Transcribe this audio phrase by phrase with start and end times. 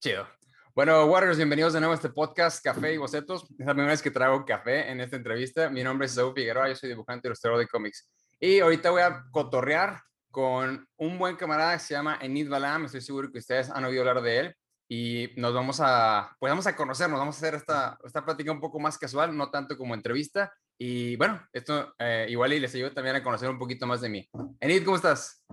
[0.00, 0.28] Chido.
[0.76, 3.42] Bueno, Warriors, bienvenidos de nuevo a este podcast Café y Bocetos.
[3.58, 5.68] Es la primera vez que traigo café en esta entrevista.
[5.70, 8.08] Mi nombre es Saúl Figueroa, yo soy dibujante y ilustrador de cómics.
[8.38, 10.00] Y ahorita voy a cotorrear
[10.30, 12.84] con un buen camarada que se llama Enid Balam.
[12.84, 14.54] Estoy seguro que ustedes han oído hablar de él.
[14.88, 18.60] Y nos vamos a, pues vamos a conocernos, vamos a hacer esta, esta plática un
[18.60, 20.52] poco más casual, no tanto como entrevista.
[20.78, 24.10] Y bueno, esto eh, igual y les ayuda también a conocer un poquito más de
[24.10, 24.30] mí.
[24.60, 25.44] Enid, ¿cómo estás?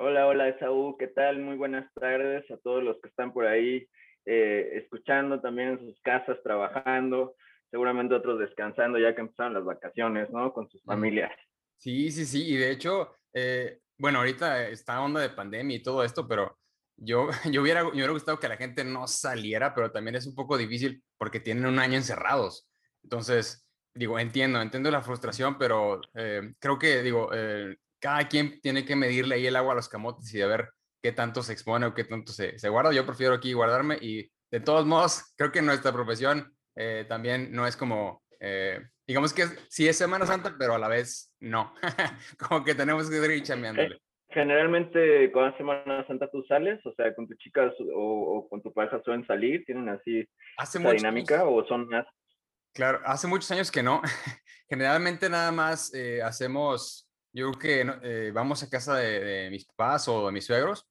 [0.00, 1.40] Hola, hola, Esaú, ¿qué tal?
[1.40, 3.84] Muy buenas tardes a todos los que están por ahí
[4.26, 7.34] eh, escuchando también en sus casas, trabajando,
[7.68, 10.52] seguramente otros descansando ya que empezaron las vacaciones, ¿no?
[10.52, 11.32] Con sus familias.
[11.78, 16.04] Sí, sí, sí, y de hecho, eh, bueno, ahorita está onda de pandemia y todo
[16.04, 16.56] esto, pero
[16.96, 20.36] yo, yo hubiera, yo hubiera gustado que la gente no saliera, pero también es un
[20.36, 22.70] poco difícil porque tienen un año encerrados.
[23.02, 27.30] Entonces, digo, entiendo, entiendo la frustración, pero eh, creo que, digo,
[28.00, 30.68] cada quien tiene que medirle ahí el agua a los camotes y de ver
[31.02, 32.92] qué tanto se expone o qué tanto se, se guarda.
[32.92, 37.66] Yo prefiero aquí guardarme y de todos modos, creo que nuestra profesión eh, también no
[37.66, 41.74] es como, eh, digamos que sí es Semana Santa, pero a la vez no.
[42.48, 43.98] como que tenemos que ir chambeándole.
[44.30, 49.00] Generalmente, con Semana Santa tú sales, o sea, con tus chicas o, con tu pareja
[49.02, 52.06] suelen salir, tienen así hace esa dinámica o son más.
[52.74, 54.02] Claro, hace muchos años que no.
[54.68, 57.07] Generalmente nada más eh, hacemos
[57.38, 60.88] yo creo que eh, vamos a casa de, mis papás o de mis suegros,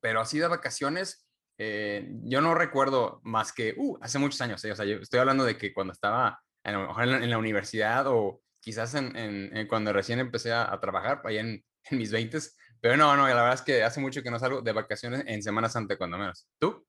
[0.00, 4.72] pero así de vacaciones, eh, yo no recuerdo más que, uh, hace muchos años, eh,
[4.72, 8.94] o sea, yo estoy hablando de que cuando estaba en, en, la, universidad o quizás
[8.94, 12.38] en, en, cuando recién empecé a, trabajar, ahí en, mis 20
[12.80, 15.42] pero no, no, la verdad es que hace mucho que no salgo de vacaciones en
[15.42, 16.48] Semana Santa, cuando menos.
[16.58, 16.86] ¿Tú?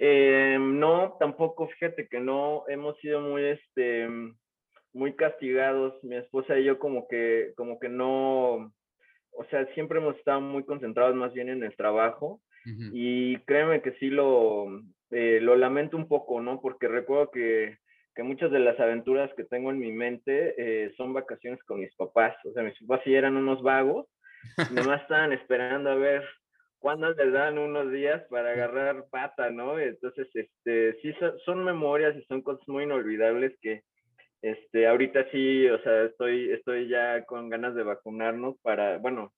[0.00, 4.06] no, tampoco, fíjate que no, hemos sido muy, este,
[4.92, 8.72] muy castigados, mi esposa y yo como que, como que no,
[9.32, 12.40] o sea, siempre hemos estado muy concentrados más bien en el trabajo
[12.92, 14.66] y créeme que sí lo,
[15.10, 16.60] eh, lo lamento un poco, ¿no?
[16.60, 17.78] Porque recuerdo que,
[18.14, 21.94] que, muchas de las aventuras que tengo en mi mente eh, son vacaciones con mis
[21.94, 24.06] papás, o sea, mis papás sí eran unos vagos,
[24.92, 26.22] nomás estaban esperando a ver
[26.78, 29.78] cuándo les dan unos días para agarrar pata, ¿no?
[29.78, 31.14] Entonces, este, sí
[31.44, 33.82] son memorias y son cosas muy inolvidables que,
[34.42, 39.32] este, ahorita sí, o sea, estoy, estoy ya con ganas de vacunarnos para, bueno,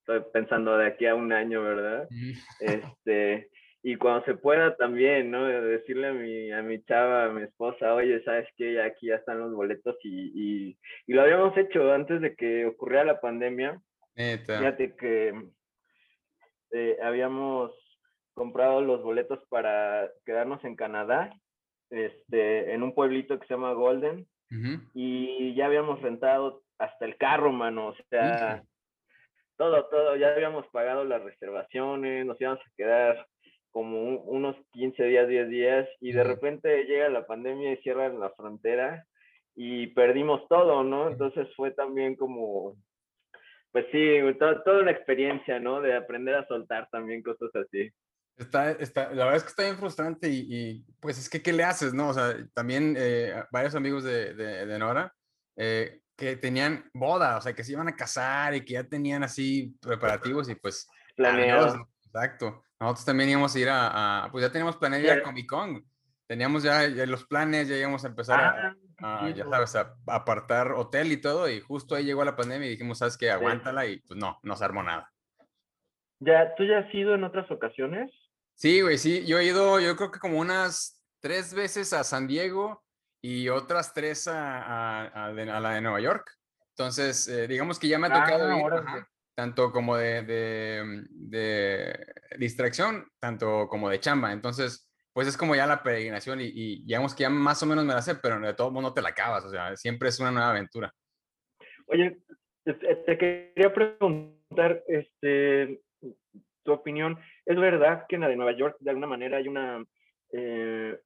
[0.00, 2.08] estoy pensando de aquí a un año, ¿verdad?
[2.60, 3.50] Este,
[3.82, 5.46] y cuando se pueda también, ¿no?
[5.46, 8.80] Decirle a mi, a mi chava, a mi esposa, oye, ¿sabes qué?
[8.82, 13.04] Aquí ya están los boletos y, y, y lo habíamos hecho antes de que ocurriera
[13.04, 13.80] la pandemia.
[14.58, 15.34] Fíjate que
[16.72, 17.72] eh, habíamos
[18.34, 21.30] comprado los boletos para quedarnos en Canadá,
[21.90, 24.26] este, en un pueblito que se llama Golden,
[24.94, 28.62] y ya habíamos rentado hasta el carro, mano, o sea,
[29.56, 33.26] todo, todo, ya habíamos pagado las reservaciones, nos íbamos a quedar
[33.70, 38.30] como unos 15 días, 10 días, y de repente llega la pandemia y cierran la
[38.30, 39.06] frontera
[39.54, 41.08] y perdimos todo, ¿no?
[41.10, 42.76] Entonces fue también como,
[43.72, 45.80] pues sí, toda una experiencia, ¿no?
[45.80, 47.90] De aprender a soltar también cosas así.
[48.36, 51.64] Está, está, la verdad es que está bien frustrante y, pues es que, ¿qué le
[51.64, 52.08] haces, no?
[52.08, 55.14] O sea, también eh, varios amigos de, de, Nora
[55.56, 59.22] eh, que tenían boda, o sea, que se iban a casar y que ya tenían
[59.22, 60.86] así preparativos y pues...
[61.14, 61.76] Planeados.
[62.04, 62.62] Exacto.
[62.78, 65.82] Nosotros también íbamos a ir a, pues ya teníamos planeado ir a Comic Con.
[66.26, 71.12] Teníamos ya, los planes, ya íbamos a empezar a, ah, ya sabes, a, apartar hotel
[71.12, 73.30] y todo y justo ahí llegó la pandemia y dijimos, ¿sabes qué?
[73.30, 75.10] Aguántala y pues no, no se armó nada.
[76.18, 78.10] ¿Ya, ¿Tú ya has ido en otras ocasiones?
[78.56, 79.24] Sí, güey, sí.
[79.26, 82.82] Yo he ido, yo creo que como unas tres veces a San Diego
[83.22, 86.30] y otras tres a, la de Nueva York.
[86.70, 90.22] Entonces, eh, digamos que ya me ha tocado ah, ir, tanto como de,
[91.10, 92.06] de,
[92.38, 94.32] distracción, tanto como de chamba.
[94.32, 97.84] Entonces, pues es como ya la peregrinación y, y digamos que ya más o menos
[97.84, 99.44] me la sé, pero de todo modo te la acabas.
[99.44, 100.94] O sea, siempre es una nueva aventura.
[101.88, 102.16] Oye,
[102.64, 105.82] te quería preguntar, este,
[106.66, 109.82] tu opinión, ¿es verdad que en la de Nueva York de alguna manera hay una,
[110.32, 110.98] eh,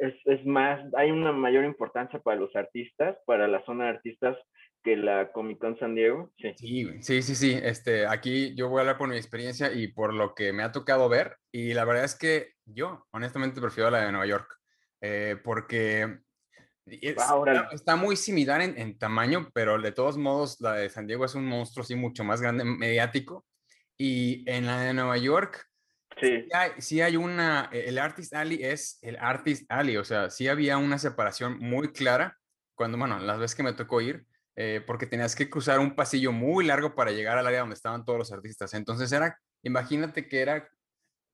[0.00, 4.36] es, es, más, hay una mayor importancia para los artistas, para la zona de artistas
[4.82, 6.32] que la Comic Con San Diego?
[6.36, 10.12] Sí, sí, sí, sí, Este, aquí yo voy a hablar por mi experiencia y por
[10.12, 14.04] lo que me ha tocado ver y la verdad es que yo honestamente prefiero la
[14.04, 14.48] de Nueva York
[15.00, 16.18] eh, porque
[16.86, 21.34] está, muy similar en, en, tamaño, pero de todos modos la de San Diego es
[21.34, 23.44] un monstruo así mucho más grande, mediático
[23.96, 25.68] y en la de Nueva York,
[26.20, 26.48] sí.
[26.78, 30.78] Sí, hay, una, e, el Artist Alley es el Artist Alley, o sea, sí había
[30.78, 32.36] una separación muy clara
[32.74, 36.32] cuando, bueno, las veces que me tocó ir, eh, porque tenías que cruzar un pasillo
[36.32, 38.72] muy largo para llegar al área donde estaban todos los artistas.
[38.74, 40.68] Entonces era, imagínate que era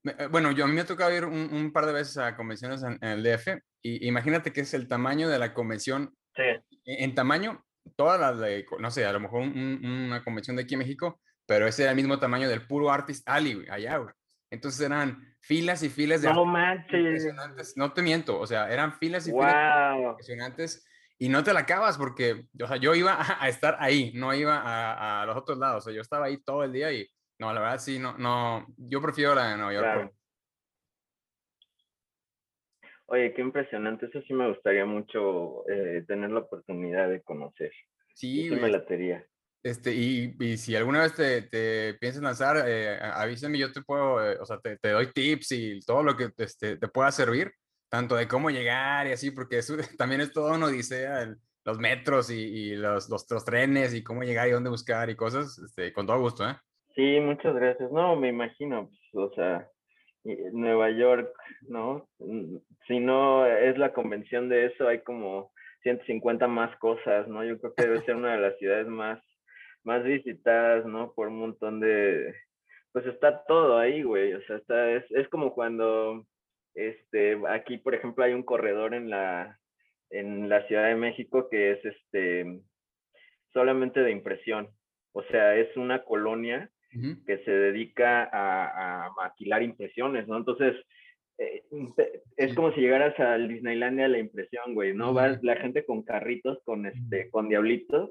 [0.05, 2.83] Eh, bueno, yo a mí me ha tocado ir un, par de veces a convenciones
[2.83, 6.15] en, el DF y imagínate que es el tamaño de la convención.
[6.35, 6.43] Sí.
[6.85, 7.65] E, en, tamaño,
[7.97, 11.67] todas las de, no sé, a lo mejor una convención de aquí en México, pero
[11.67, 14.15] ese era el mismo tamaño del puro Artist Alley, allá, güey.
[14.51, 16.33] Entonces eran filas y filas de...
[16.33, 16.93] No manches.
[16.93, 17.77] Impresionantes.
[17.77, 20.87] No te miento, o sea, eran filas y filas impresionantes
[21.19, 24.57] y no te la acabas porque, o sea, yo iba a, estar ahí, no iba
[24.57, 27.09] a, a, los otros lados, o sea, yo estaba ahí todo el día y
[27.39, 30.15] no, la verdad sí, no, no, yo prefiero la de Nueva York.
[33.07, 37.73] Oye, qué impresionante, eso sí me gustaría mucho eh, tener la oportunidad de conocer.
[38.15, 39.27] Sí, sí me latería.
[39.63, 44.25] Este, y, y, si alguna vez te, te piensas lanzar, eh, avísame, yo te puedo,
[44.25, 47.53] eh, o sea, te, te, doy tips y todo lo que este, te pueda servir,
[47.89, 51.33] tanto de cómo llegar y así, porque eso también es todo una odisea,
[51.65, 55.57] los metros y, y los, los, trenes y cómo llegar y dónde buscar y cosas,
[55.59, 56.57] este, con todo gusto, ¿eh?
[56.97, 57.91] Sí, muchas gracias.
[57.93, 59.69] No, me imagino, pues, o sea,
[60.25, 61.33] Nueva York,
[61.69, 62.09] ¿no?
[62.19, 62.57] Mm,
[62.89, 65.53] si no es la convención de eso, hay como
[65.85, 67.45] 150 más cosas, ¿no?
[67.45, 69.23] Yo creo que debe ser una de las ciudades más
[69.85, 71.13] más visitadas, ¿no?
[71.13, 72.35] Por un montón de,
[72.93, 76.27] pues está todo ahí, güey, o sea, está, es, es como cuando,
[76.75, 79.59] este, aquí, por ejemplo, hay un corredor en la,
[80.11, 82.61] en la Ciudad de México que es, este,
[83.53, 84.69] solamente de impresión,
[85.13, 86.71] o sea, es una colonia
[87.27, 90.37] que se dedica a, a, maquilar impresiones, ¿no?
[90.37, 90.77] Entonces,
[91.39, 91.63] eh,
[92.37, 95.15] es como si llegaras al Disneylandia a la impresión, güey, ¿no?
[95.15, 98.11] Va la gente con carritos, con este, con diablitos,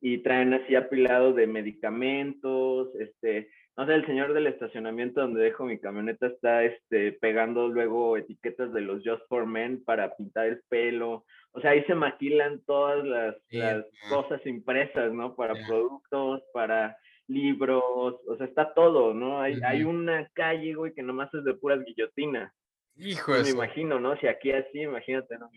[0.00, 5.64] y traen así apilado de medicamentos, este, no sé, el señor del estacionamiento donde dejo
[5.64, 10.60] mi camioneta está este, pegando luego etiquetas de los Just for Men para pintar el
[10.68, 11.24] pelo.
[11.52, 15.34] O sea, ahí se maquilan todas las, las cosas impresas, ¿no?
[15.34, 19.40] Para productos, para libros, o sea, está todo, ¿no?
[19.40, 22.52] Hay, hay una calle, güey, que nomás es de puras guillotinas.
[22.96, 24.16] Hijo Me imagino, ¿no?
[24.18, 25.50] Si aquí así, imagínate, ¿no?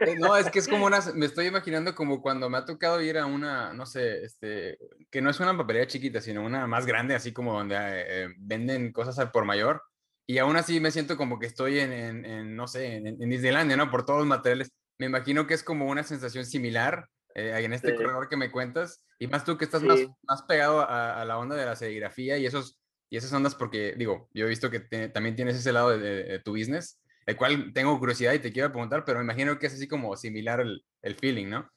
[0.00, 3.00] Eh, no, es que es como una, me estoy imaginando como cuando me ha tocado
[3.00, 4.78] ir a una, no sé, este,
[5.10, 8.92] que no es una papelería chiquita, sino una más grande, así como donde eh, venden
[8.92, 9.82] cosas al por mayor.
[10.26, 13.76] Y aún así me siento como que estoy en, en, no sé, en, en, Disneylandia,
[13.76, 13.90] ¿no?
[13.90, 14.72] Por todos los materiales.
[14.98, 19.04] Me imagino que es como una sensación similar eh, en este corredor que me cuentas.
[19.18, 22.38] Y más tú que estás más, más pegado a, a la onda de la serigrafía
[22.38, 25.96] y esos y esas ondas porque, digo, yo he visto que también tienes ese lado
[25.96, 29.66] de, tu business, el cual tengo curiosidad y te quiero preguntar, pero me imagino que
[29.66, 31.68] es así como similar el, el feeling, ¿no?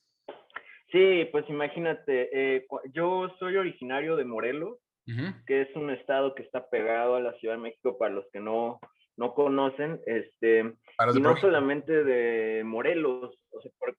[0.91, 4.77] Sí, pues imagínate, eh, yo soy originario de Morelos,
[5.45, 8.41] que es un estado que está pegado a la Ciudad de México para los que
[8.41, 8.79] no,
[9.15, 10.73] no conocen, este,
[11.15, 13.97] y no solamente de Morelos, o sea, porque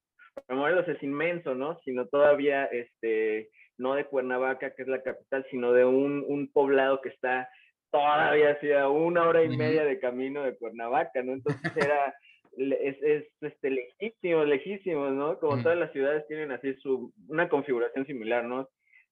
[0.50, 1.78] Morelos es inmenso, ¿no?
[1.84, 3.48] Sino todavía, este,
[3.78, 7.48] no de Cuernavaca, que es la capital, sino de un, un poblado que está
[7.90, 11.32] todavía así a una hora y media de camino de Cuernavaca, ¿no?
[11.32, 12.14] Entonces era,
[12.56, 15.38] es, es este, lejísimo, lejísimo, ¿no?
[15.38, 18.68] Como todas las ciudades tienen así su, una configuración similar, ¿no?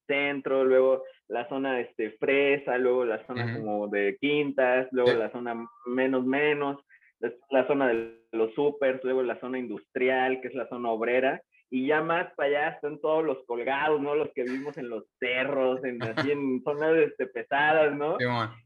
[0.06, 5.66] Centro, luego la zona este, fresa, luego la zona como de quintas, luego la zona
[5.86, 6.78] menos menos,
[7.50, 11.86] la zona de los supers, luego la zona industrial, que es la zona obrera, y
[11.86, 14.14] ya más para allá están todos los colgados, ¿no?
[14.14, 18.16] Los que vivimos en los cerros, en, así en zonas este, pesadas, ¿no?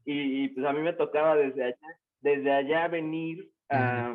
[0.04, 4.14] y, pues a mí me tocaba desde allá, desde allá venir a,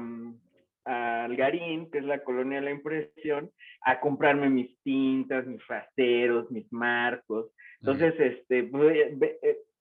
[0.86, 3.50] al Garín, que es la colonia de la impresión,
[3.82, 7.52] a comprarme mis tintas, mis rasteros, mis marcos.
[7.80, 9.14] Entonces, este, pues,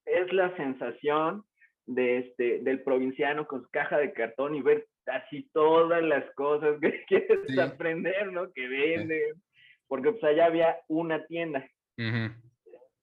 [0.06, 1.44] es la sensación
[1.86, 6.78] de este, del provinciano con su caja de cartón y ver así todas las cosas
[6.80, 8.50] que quieres aprender, ¿no?
[8.52, 9.42] Que venden,
[9.86, 11.66] porque pues allá había una tienda.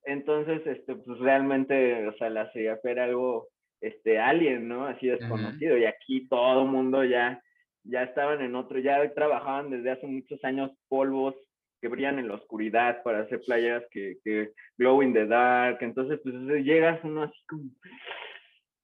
[0.04, 3.50] Entonces, este, pues realmente, o sea, la CIAP era algo,
[3.82, 4.86] este, alien, ¿no?
[4.86, 5.78] Así desconocido.
[5.78, 7.42] Y aquí todo el mundo ya,
[7.84, 11.36] ya estaban en otro, ya trabajaban desde hace muchos años polvos
[11.82, 15.78] que brillan en la oscuridad para hacer playas que, que glow in the dark.
[15.82, 17.64] Entonces, pues llegas uno así como,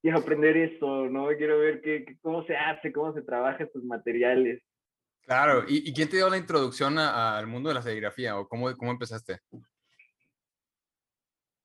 [0.01, 1.27] quiero aprender esto, ¿no?
[1.37, 4.61] Quiero ver qué, cómo se hace, cómo se trabaja estos materiales.
[5.21, 8.91] Claro, ¿y, quién te dio la introducción al mundo de la serigrafía o cómo, cómo
[8.91, 9.39] empezaste?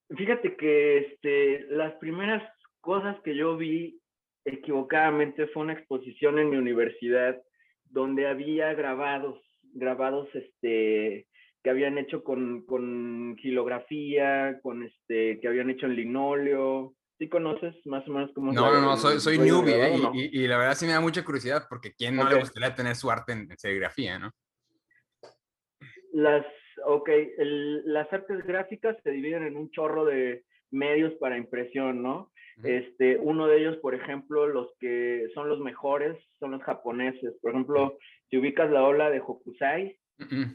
[0.09, 2.43] Fíjate que este, las primeras
[2.81, 4.01] cosas que yo vi
[4.43, 7.41] equivocadamente fue una exposición en mi universidad
[7.85, 9.39] donde había grabados,
[9.73, 11.27] grabados este,
[11.63, 17.73] que habían hecho con, con gilografía, con este, que habían hecho en linóleo, ¿Sí conoces
[17.85, 19.95] más o menos cómo No, no, no, soy, soy newbie, ¿eh?
[20.13, 23.09] y, la verdad sí me da mucha curiosidad porque ¿quién no le gustaría tener su
[23.09, 24.29] arte en, serigrafía, no?
[26.11, 26.45] Las,
[26.85, 27.09] ok,
[27.85, 32.29] las artes gráficas se dividen en un chorro de medios para impresión, ¿no?
[32.61, 37.35] Este, uno de ellos, por ejemplo, los que son los mejores son los japoneses.
[37.41, 37.97] Por ejemplo,
[38.29, 39.97] si ubicas la ola de Hokusai,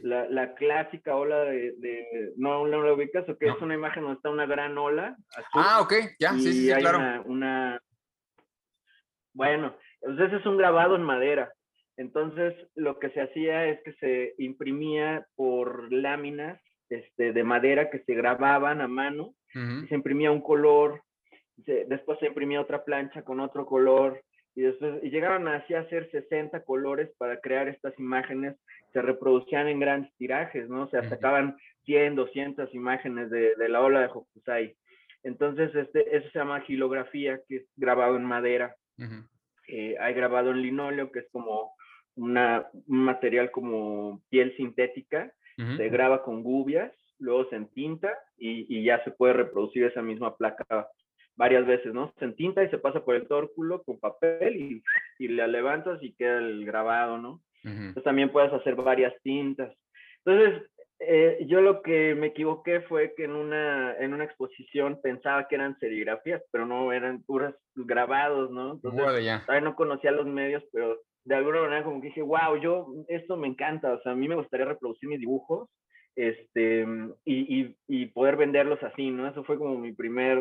[0.03, 4.03] la, la, clásica ola de, de no, no la ubicas, o que es una imagen
[4.03, 5.17] donde está una gran ola.
[5.53, 7.23] ah, ok, ya, sí, sí, hay claro.
[7.25, 7.79] Una,
[9.33, 11.51] Bueno, entonces es un grabado en madera.
[11.97, 17.99] Entonces, lo que se hacía es que se imprimía por láminas este, de madera que
[17.99, 21.03] se grababan a mano, y se imprimía un color,
[21.57, 24.23] después se imprimía otra plancha con otro color,
[24.59, 28.57] y después y llegaron así a hacer 60 colores para crear estas imágenes,
[28.91, 30.83] se reproducían en grandes tirajes, ¿no?
[30.83, 34.75] O sea, sacaban 100, 200 imágenes de, de la ola de Hokusai.
[35.23, 38.75] Entonces, este, eso se llama gilografía, que es grabado en madera.
[39.69, 41.71] Eh, hay grabado en linóleo, que es como
[42.15, 48.83] una, un material como piel sintética, se graba con gubias, luego se entinta y, y,
[48.83, 50.87] ya se puede reproducir esa misma placa
[51.39, 52.13] varias veces, ¿no?
[52.19, 54.83] Se entinta y se pasa por el tórculo con papel y,
[55.19, 57.41] y la levantas y queda el grabado, ¿no?
[57.63, 59.73] Entonces también puedes hacer varias tintas.
[60.25, 60.69] Entonces,
[60.99, 65.55] eh, yo lo que me equivoqué fue que en una, en una exposición pensaba que
[65.55, 68.73] eran serigrafías, pero no, eran puros grabados, ¿no?
[68.73, 72.87] Entonces, todavía no conocía los medios, pero de alguna manera como que dije, wow, yo,
[73.07, 75.69] esto me encanta, o sea, a mí me gustaría reproducir mis dibujos
[76.17, 76.85] este,
[77.23, 79.25] y, y, y poder venderlos así, ¿no?
[79.25, 80.37] Eso fue como mi primer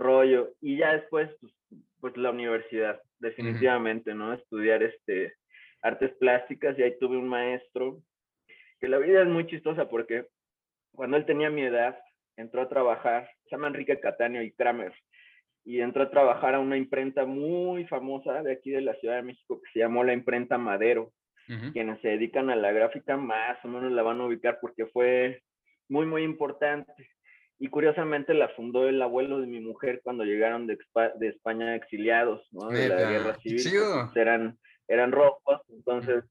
[0.00, 0.54] rollo.
[0.60, 1.52] Y ya después, pues,
[2.00, 4.32] pues la universidad, definitivamente, ¿no?
[4.32, 5.34] Estudiar este,
[5.82, 8.02] artes plásticas y ahí tuve un maestro
[8.80, 10.26] que la vida es muy chistosa porque
[10.92, 11.98] cuando él tenía mi edad,
[12.36, 14.94] entró a trabajar, se llama Enrique Cataño y Kramer,
[15.64, 19.22] y entró a trabajar a una imprenta muy famosa de aquí de la Ciudad de
[19.22, 21.12] México que se llamó la imprenta Madero.
[21.72, 25.42] Quienes se dedican a la gráfica más o menos la van a ubicar porque fue
[25.88, 26.92] muy, muy importante.
[27.62, 30.78] Y curiosamente la fundó el abuelo de mi mujer cuando llegaron de,
[31.18, 32.68] de España exiliados, ¿no?
[32.68, 33.62] De la guerra civil.
[33.62, 36.24] Pues, eran, eran rojos, entonces,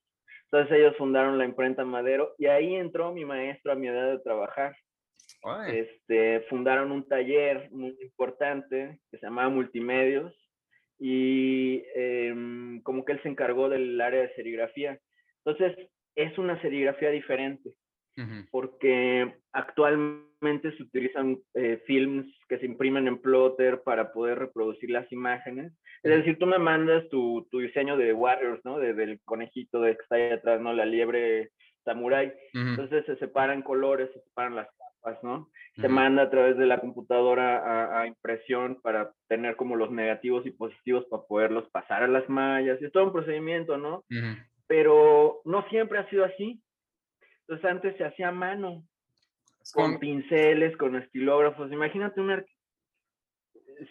[0.46, 4.20] entonces ellos fundaron la imprenta Madero y ahí entró mi maestro a mi edad de
[4.20, 4.76] trabajar.
[5.68, 10.34] Este, fundaron un taller muy importante que se llamaba Multimedios
[10.98, 15.00] y em, como que él se encargó del área de serigrafía.
[15.46, 17.70] Entonces, es una serigrafía diferente,
[18.52, 25.12] porque actualmente se utilizan eh, films que se imprimen en plotter para poder reproducir las
[25.12, 25.74] imágenes.
[26.04, 28.80] Es decir, tú me mandas tu, tu diseño de Warriors, ¿no?
[28.80, 30.74] De, del conejito de que está ahí atrás, ¿no?
[30.74, 31.52] La liebre
[31.84, 32.34] samurai.
[32.54, 34.68] Entonces se separan colores, se separan las
[35.24, 35.50] ¿no?
[35.76, 40.52] Se manda a través de la computadora a, impresión para tener como los negativos y
[40.52, 42.82] positivos para poderlos pasar a las mallas.
[42.82, 44.04] Es todo un procedimiento, ¿no?
[44.68, 46.62] Pero no siempre ha sido así.
[47.50, 48.84] Entonces antes se hacía a mano,
[49.74, 51.72] con, pinceles, con estilógrafos.
[51.72, 52.46] Imagínate un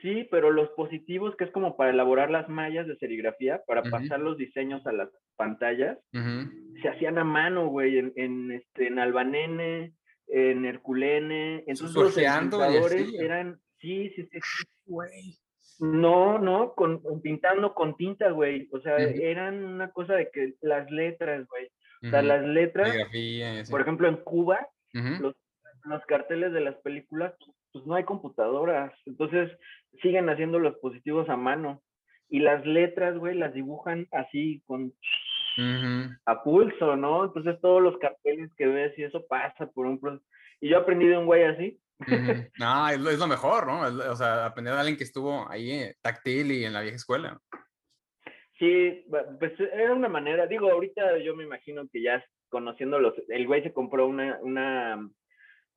[0.01, 4.21] Sí, pero los positivos, que es como para elaborar las mallas de serigrafía, para pasar
[4.21, 9.95] los diseños a las pantallas, se hacían a mano, güey, en, en, este, en Albanene,
[10.29, 14.41] en Herculene, entonces los pintadores eran, sí, sí, sí,
[14.85, 15.37] güey.
[15.81, 18.69] No, no, con, pintando con tinta, güey.
[18.73, 21.71] O sea, eran una cosa de que las letras, güey.
[22.03, 22.95] O sea, las letras,
[23.71, 25.35] por ejemplo, en Cuba, los,
[25.85, 27.35] los, carteles de las películas,
[27.73, 28.93] pues no hay computadoras.
[29.07, 29.51] Entonces,
[30.03, 31.83] siguen haciendo los positivos a mano.
[32.29, 34.93] Y las letras, güey, las dibujan así con
[36.25, 37.25] a pulso, ¿no?
[37.25, 40.25] Entonces todos los carteles que ves y eso pasa por un proceso.
[40.61, 41.81] Y yo aprendí de un güey así.
[42.59, 43.81] No, es lo, mejor, ¿no?
[44.11, 47.41] O sea, aprender de alguien que estuvo ahí eh, táctil y en la vieja escuela.
[48.59, 49.05] Sí,
[49.39, 53.63] pues era una manera, digo, ahorita yo me imagino que ya conociendo los, el güey
[53.63, 55.09] se compró una, una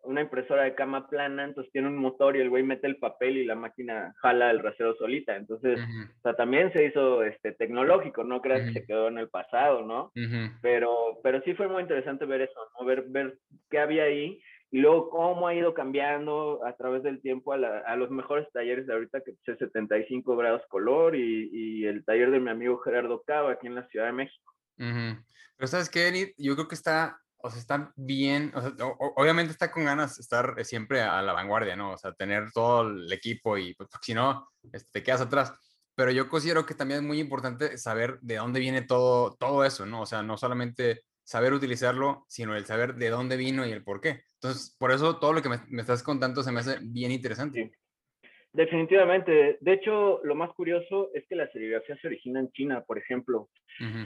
[0.03, 3.37] una impresora de cama plana, entonces tiene un motor y el güey mete el papel
[3.37, 5.35] y la máquina jala el rasero solita.
[5.35, 9.29] Entonces, o sea, también se hizo este, tecnológico, no creas que se quedó en el
[9.29, 10.11] pasado, ¿no?
[10.61, 12.85] pero, pero sí fue muy interesante ver eso, ¿no?
[12.85, 13.37] Ver, ver
[13.69, 17.95] qué había ahí y luego cómo ha ido cambiando a través del tiempo a, a
[17.97, 22.39] los mejores talleres de ahorita, que es 75 grados color y, y, el taller de
[22.39, 24.53] mi amigo Gerardo Cava aquí en la Ciudad de México.
[24.77, 28.71] Pero sabes qué, Edith, yo creo que está o sea, está bien, o sea,
[29.15, 31.93] obviamente está con ganas de estar siempre a la vanguardia, ¿no?
[31.93, 35.53] O sea, tener todo el equipo y pues, si no, este, te quedas atrás.
[35.95, 39.85] Pero yo considero que también es muy importante saber de dónde viene todo, todo eso,
[39.85, 40.01] ¿no?
[40.01, 44.01] O sea, no solamente saber utilizarlo, sino el saber de dónde vino y el por
[44.01, 44.25] qué.
[44.33, 47.71] Entonces, por eso todo lo que me, me estás contando se me hace bien interesante.
[48.51, 49.57] Definitivamente.
[49.61, 53.49] De hecho, lo más curioso es que la serigrafía se origina en China, por ejemplo.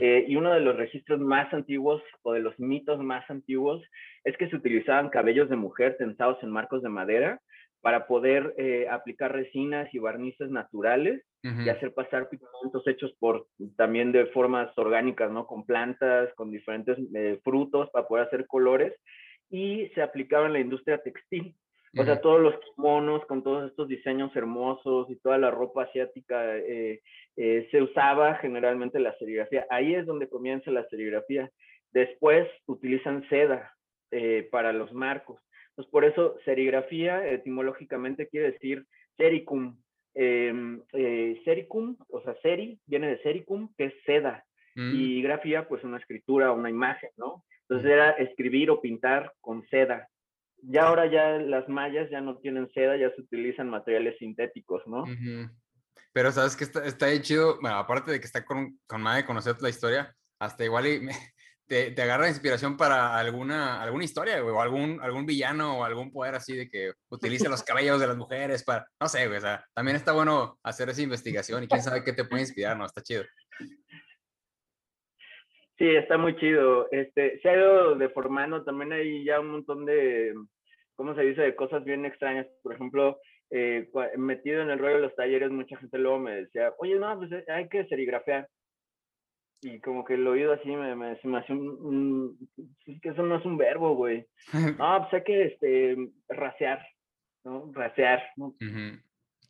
[0.00, 3.82] Eh, y uno de los registros más antiguos o de los mitos más antiguos
[4.22, 7.42] es que se utilizaban cabellos de mujer tensados en marcos de madera
[7.86, 14.10] para poder eh, aplicar resinas y barnices naturales y hacer pasar pigmentos hechos por también
[14.10, 15.46] de formas orgánicas, ¿no?
[15.46, 18.92] Con plantas, con diferentes eh, frutos para poder hacer colores
[19.50, 21.54] y se aplicaba en la industria textil.
[21.96, 26.56] O sea, todos los kimonos con todos estos diseños hermosos y toda la ropa asiática
[26.56, 27.02] eh,
[27.36, 29.64] eh, se usaba generalmente la serigrafía.
[29.70, 31.48] Ahí es donde comienza la serigrafía.
[31.92, 33.72] Después utilizan seda
[34.50, 35.40] para los marcos.
[35.76, 39.76] Entonces, por eso serigrafía etimológicamente quiere decir sericum,
[40.18, 44.42] Em, eh, sericum, o sea, seri, viene de sericum, que es seda,
[44.74, 44.94] mm.
[44.94, 47.44] y grafía, pues una escritura, una imagen, ¿no?
[47.68, 50.08] Entonces era escribir o pintar con seda.
[50.62, 55.04] Ya ahora ya las mallas ya no tienen seda, ya se utilizan materiales sintéticos, ¿no?
[56.14, 59.26] Pero sabes que está, está chido, bueno, aparte de que está con, con madre de
[59.26, 61.12] conocer la historia, hasta igual y me,
[61.66, 66.34] te, te, agarra inspiración para alguna, alguna historia, o algún, algún villano o algún poder
[66.34, 69.40] así de que utilice los cabellos de las mujeres para, no sé, güey,
[69.74, 72.86] también está bueno hacer esa investigación y quién sabe qué te puede inspirar, ¿no?
[72.86, 73.24] Está chido.
[75.78, 76.88] Sí, está muy chido.
[76.90, 80.34] Este, se ha ido deformando, también hay ya un montón de,
[80.94, 82.46] ¿cómo se dice?, de cosas bien extrañas.
[82.62, 83.18] Por ejemplo,
[83.50, 87.18] eh, metido en el rollo de los talleres, mucha gente luego me decía, oye, no,
[87.18, 88.48] pues eh, hay que serigrafear
[89.66, 92.38] y como que el oído así me, me, se me hace un,
[92.86, 94.24] es que eso no es un verbo, güey.
[94.78, 95.96] No, pues hay que este,
[96.28, 96.86] rasear,
[97.44, 97.70] ¿no?
[97.72, 98.54] Rasear, ¿no?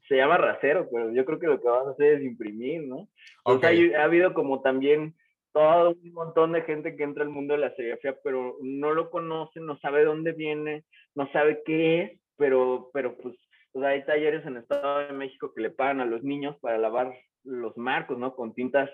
[0.08, 3.08] Se llama rasero, pero yo creo que lo que vamos a hacer es imprimir, ¿no?
[3.44, 5.14] O sea, ha habido como también
[5.52, 9.10] todo un montón de gente que entra al mundo de la serigrafía, pero no lo
[9.10, 13.34] conoce, no sabe dónde viene, no sabe qué es, pero, pero pues,
[13.72, 16.78] pues hay talleres en el Estado de México que le pagan a los niños para
[16.78, 17.12] lavar
[17.44, 18.34] los marcos, ¿no?
[18.34, 18.88] Con tintas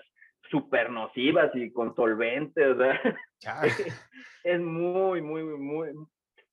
[0.49, 2.77] súper nocivas y con solventes,
[4.43, 5.89] es muy, muy, muy,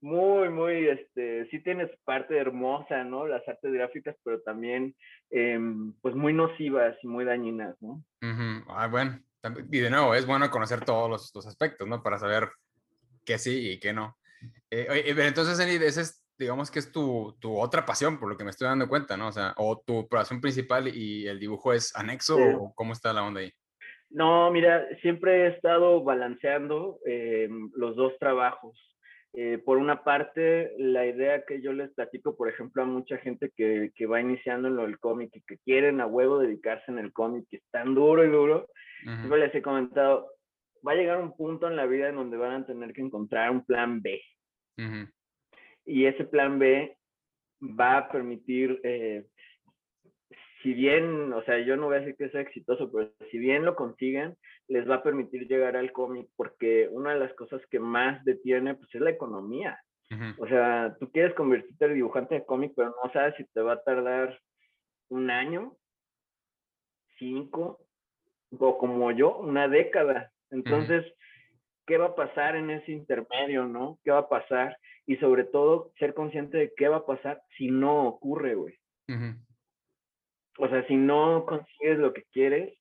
[0.00, 3.26] muy, muy, este, sí tienes parte hermosa, ¿no?
[3.26, 4.94] Las artes gráficas, pero también,
[5.30, 8.02] em, pues, muy nocivas y muy dañinas, ¿no?
[8.68, 9.20] Ah, bueno,
[9.70, 12.02] y de nuevo, es bueno conocer todos los, aspectos, ¿no?
[12.02, 12.48] Para saber
[13.24, 14.16] qué sí y qué no.
[14.70, 18.44] Eh, entonces, Enid, ese es, digamos que es tu, tu, otra pasión, por lo que
[18.44, 19.28] me estoy dando cuenta, ¿no?
[19.28, 23.22] O sea, o tu pasión principal y el dibujo es anexo, o cómo está la
[23.22, 23.52] onda ahí.
[24.10, 28.76] No, mira, siempre he estado balanceando eh, los dos trabajos.
[29.32, 33.52] Eh, por una parte, la idea que yo les platico, por ejemplo, a mucha gente
[33.56, 36.98] que, que va iniciando en lo del cómic y que quieren a huevo dedicarse en
[36.98, 38.66] el cómic, que es tan duro y duro,
[39.04, 40.28] yo les he comentado,
[40.86, 43.50] va a llegar un punto en la vida en donde van a tener que encontrar
[43.50, 44.20] un plan B.
[45.86, 46.96] Y ese plan B
[47.62, 49.24] va a permitir eh,
[50.62, 53.64] si bien, o sea, yo no voy a decir que sea exitoso, pero si bien
[53.64, 54.36] lo consiguen,
[54.68, 58.74] les va a permitir llegar al cómic, porque una de las cosas que más detiene,
[58.74, 59.80] pues es la economía.
[60.38, 63.74] O sea, tú quieres convertirte en dibujante de cómic, pero no sabes si te va
[63.74, 64.40] a tardar
[65.08, 65.76] un año,
[67.16, 67.78] cinco,
[68.58, 70.32] o como yo, una década.
[70.50, 71.04] Entonces,
[71.86, 74.00] ¿qué va a pasar en ese intermedio, no?
[74.02, 74.76] ¿Qué va a pasar?
[75.06, 78.74] Y sobre todo, ser consciente de qué va a pasar si no ocurre, güey.
[80.60, 82.78] O sea, si no consigues lo que quieres,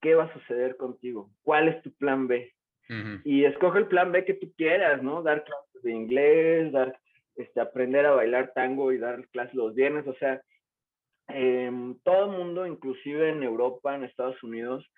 [0.00, 1.30] ¿qué va a suceder contigo?
[1.42, 2.52] ¿Cuál es tu plan B?
[3.24, 5.22] Y escoge el plan B que tú quieras, ¿no?
[5.22, 6.98] Dar clases de inglés, dar,
[7.36, 10.40] este, aprender a bailar tango y dar clases los viernes, o sea,
[11.28, 14.90] em, todo el mundo, inclusive en Europa, en Estados Unidos,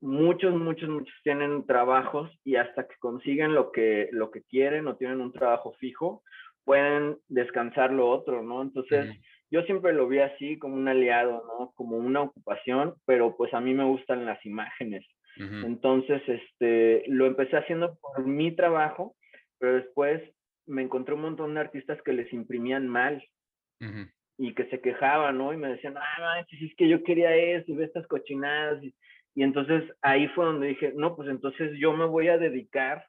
[0.00, 4.96] muchos, muchos, muchos tienen trabajos y hasta que consiguen lo que, lo que quieren o
[4.96, 6.22] tienen un trabajo fijo,
[6.64, 8.62] pueden descansar lo otro, ¿no?
[8.62, 9.14] Entonces,
[9.54, 11.70] yo siempre lo vi así como un aliado, ¿no?
[11.76, 15.06] Como una ocupación, pero pues a mí me gustan las imágenes.
[15.36, 19.14] Entonces, este, lo empecé haciendo por mi trabajo,
[19.58, 20.20] pero después
[20.66, 23.22] me encontré un montón de artistas que les imprimían mal
[24.38, 25.52] y que se quejaban, ¿no?
[25.52, 28.82] Y me decían, ah, si es que yo quería eso y estas cochinadas.
[28.82, 28.92] Y,
[29.36, 33.06] y entonces ahí fue donde dije, no, pues entonces yo me voy a dedicar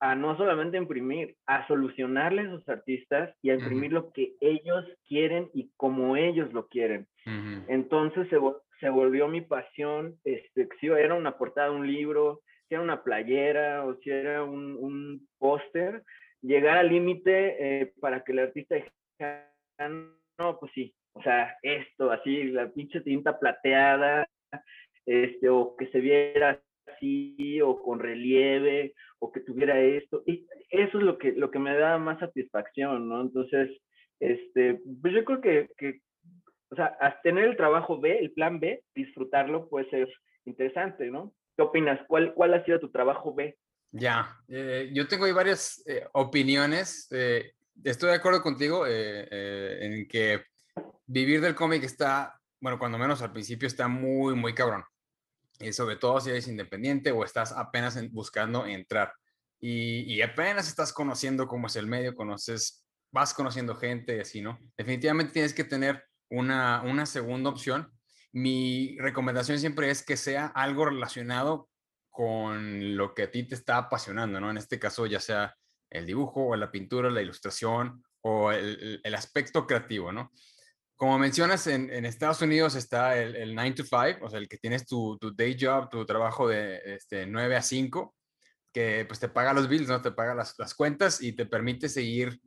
[0.00, 4.84] a no solamente imprimir, a solucionarles a sus artistas y a imprimir lo que ellos
[5.08, 7.06] quieren y como ellos lo quieren.
[7.68, 8.38] Entonces se,
[8.80, 13.02] se, volvió mi pasión, este, si era una portada de un libro, si era una
[13.02, 16.02] playera o si era un, un póster,
[16.42, 19.50] llegar al límite eh, para que el artista dijera,
[20.38, 24.28] no, pues sí, o sea, esto, así, la pinche tinta plateada,
[25.06, 26.60] este, o que se viera
[26.96, 30.22] así o con relieve o que tuviera esto.
[30.26, 33.20] Y eso es lo que, lo que me da más satisfacción, ¿no?
[33.20, 33.70] Entonces,
[34.20, 36.00] este, pues yo creo que,
[36.70, 40.08] o sea, tener el trabajo B, el plan B, disfrutarlo puede ser
[40.44, 41.32] interesante, ¿no?
[41.56, 42.00] ¿Qué opinas?
[42.08, 43.56] ¿Cuál, cuál ha sido tu trabajo B?
[43.92, 47.08] Ya, eh, yo tengo ahí varias eh, opiniones.
[47.10, 50.42] Eh, estoy de acuerdo contigo en que
[51.06, 54.84] vivir del cómic está, bueno, cuando menos al principio está muy, muy cabrón.
[55.60, 59.12] Y sobre todo si eres independiente o estás apenas buscando entrar.
[59.58, 64.58] Y, y, apenas estás conociendo cómo es el medio, conoces, vas conociendo gente, así, ¿no?
[64.76, 67.90] Definitivamente tienes que tener una, una segunda opción.
[68.32, 71.70] Mi recomendación siempre es que sea algo relacionado
[72.10, 74.50] con lo que a ti te está apasionando, ¿no?
[74.50, 75.56] En este caso, ya sea
[75.90, 80.32] el dibujo o la pintura, la ilustración o el, el aspecto creativo, ¿no?
[80.96, 84.48] Como mencionas, en, en Estados Unidos está el, el, 9 to 5, o sea, el
[84.48, 88.14] que tienes tu, tu day job, tu trabajo de este, 9 a 5,
[88.72, 90.00] que pues te paga los bills, ¿no?
[90.00, 92.40] Te paga las, las cuentas y te permite seguir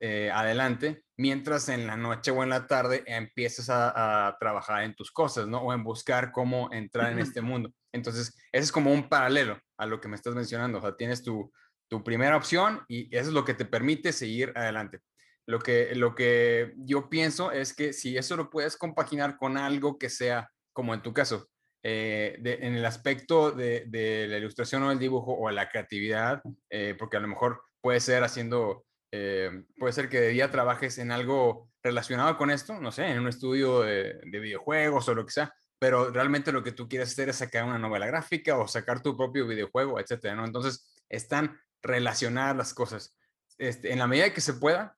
[0.00, 4.94] eh, adelante, mientras en la noche o en la tarde empiezas a, a, trabajar en
[4.94, 5.58] tus cosas, ¿no?
[5.60, 7.72] O en buscar cómo entrar en este mundo.
[7.90, 10.76] Entonces, ese es como un paralelo a lo que me estás mencionando.
[10.78, 11.50] O sea, tienes tu,
[11.88, 15.00] tu primera opción y eso es lo que te permite seguir adelante.
[15.46, 19.98] Lo que, lo que yo pienso es que si eso lo puedes compaginar con algo
[19.98, 21.48] que sea, como en tu caso,
[21.82, 23.86] eh, en el aspecto de,
[24.28, 28.24] la ilustración o el dibujo o la creatividad, eh, porque a lo mejor puede ser
[28.24, 33.06] haciendo, eh, puede ser que de día trabajes en algo relacionado con esto, no sé,
[33.08, 36.88] en un estudio de, de videojuegos o lo que sea, pero realmente lo que tú
[36.88, 40.46] quieres hacer es sacar una novela gráfica o sacar tu propio videojuego, etcétera, ¿no?
[40.46, 43.14] Entonces, están relacionadas las cosas.
[43.58, 44.96] Este, en la medida que se pueda,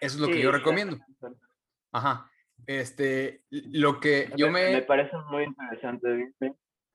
[0.00, 0.98] eso es lo sí, que yo recomiendo.
[1.92, 2.30] Ajá.
[2.66, 4.70] Este, lo que yo me...
[4.72, 6.32] Me parece muy interesante.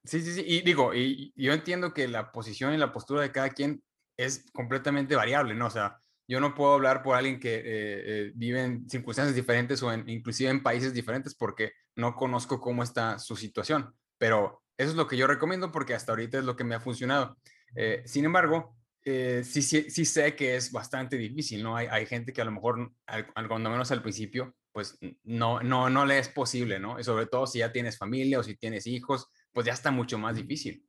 [0.04, 0.44] Sí, sí, sí.
[0.46, 3.84] Y digo, y, y, yo entiendo que la posición y la postura de cada quien
[4.18, 5.66] es completamente variable, ¿no?
[5.66, 9.82] O sea, yo no puedo hablar por alguien que eh, eh, vive en circunstancias diferentes
[9.84, 13.94] o en, inclusive en países diferentes porque no conozco cómo está su situación.
[14.18, 16.80] Pero eso es lo que yo recomiendo porque hasta ahorita es lo que me ha
[16.80, 17.38] funcionado.
[17.76, 18.75] Eh, sin embargo,
[19.06, 21.76] eh, sí, sí, sí, sé que es bastante difícil, ¿no?
[21.76, 25.90] Hay, hay gente que a lo mejor, al, cuando menos al principio, pues no, no,
[25.92, 27.00] no le es posible, ¿no?
[27.00, 30.18] Y sobre todo si ya tienes familia o si tienes hijos, pues ya está mucho
[30.18, 30.84] más difícil.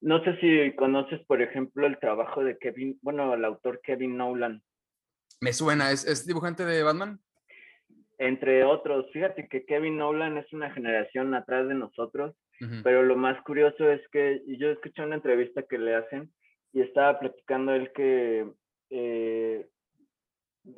[0.00, 4.62] No sé si conoces, por ejemplo, el trabajo de Kevin, bueno, el autor Kevin Nolan.
[5.40, 7.20] Me suena, ¿es, es dibujante de Batman?
[8.16, 12.82] Entre otros, fíjate que Kevin Nolan es una generación atrás de nosotros, uh -huh.
[12.82, 16.32] pero lo más curioso es que yo escuché una entrevista que le hacen
[16.72, 18.46] y estaba platicando él que
[18.90, 19.68] eh,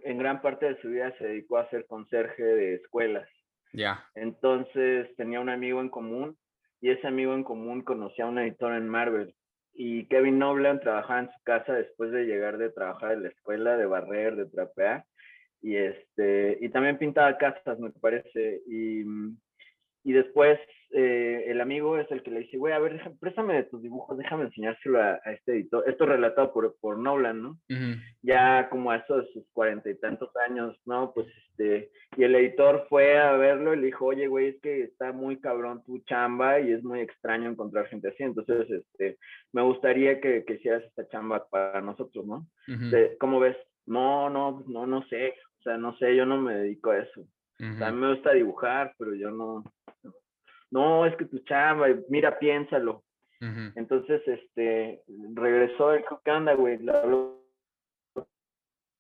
[0.05, 3.29] en gran parte de su vida se dedicó a ser conserje de escuelas.
[3.73, 3.79] Ya.
[3.79, 4.07] Yeah.
[4.15, 6.37] Entonces tenía un amigo en común
[6.81, 9.35] y ese amigo en común conocía a un editor en Marvel.
[9.73, 13.77] Y Kevin Nolan trabajaba en su casa después de llegar de trabajar en la escuela,
[13.77, 15.05] de barrer, de trapear.
[15.63, 18.63] Y, este, y también pintaba casas, me parece.
[18.67, 19.05] Y,
[20.05, 20.59] y después
[20.93, 23.81] eh, el amigo es el que le dice, güey, a ver, déjame, préstame de tus
[23.81, 25.85] dibujos, déjame enseñárselo a, a, este editor.
[25.87, 27.51] Esto relatado por, por Nolan, ¿no?
[27.51, 28.03] Uh -huh.
[28.23, 31.13] Ya como a eso de sus cuarenta y tantos años, ¿no?
[31.15, 34.83] Pues este, y el editor fue a verlo y le dijo, oye, güey, es que
[34.83, 38.25] está muy cabrón tu chamba y es muy extraño encontrar gente así.
[38.25, 39.17] Entonces, este,
[39.53, 42.47] me gustaría que, que hicieras esta chamba para nosotros, ¿no?
[42.67, 42.91] Uh -huh.
[42.91, 43.57] de, ¿Cómo ves?
[43.87, 45.35] No, no, no, no sé.
[45.61, 47.21] O sea, no sé, yo no me dedico a eso.
[47.21, 47.75] Uh -huh.
[47.75, 49.63] O sea, a mí me gusta dibujar, pero yo no,
[50.71, 53.05] no, es que tu chamba, mira, piénsalo.
[53.41, 53.73] Uh -huh.
[53.77, 55.03] Entonces, este,
[55.35, 56.79] regresó, dijo, ¿qué onda, güey?
[56.79, 57.41] Le habló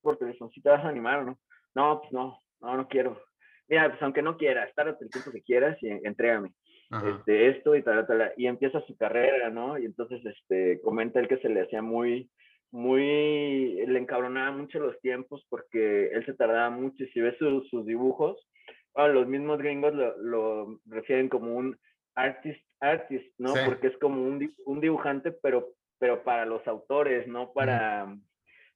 [0.02, 1.38] por teléfono, si te vas a animar o no?
[1.74, 3.20] No, pues no, no, no quiero.
[3.68, 6.52] Mira, pues aunque no quieras, tárate el tiempo que quieras y entrégame.
[6.90, 9.78] Este, esto y tal, tal, y empieza su carrera, ¿no?
[9.78, 12.28] Y entonces, este, comenta él que se le hacía muy,
[12.72, 17.86] muy, le encabronaba mucho los tiempos porque él se tardaba mucho y si ves sus
[17.86, 18.44] dibujos,
[18.94, 21.78] bueno, los mismos gringos lo, lo, refieren como un
[22.14, 23.54] artist, artist, ¿no?
[23.54, 23.60] Sí.
[23.64, 28.22] Porque es como un, un, dibujante, pero, pero para los autores, no para, mm.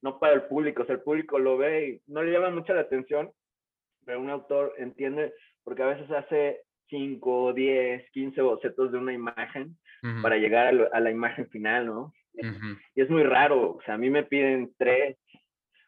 [0.01, 0.83] no para el público.
[0.83, 3.31] O sea, el público lo ve y no le llama mucha la atención,
[4.05, 9.77] pero un autor entiende, porque a veces hace 5, 10, 15 bocetos de una imagen
[10.03, 10.21] uh -huh.
[10.21, 12.13] para llegar a, lo, a, la imagen final, ¿no?
[12.33, 12.79] Uh -huh.
[12.95, 15.17] Y es muy raro, o sea, a mí me piden tres,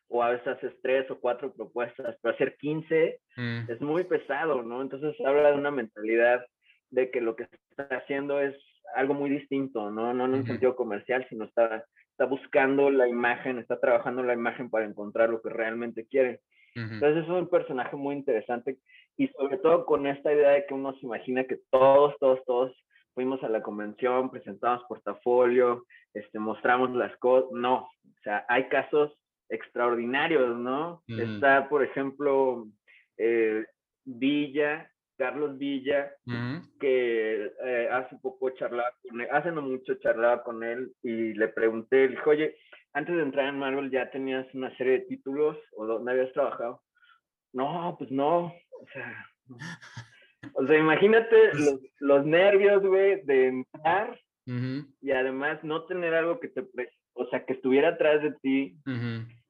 [0.10, 3.72] o a veces haces tres o cuatro propuestas, pero hacer 15 mm.
[3.72, 4.82] es muy pesado, ¿no?
[4.82, 6.46] Entonces habla de una mentalidad
[6.90, 8.56] de que lo que está haciendo es
[8.96, 10.14] algo muy distinto, ¿no?
[10.14, 10.48] No en un uh -huh.
[10.48, 15.42] sentido comercial, sino está, está buscando la imagen, está trabajando la imagen para encontrar lo
[15.42, 16.40] que realmente quiere.
[16.76, 16.94] Uh -huh.
[16.94, 18.78] Entonces es un personaje muy interesante
[19.18, 22.72] y sobre todo con esta idea de que uno se imagina que todos, todos, todos
[23.14, 29.17] fuimos a la convención, presentamos portafolio, este, mostramos las cosas, no, o sea, hay casos
[29.50, 31.04] extraordinarios, ¿no?
[31.08, 31.20] Mm.
[31.20, 32.68] Está, por ejemplo,
[33.18, 33.66] eh,
[34.06, 36.58] Villa, Carlos Villa, mm.
[36.80, 41.48] que eh, hace poco charlaba con él, hace no mucho charlaba con él y le
[41.50, 42.58] pregunté, le dije, oye,
[42.94, 46.82] antes de entrar en Marvel ya tenías una serie de títulos o dónde habías trabajado.
[47.54, 49.26] No, pues no, o sea,
[50.54, 54.20] o sea, imagínate los, los nervios, güey, de entrar
[55.02, 56.66] y además no tener algo que te,
[57.14, 58.78] o sea, que estuviera atrás de ti,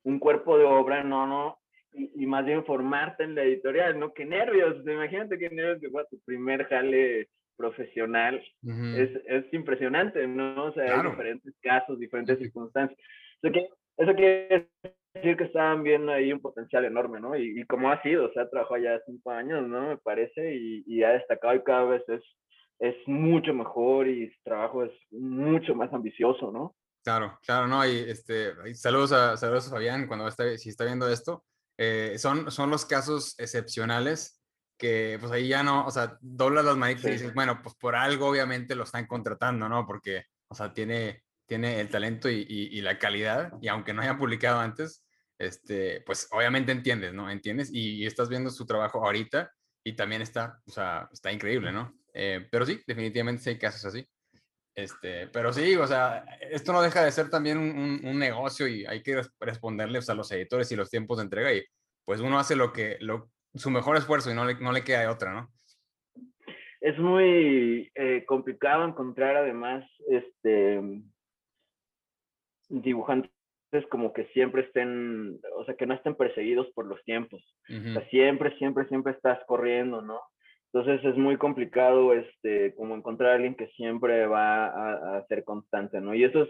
[0.03, 1.59] un cuerpo de obra, no, no,
[1.93, 4.13] y, más bien formarte en la editorial, ¿no?
[4.13, 10.65] Qué nervios, imagínate qué nervios que fue tu primer jale profesional, es, es, impresionante, ¿no?
[10.65, 12.99] O sea, hay diferentes casos, diferentes circunstancias.
[13.41, 14.67] Eso, que, eso quiere
[15.13, 17.35] decir que estaban viendo ahí un potencial enorme, ¿no?
[17.35, 19.89] Y, y como ha sido, o sea, trabajó ya cinco años, ¿no?
[19.89, 22.21] Me parece, y, y ha destacado y cada vez es,
[22.79, 26.75] es mucho mejor y su trabajo es mucho más ambicioso, ¿no?
[27.03, 31.07] Claro, claro, no, y este, saludos a, saludos a Fabián cuando está, si está viendo
[31.09, 31.43] esto.
[31.77, 34.41] Eh, son, son los casos excepcionales
[34.77, 37.95] que pues ahí ya no, o sea, doblas las manitas y dices, bueno, pues por
[37.95, 39.85] algo obviamente lo están contratando, ¿no?
[39.85, 44.17] Porque, o sea, tiene, tiene el talento y, y, la calidad, y aunque no haya
[44.17, 45.03] publicado antes,
[45.39, 47.29] este, pues obviamente entiendes, ¿no?
[47.29, 49.51] Entiendes y, estás viendo su trabajo ahorita
[49.83, 51.93] y también está, o sea, está increíble, ¿no?
[52.19, 54.03] Eh, pero sí, definitivamente sí hay casos así.
[54.75, 58.85] Este, pero sí, o sea, esto no deja de ser también un, un, negocio y
[58.85, 61.63] hay que responderle a los editores y los tiempos de entrega y
[62.05, 65.01] pues uno hace lo que, lo, su mejor esfuerzo y no le, no le queda
[65.01, 65.51] de otra, ¿no?
[66.81, 70.81] Es muy eh, complicado encontrar además este
[72.69, 73.31] dibujantes
[73.89, 77.43] como que siempre estén, o sea, que no estén perseguidos por los tiempos.
[77.67, 80.19] O sea, siempre, siempre, siempre estás corriendo, ¿no?
[80.71, 85.43] Entonces es muy complicado, este, como encontrar a alguien que siempre va a, a, ser
[85.43, 86.13] constante, ¿no?
[86.13, 86.49] Y eso es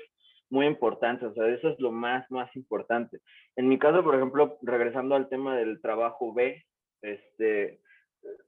[0.50, 3.20] muy importante, o sea, eso es lo más, más importante.
[3.56, 6.66] En mi caso, por ejemplo, regresando al tema del trabajo B,
[7.02, 7.80] este,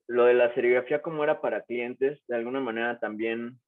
[0.08, 3.60] lo de la serigrafía como era para clientes, de alguna manera también,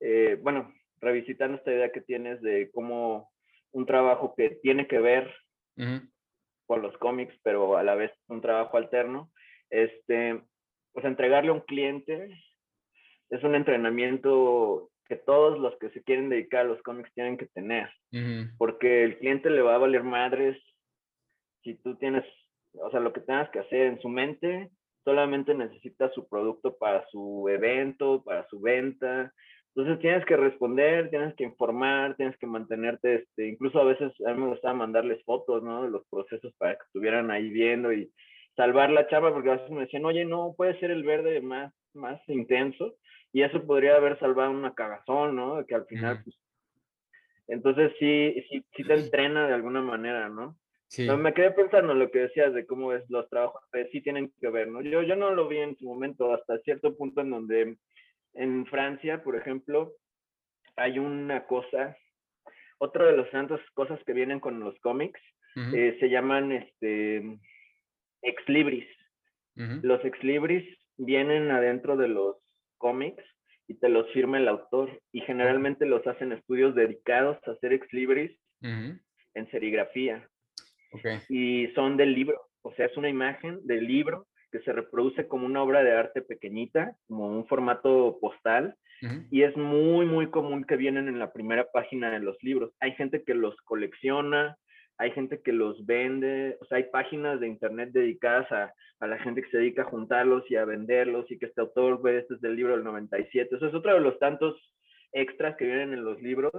[0.00, 3.30] eh, bueno, revisitando esta idea que tienes de cómo
[3.72, 5.32] un trabajo que tiene que ver
[6.66, 9.30] con los cómics, pero a la vez un trabajo alterno,
[9.70, 10.42] este,
[10.92, 12.30] pues entregarle a un cliente
[13.30, 17.46] es un entrenamiento que todos los que se quieren dedicar a los cómics tienen que
[17.46, 17.88] tener,
[18.58, 20.56] porque el cliente le va a valer madres
[21.62, 22.24] si tú tienes
[22.74, 24.70] o sea, lo que tengas que hacer en su mente,
[25.04, 29.32] solamente necesita su producto para su evento, para su venta.
[29.74, 34.34] Entonces tienes que responder, tienes que informar, tienes que mantenerte, este, incluso a veces a
[34.34, 35.84] mí me gustaba mandarles fotos, ¿no?
[35.84, 38.10] De los procesos para que estuvieran ahí viendo y
[38.58, 41.72] salvar la chapa, porque a veces me decían, oye, no, puede ser el verde más,
[41.94, 42.96] más intenso,
[43.32, 45.64] y eso podría haber salvado una cagazón, ¿no?
[45.64, 46.36] Que al final, pues,
[47.46, 50.58] entonces sí, sí, sí te entrena de alguna manera, ¿no?
[51.18, 54.32] me quedé pensando en lo que decías de cómo es los trabajos, pues, sí tienen
[54.40, 54.82] que ver, ¿no?
[54.82, 57.76] Yo, yo no lo vi en su momento hasta cierto punto en donde
[58.34, 59.92] en Francia, por ejemplo,
[60.74, 61.96] hay una cosa,
[62.78, 65.20] otra de las tantas cosas que vienen con los cómics,
[65.74, 67.38] eh, se llaman este,
[68.22, 68.88] ex libris.
[69.82, 70.64] Los ex libris
[70.96, 72.36] vienen adentro de los
[72.76, 73.24] cómics
[73.66, 77.92] y te los firma el autor y generalmente los hacen estudios dedicados a hacer ex
[77.92, 80.28] libris en serigrafía.
[81.28, 85.46] Y son del libro, o sea, es una imagen del libro que se reproduce como
[85.46, 88.76] una obra de arte pequeñita, como un formato postal,
[89.30, 92.72] y es muy, muy común que vienen en la primera página de los libros.
[92.80, 94.56] Hay gente que los colecciona,
[94.98, 99.18] hay gente que los vende, o sea, hay páginas de internet dedicadas a, a la
[99.18, 102.34] gente que se dedica a juntarlos y a venderlos, y que este autor ve, este
[102.34, 103.56] es del libro del 97.
[103.56, 104.56] Eso es otro de los tantos
[105.12, 106.52] extras que vienen en los libros,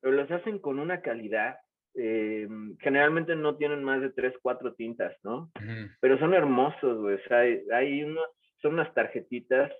[0.00, 1.56] pero los hacen con una calidad
[2.00, 2.46] eh,
[2.80, 5.50] generalmente no tienen más de tres, cuatro tintas, ¿no?
[6.00, 7.16] Pero son hermosos, güey.
[7.16, 8.24] O sea, hay, unos,
[8.62, 9.72] son unas tarjetitas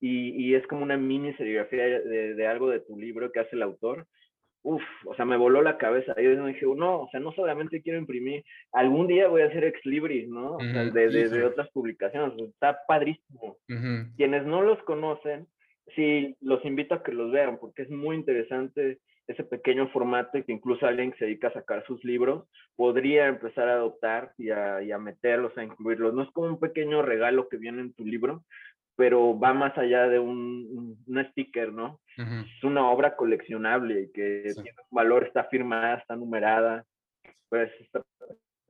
[0.00, 3.56] y, y, es como una mini serigrafía de, de, algo de tu libro que hace
[3.56, 4.06] el autor.
[4.64, 6.14] Uf, o sea, me voló la cabeza.
[6.18, 9.84] Yo dije, no, o sea, no solamente quiero imprimir, algún día voy a hacer ex
[9.84, 10.56] libris, ¿no?
[10.56, 12.32] O sea, de, de, otras publicaciones.
[12.48, 13.58] Está padrísimo.
[14.16, 15.46] Quienes no los conocen,
[15.94, 20.44] sí, los invito a que los vean porque es muy interesante ese pequeño formato y
[20.44, 22.46] que incluso alguien que se dedica a sacar sus libros
[22.76, 26.14] podría empezar a adoptar y a, y a meterlos, a incluirlos.
[26.14, 28.44] No es como un pequeño regalo que viene en tu libro,
[28.96, 32.00] pero va más allá de un, un sticker, ¿no?
[32.16, 36.84] Es una obra coleccionable que tiene un valor, está firmada, está numerada,
[37.48, 38.02] pues está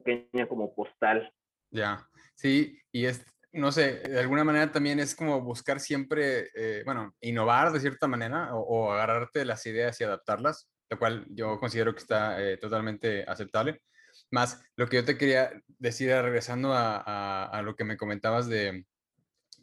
[0.02, 1.30] pequeña como postal.
[1.70, 6.82] Ya, sí, y es, no sé, de alguna manera también es como buscar siempre, eh,
[6.86, 11.58] bueno, innovar de cierta manera o, agarrarte de las ideas y adaptarlas, lo cual yo
[11.58, 13.82] considero que está eh, totalmente aceptable.
[14.30, 18.86] Más lo que yo te quería decir, regresando a, a, lo que me comentabas de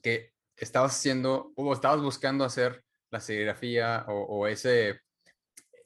[0.04, 5.02] que estabas haciendo o estabas buscando hacer la serigrafía o, ese,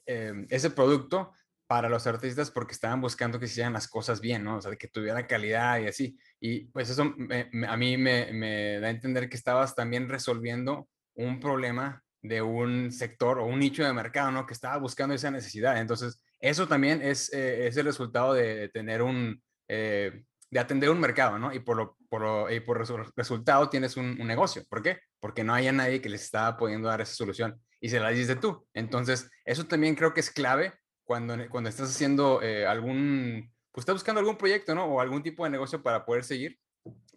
[0.04, 1.32] em, ese producto
[1.66, 4.58] para los artistas porque estaban buscando que se hicieran las cosas bien, ¿no?
[4.58, 6.16] O sea, que tuviera calidad y así.
[6.38, 11.40] Y pues eso a mí me, me, da a entender que estabas también resolviendo un
[11.40, 14.46] problema de un sector o un nicho de mercado, ¿no?
[14.46, 15.78] Que estaba buscando esa necesidad.
[15.78, 21.00] Entonces, eso también es, eh, es el resultado de tener un, eh, de atender un
[21.00, 21.52] mercado, ¿no?
[21.52, 22.78] Y por, lo, por, lo, y por
[23.16, 24.62] resultado tienes un, negocio.
[24.68, 25.00] ¿Por qué?
[25.20, 28.40] Porque no haya nadie que les estaba pudiendo dar esa solución y se la dices
[28.40, 28.66] tú.
[28.74, 33.94] Entonces, eso también creo que es clave cuando, cuando estás haciendo eh, algún, pues estás
[33.94, 34.86] buscando algún proyecto, ¿no?
[34.86, 36.58] O algún tipo de negocio para poder seguir.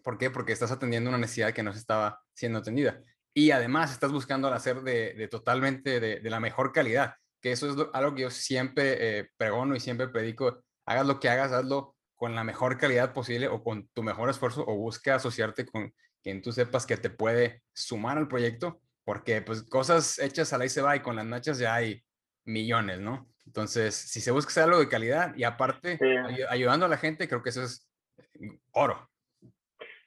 [0.02, 0.30] ¿Por qué?
[0.30, 3.02] Porque estás atendiendo una necesidad que no se estaba siendo atendida.
[3.32, 8.14] Y además estás buscando hacer de, totalmente de, la mejor calidad, que eso es algo
[8.14, 10.62] que yo siempre eh, pregono y siempre predico.
[10.84, 14.62] Hagas lo que hagas, hazlo con la mejor calidad posible o con tu mejor esfuerzo
[14.66, 15.90] o busca asociarte con
[16.22, 20.68] quien tú sepas que te puede sumar al proyecto, porque pues cosas hechas a la
[20.68, 22.02] se va y con las nachas ya hay
[22.44, 23.26] millones, ¿no?
[23.46, 25.98] Entonces, si se busca algo de calidad y aparte
[26.50, 27.90] ayudando a la gente, creo que eso es
[28.72, 29.08] oro.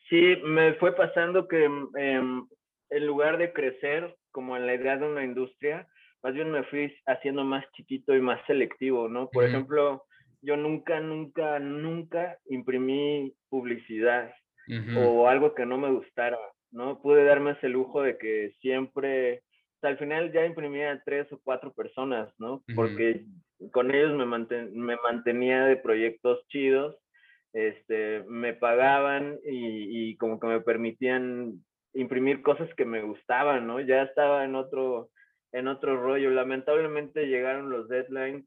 [0.08, 2.47] Sí, me fue pasando que em,
[2.91, 5.88] en lugar de crecer como en la idea de una industria,
[6.21, 9.32] más bien me fui haciendo más chiquito y más selectivo, ¿no?
[9.32, 10.06] Por ejemplo,
[10.43, 14.32] yo nunca, nunca, nunca imprimí publicidad
[14.95, 16.38] o algo que no me gustara,
[16.71, 17.01] ¿no?
[17.01, 19.41] Pude darme ese lujo de que siempre
[19.82, 22.63] al final ya imprimía tres o cuatro personas, ¿no?
[22.75, 23.25] Porque
[23.71, 26.95] con ellos me, me mantenía de proyectos chidos,
[27.53, 33.79] este, me pagaban y, y, como que me permitían imprimir cosas que me gustaban, ¿no?
[33.79, 35.10] Ya estaba en otro,
[35.51, 36.32] en otro rollo.
[36.32, 38.45] Lamentablemente llegaron los deadlines,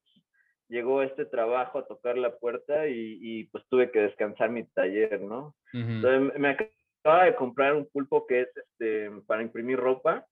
[0.68, 5.20] llegó este trabajo a tocar la puerta y, y pues tuve que descansar mi taller,
[5.20, 5.54] ¿no?
[5.72, 10.26] Entonces me acababa de comprar un pulpo que es este, para imprimir ropa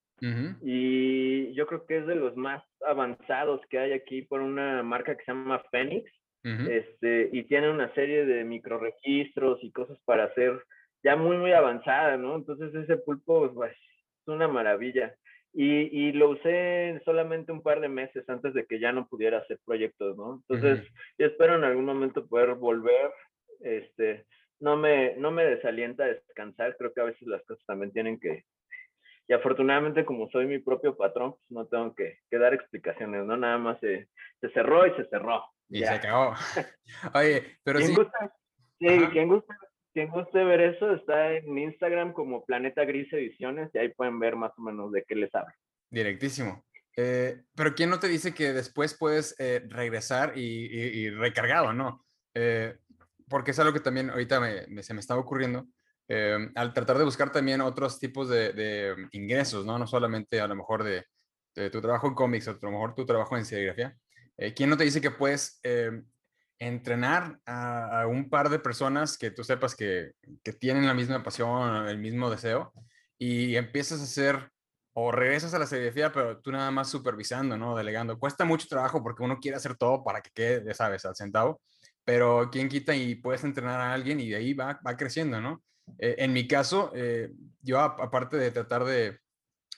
[0.62, 5.16] y yo creo que es de los más avanzados que hay aquí por una marca
[5.16, 6.10] que se llama Phoenix.
[6.42, 10.62] este, y tiene una serie de microregistros y cosas para hacer
[11.02, 12.36] ya muy, muy avanzada, ¿no?
[12.36, 15.14] Entonces ese pulpo pues, es una maravilla.
[15.56, 19.38] Y, y, lo usé solamente un par de meses antes de que ya no pudiera
[19.38, 20.42] hacer proyectos, ¿no?
[20.48, 20.84] Entonces,
[21.16, 23.12] yo espero en algún momento poder volver.
[23.60, 24.26] Este,
[24.58, 28.44] no me, no me desalienta descansar, creo que a veces las cosas también tienen que,
[29.26, 33.36] y afortunadamente como soy mi propio patrón, pues no tengo que, que dar explicaciones, ¿no?
[33.36, 34.08] Nada más se,
[34.40, 35.44] se cerró y se cerró.
[35.68, 36.34] Y se acabó.
[37.14, 37.96] Oye, pero ¿Quién sí.
[37.96, 38.36] Gusta,
[38.78, 39.54] sí, quien guste,
[39.94, 44.34] quien guste ver eso está en Instagram como Planeta Gris Ediciones y ahí pueden ver
[44.34, 45.54] más o menos de qué les hablo.
[45.88, 46.64] Directísimo.
[46.96, 52.04] Eh, pero ¿quién no te dice que después puedes eh, regresar y, y, recargado, no?
[52.34, 52.76] Eh,
[53.28, 55.66] porque es algo que también ahorita me, se me estaba ocurriendo.
[56.08, 59.78] Em, al tratar de buscar también otros tipos de, ingresos, ¿no?
[59.78, 61.06] No solamente a lo mejor de,
[61.70, 63.96] tu trabajo en cómics, a lo mejor tu trabajo en serigrafía.
[64.36, 66.04] Eh, ¿Quién no te dice que puedes em,
[66.66, 71.88] entrenar a, un par de personas que tú sepas que, que, tienen la misma pasión,
[71.88, 72.72] el mismo deseo,
[73.18, 74.50] y empiezas a hacer,
[74.94, 77.76] o regresas a la serigrafía, pero tú nada más supervisando, ¿no?
[77.76, 78.18] Delegando.
[78.18, 81.60] Cuesta mucho trabajo porque uno quiere hacer todo para que quede, ya sabes, al centavo,
[82.04, 85.62] pero quién quita y puedes entrenar a alguien y de ahí va, va creciendo, ¿no?
[85.98, 89.18] Eh, en mi caso, eh, yo aparte de tratar de,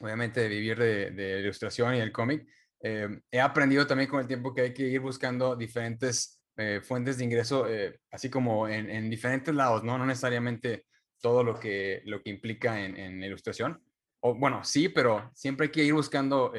[0.00, 2.46] obviamente, de vivir de, de ilustración y el cómic,
[2.80, 6.35] eh, he aprendido también con el tiempo que hay que ir buscando diferentes
[6.82, 7.66] fuentes de ingreso,
[8.10, 9.98] así como en, en, diferentes lados, ¿no?
[9.98, 10.86] No necesariamente
[11.20, 13.82] todo lo que, lo que implica en, en ilustración.
[14.20, 16.52] O, bueno, sí, pero siempre hay que ir buscando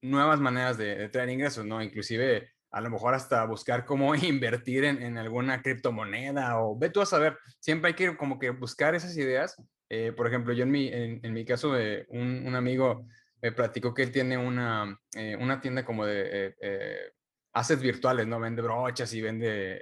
[0.00, 1.82] nuevas maneras de, de, traer ingresos, ¿no?
[1.82, 7.00] Inclusive a lo mejor hasta buscar cómo invertir en, en, alguna criptomoneda o ve tú
[7.00, 9.56] a saber, siempre hay que como que buscar esas ideas.
[9.88, 13.06] Eh, por ejemplo, yo en mi, en, mi caso, eh, un, un, amigo
[13.40, 17.12] me platicó que él tiene una, eh, una tienda como de eh,
[17.54, 18.40] assets virtuales, ¿no?
[18.40, 19.80] Vende brochas y vende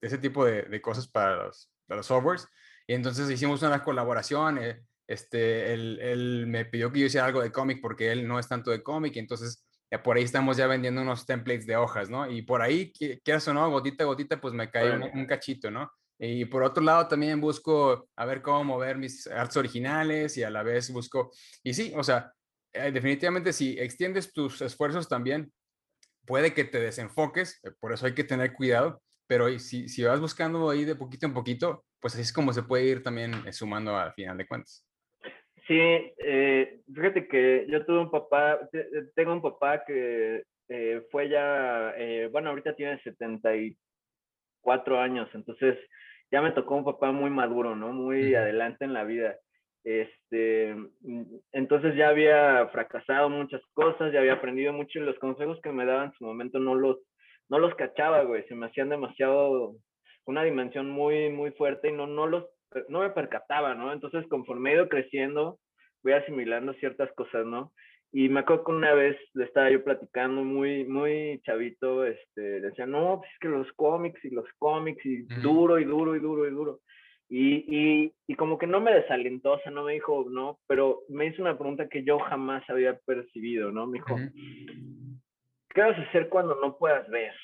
[0.00, 2.48] ese tipo de, de, cosas para los, para los softwares.
[2.86, 4.58] Y entonces hicimos una colaboración.
[5.06, 8.48] este, él, él me pidió que yo hiciera algo de cómic porque él no es
[8.48, 9.64] tanto de cómic y entonces
[10.02, 12.30] por ahí estamos ya vendiendo unos templates de hojas, ¿no?
[12.30, 15.90] Y por ahí, quieras o no, gotita a gotita, pues me cae un, cachito, ¿no?
[16.18, 20.50] Y por otro lado, también busco a ver cómo mover mis arts originales y a
[20.50, 22.32] la vez busco, y sí, o sea,
[22.72, 25.52] eh, definitivamente si extiendes tus esfuerzos también,
[26.26, 30.20] puede que te desenfoques, eh, por eso hay que tener cuidado, pero si, si vas
[30.20, 33.52] buscando ahí de poquito en poquito, pues así es como se puede ir también eh,
[33.52, 34.86] sumando al final de cuentas.
[35.66, 38.58] Sí, eh, fíjate que yo tuve un papá,
[39.14, 45.78] tengo un papá que eh, fue ya, eh, bueno, ahorita tiene 74 años, entonces
[46.30, 47.92] ya me tocó un papá muy maduro, ¿no?
[47.92, 49.36] Muy adelante en la vida.
[49.84, 50.74] Este,
[51.52, 55.84] entonces ya había fracasado muchas cosas, ya había aprendido mucho y los consejos que me
[55.84, 56.98] daban en su momento no los,
[57.50, 59.76] no los cachaba, güey, se me hacían demasiado,
[60.24, 62.46] una dimensión muy, muy fuerte y no, no los,
[62.88, 63.92] no me percataba, ¿no?
[63.92, 65.58] Entonces, conforme he ido creciendo,
[66.02, 67.72] voy asimilando ciertas cosas, ¿no?
[68.10, 72.86] Y me acuerdo que una vez le estaba yo platicando muy, muy chavito, este, decía,
[72.86, 76.46] no, pues es que los cómics y los cómics y duro y duro y duro
[76.46, 76.80] y duro.
[77.36, 81.00] Y, y, y, como que no me desalentó, o sea, no me dijo, no, pero
[81.08, 83.88] me hizo una pregunta que yo jamás había percibido, ¿no?
[83.88, 84.16] Me dijo,
[85.70, 87.34] ¿qué vas a hacer cuando no puedas ver?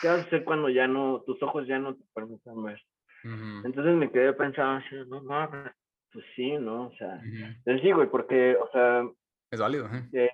[0.00, 2.80] ¿Qué vas a hacer cuando ya no, tus ojos ya no te permitan ver?
[3.64, 5.50] Entonces me quedé pensando, no, no,
[6.12, 6.86] pues sí, ¿no?
[6.86, 7.20] O sea,
[7.64, 9.02] les digo, y porque, o sea...
[9.50, 10.30] Es válido, ¿eh?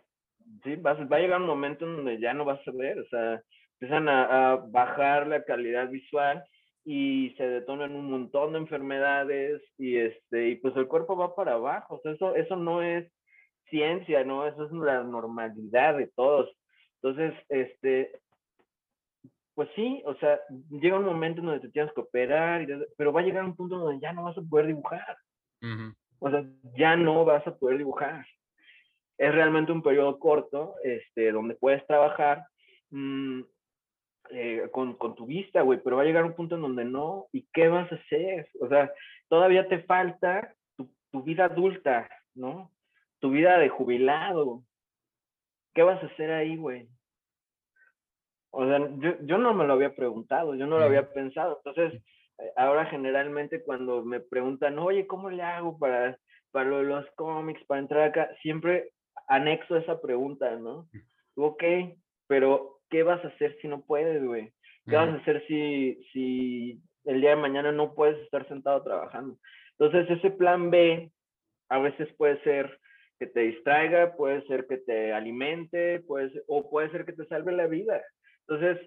[0.65, 3.07] sí, va, va, a llegar un momento en donde ya no vas a ver, o
[3.07, 3.43] sea,
[3.81, 6.45] empiezan a, a bajar la calidad visual
[6.85, 11.55] y se detonan un montón de enfermedades y este y pues el cuerpo va para
[11.55, 13.11] abajo, o sea, eso eso no es
[13.71, 14.47] ciencia, ¿no?
[14.47, 16.51] Eso es la normalidad de todos.
[17.01, 18.21] Entonces, este
[19.55, 22.67] pues sí, o sea, llega un momento en donde te tienes que operar,
[22.97, 25.17] pero va a llegar un punto donde ya no vas a poder dibujar.
[26.19, 26.45] O sea,
[26.77, 28.27] ya no vas a poder dibujar.
[29.19, 32.45] Es realmente un periodo corto, este, donde puedes trabajar,
[32.91, 33.43] mm,
[34.33, 37.27] eh, con, con, tu vista, güey, pero va a llegar un punto en donde no,
[37.33, 38.49] ¿y qué vas a hacer?
[38.61, 38.93] O sea,
[39.29, 42.71] todavía te falta tu, tu vida adulta, ¿no?
[43.21, 44.63] Tu vida de jubilado.
[45.75, 46.89] ¿Qué vas a hacer ahí, güey?
[48.51, 51.61] O sea, yo, yo, no me lo había preguntado, yo no lo había pensado.
[51.65, 52.03] Entonces,
[52.39, 56.19] eh, ahora generalmente cuando me preguntan, oye, ¿cómo le hago para,
[56.51, 58.31] para lo de los cómics, para entrar acá?
[58.43, 58.93] Siempre
[59.27, 60.87] anexo esa pregunta, ¿no?
[61.35, 61.63] Ok,
[62.27, 64.53] pero ¿qué vas a hacer si no puedes, güey?
[64.87, 69.39] ¿Qué vas a hacer si, si el día de mañana no puedes estar sentado trabajando?
[69.79, 71.11] Entonces, ese plan B
[71.71, 72.79] a veces puede ser
[73.19, 77.53] que te distraiga, puede ser que te alimente, puede o puede ser que te salve
[77.53, 78.03] la vida.
[78.47, 78.87] Entonces,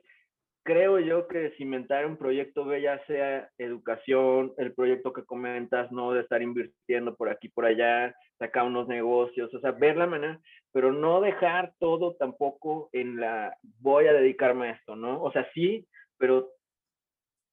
[0.64, 6.12] creo yo que cimentar un proyecto B, ya sea educación, el proyecto que comentas, ¿no?
[6.12, 10.40] De estar invirtiendo por aquí, por allá, sacar unos negocios, o sea, ver la manera,
[10.72, 15.22] pero no dejar todo tampoco en la, voy a dedicarme a esto, ¿no?
[15.22, 16.50] O sea, sí, pero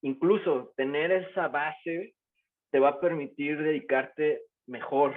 [0.03, 2.15] incluso tener esa base
[2.71, 5.15] te va a permitir dedicarte mejor,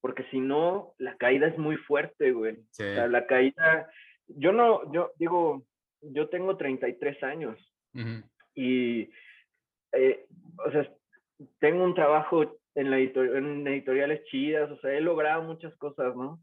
[0.00, 2.56] porque si no, la caída es muy fuerte, güey.
[2.58, 3.90] O sea, la caída,
[4.26, 5.64] yo no, yo digo,
[6.00, 7.58] yo tengo 33 años
[8.54, 9.10] y,
[9.92, 10.26] eh,
[10.64, 10.90] o sea,
[11.58, 16.42] tengo un trabajo en, la en editoriales chidas, o sea, he logrado muchas cosas, ¿no?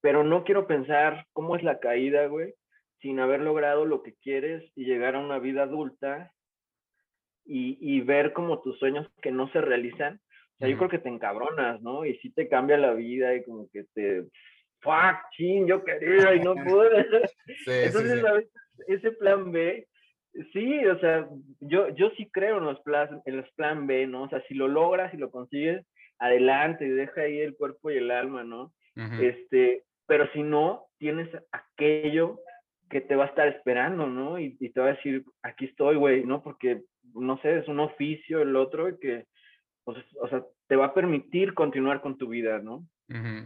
[0.00, 2.54] Pero no quiero pensar cómo es la caída, güey,
[3.00, 6.32] sin haber logrado lo que quieres y llegar a una vida adulta
[7.44, 10.20] y, y ver como tus sueños que no se realizan.
[10.54, 12.04] O sea, yo creo que te encabronas, ¿no?
[12.04, 14.24] Y sí te cambia la vida y como que te
[14.80, 17.06] fuck, ching, yo quería y no pude.
[17.66, 18.50] Entonces,
[18.86, 19.86] ese plan B,
[20.52, 21.28] sí, o sea,
[21.60, 24.24] yo, yo sí creo en los, plan, en los plan B, ¿no?
[24.24, 25.84] O sea, si lo logras y lo consigues,
[26.18, 28.72] adelante, deja ahí el cuerpo y el alma, ¿no?
[29.20, 32.40] Este, pero si no, tienes aquello
[32.90, 34.40] que te va a estar esperando, ¿no?
[34.40, 36.42] Y, te va a decir, aquí estoy, güey, ¿no?
[36.42, 36.82] Porque,
[37.14, 39.26] no sé, es un oficio el otro que,
[39.84, 42.86] pues, o sea, te va a permitir continuar con tu vida, ¿no?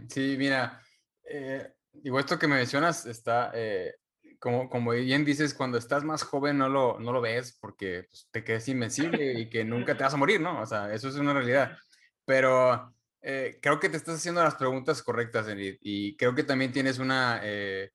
[0.08, 0.80] Sí, mira,
[1.28, 3.94] eh, digo, esto que me mencionas está, eh,
[4.42, 8.28] como, como bien dices, cuando estás más joven no lo, no lo ves porque pues,
[8.32, 10.60] te quedas invencible y que nunca te vas a morir, ¿no?
[10.60, 11.78] O sea, eso es una realidad.
[12.24, 16.72] Pero eh, creo que te estás haciendo las preguntas correctas, Enid, y creo que también
[16.72, 17.92] tienes una, eh,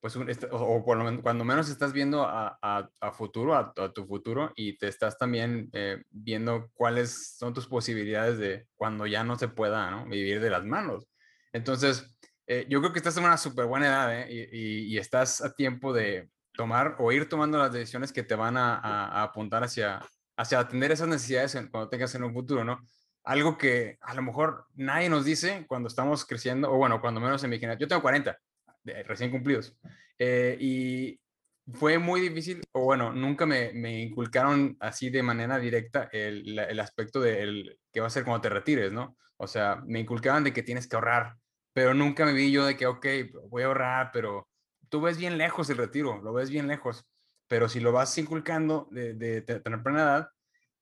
[0.00, 4.52] pues, o, por lo menos, cuando menos estás viendo a, a, futuro, a, tu futuro,
[4.54, 5.68] y te estás también
[6.10, 10.06] viendo cuáles son tus posibilidades de cuando ya no se pueda, ¿no?
[10.06, 11.08] Vivir de las manos.
[11.52, 12.16] Entonces,
[12.50, 14.48] eh, yo creo que estás en una súper buena edad ¿eh?
[14.50, 19.22] y, estás a tiempo de tomar o ir tomando las decisiones que te van a,
[19.22, 20.00] apuntar hacia,
[20.34, 22.80] hacia atender esas necesidades cuando tengas en un futuro, ¿no?
[23.22, 27.44] Algo que a lo mejor nadie nos dice cuando estamos creciendo, o bueno, cuando menos
[27.44, 27.86] en mi generación.
[27.86, 28.38] Yo tengo 40,
[29.04, 29.76] recién cumplidos,
[30.18, 31.20] eh, y
[31.74, 36.80] fue muy difícil, o bueno, nunca me, me inculcaron así de manera directa el, el
[36.80, 39.16] aspecto de el, va a ser cuando te retires, ¿no?
[39.36, 41.36] O sea, me inculcaban de que tienes que ahorrar,
[41.78, 43.06] pero nunca me vi yo de que, ok,
[43.50, 44.48] voy a ahorrar, pero
[44.88, 47.06] tú ves bien lejos el retiro, lo ves bien lejos,
[47.46, 50.28] pero si lo vas inculcando de, de, tener plena edad,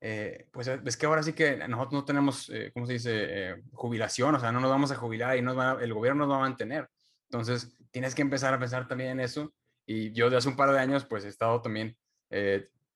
[0.01, 3.63] eh, pues es que ahora sí que nosotros no tenemos, eh, ¿cómo se dice?, eh,
[3.73, 6.49] jubilación, o sea, no nos vamos a jubilar y nos el gobierno nos va a
[6.49, 6.89] mantener.
[7.29, 9.53] Entonces, tienes que empezar a pensar también en eso.
[9.85, 11.95] Y yo de hace un par de años, pues he estado también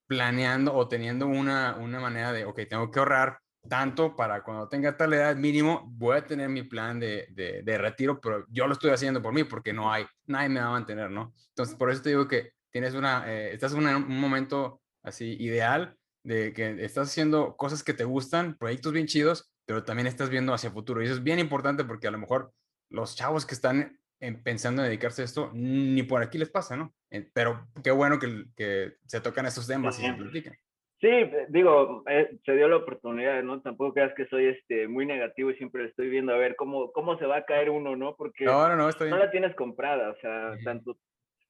[0.07, 4.97] planeando o teniendo una, una manera de, ok, tengo que ahorrar tanto para cuando tenga
[4.97, 8.91] tal edad mínimo, voy a tener mi plan de, de, retiro, pero yo lo estoy
[8.91, 11.35] haciendo por mí porque no hay, nadie me va a mantener, ¿no?
[11.49, 15.97] Entonces, por eso te digo que tienes una, eh, estás en un momento así ideal
[16.25, 20.53] de que estás haciendo cosas que te gustan, proyectos bien chidos, pero también estás viendo
[20.53, 21.03] hacia futuro.
[21.03, 22.53] Y eso es bien importante porque a lo mejor
[22.91, 23.99] los chavos que están
[24.43, 26.95] pensando en dedicarse a esto, ni por aquí les pasa, ¿no?
[27.33, 30.55] Pero qué bueno que, que se tocan estos temas y se platican.
[31.01, 31.09] Sí,
[31.49, 33.63] digo, eh, se dio la oportunidad, ¿no?
[33.63, 37.19] Tampoco creas que soy este, muy negativo y siempre estoy viendo a ver cómo, cómo
[37.19, 38.17] se va a caer uno, ¿no?
[38.17, 40.99] Porque no, no, no, no la tienes comprada, o sea, tanto,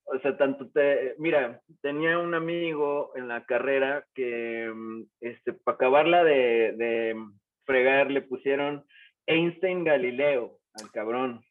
[0.05, 5.75] o sea, tanto te, mira, tenía un amigo en la carrera que, mm, este, para
[5.75, 7.17] acabarla de, de
[7.65, 8.85] fregar, le pusieron
[9.27, 11.45] Einstein Galileo al cabrón.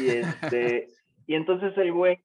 [0.00, 0.88] Y, este,
[1.28, 2.18] y entonces el güey,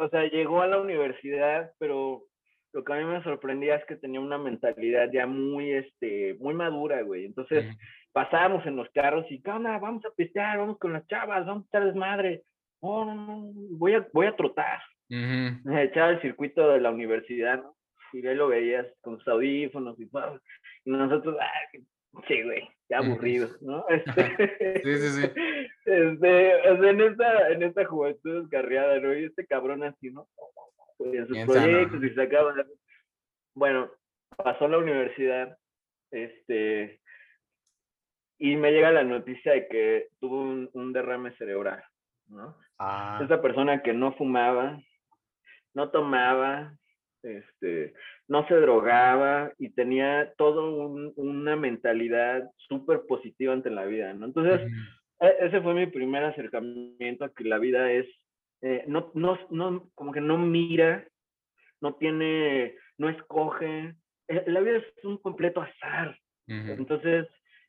[0.00, 2.24] o sea, llegó a la universidad, pero
[2.72, 6.54] lo que a mí me sorprendía es que tenía una mentalidad ya muy, este, muy
[6.54, 7.24] madura, güey.
[7.24, 7.76] Entonces,
[8.12, 11.66] pasábamos en los carros y, ¿qué Vamos a pistear, vamos con las chavas, vamos a
[11.66, 12.42] estar desmadre.
[12.80, 14.80] Oh, no, no, voy a, voy a trotar.
[15.08, 17.74] Me echaba el circuito de la universidad, ¿no?
[18.12, 20.40] Y ahí lo veías con sus audífonos y todo.
[20.84, 21.78] Y nosotros, ah,
[22.26, 23.84] sí, güey, qué aburrido, ¿no?
[23.88, 25.32] Este, sí, sí, sí.
[25.88, 29.14] Este, en esta, en esta juventud descarriada, ¿no?
[29.14, 30.28] Y este cabrón así, ¿no?
[30.98, 32.66] en sus proyectos y sacaban.
[33.54, 33.90] Bueno,
[34.36, 35.56] pasó la universidad,
[36.10, 37.00] este,
[38.38, 40.40] y me llega la noticia de que tuvo
[40.72, 41.82] un, derrame cerebral,
[42.28, 42.56] ¿no?
[42.78, 43.20] Ah.
[43.22, 44.78] Esa persona que no fumaba,
[45.74, 46.72] no tomaba,
[47.22, 47.94] este,
[48.28, 50.62] no se drogaba y tenía toda
[51.16, 54.26] una mentalidad súper positiva ante la vida, ¿no?
[54.26, 54.60] Entonces,
[55.20, 58.06] e, ese fue mi primer acercamiento a que la vida es
[58.60, 61.06] eh, no, no, no, como que no mira,
[61.80, 63.94] no tiene, no escoge.
[64.28, 66.18] Eh, la vida es un completo azar.
[66.46, 67.28] Entonces,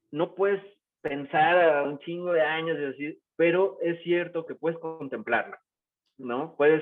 [0.09, 0.63] no puedes
[1.01, 5.57] pensar a un chingo de años y así, pero es cierto que puedes contemplarlo,
[6.17, 6.55] ¿no?
[6.55, 6.81] Puedes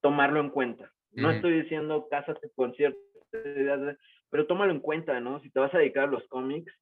[0.00, 0.92] tomarlo en cuenta.
[1.12, 3.00] No estoy diciendo cásate con ciertas
[3.32, 3.96] ideas,
[4.30, 5.40] pero tómalo en cuenta, ¿no?
[5.40, 6.72] Si te vas a dedicar a los cómics,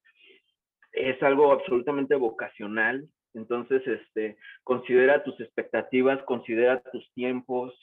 [0.92, 7.74] es algo absolutamente vocacional, entonces, este, considera tus expectativas, considera tus tiempos,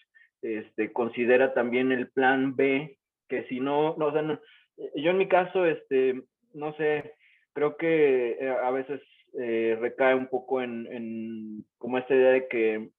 [0.41, 2.97] este, considera también el plan B,
[3.29, 4.39] que si no, no, o sea,
[4.95, 6.21] yo en mi caso, este,
[6.53, 7.13] no sé,
[7.53, 9.01] creo que eh, a veces
[9.39, 12.89] eh, recae un poco en, en como esta idea de que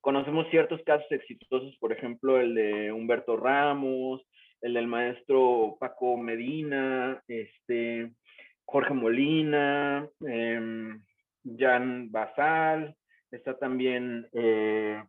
[0.00, 4.22] conocemos ciertos casos exitosos, por ejemplo, el de Humberto Ramos,
[4.62, 8.12] el del maestro Paco Medina, este,
[8.64, 10.98] Jorge Molina, eh,
[11.58, 12.94] Jan Basal,
[13.30, 15.02] está también, eh,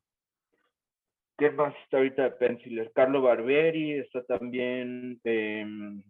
[1.38, 2.92] ¿qué más está ahorita de Penciler?
[2.94, 6.04] Carlo Barberi, está también, em,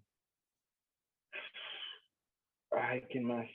[2.72, 3.50] ay, ¿quién más?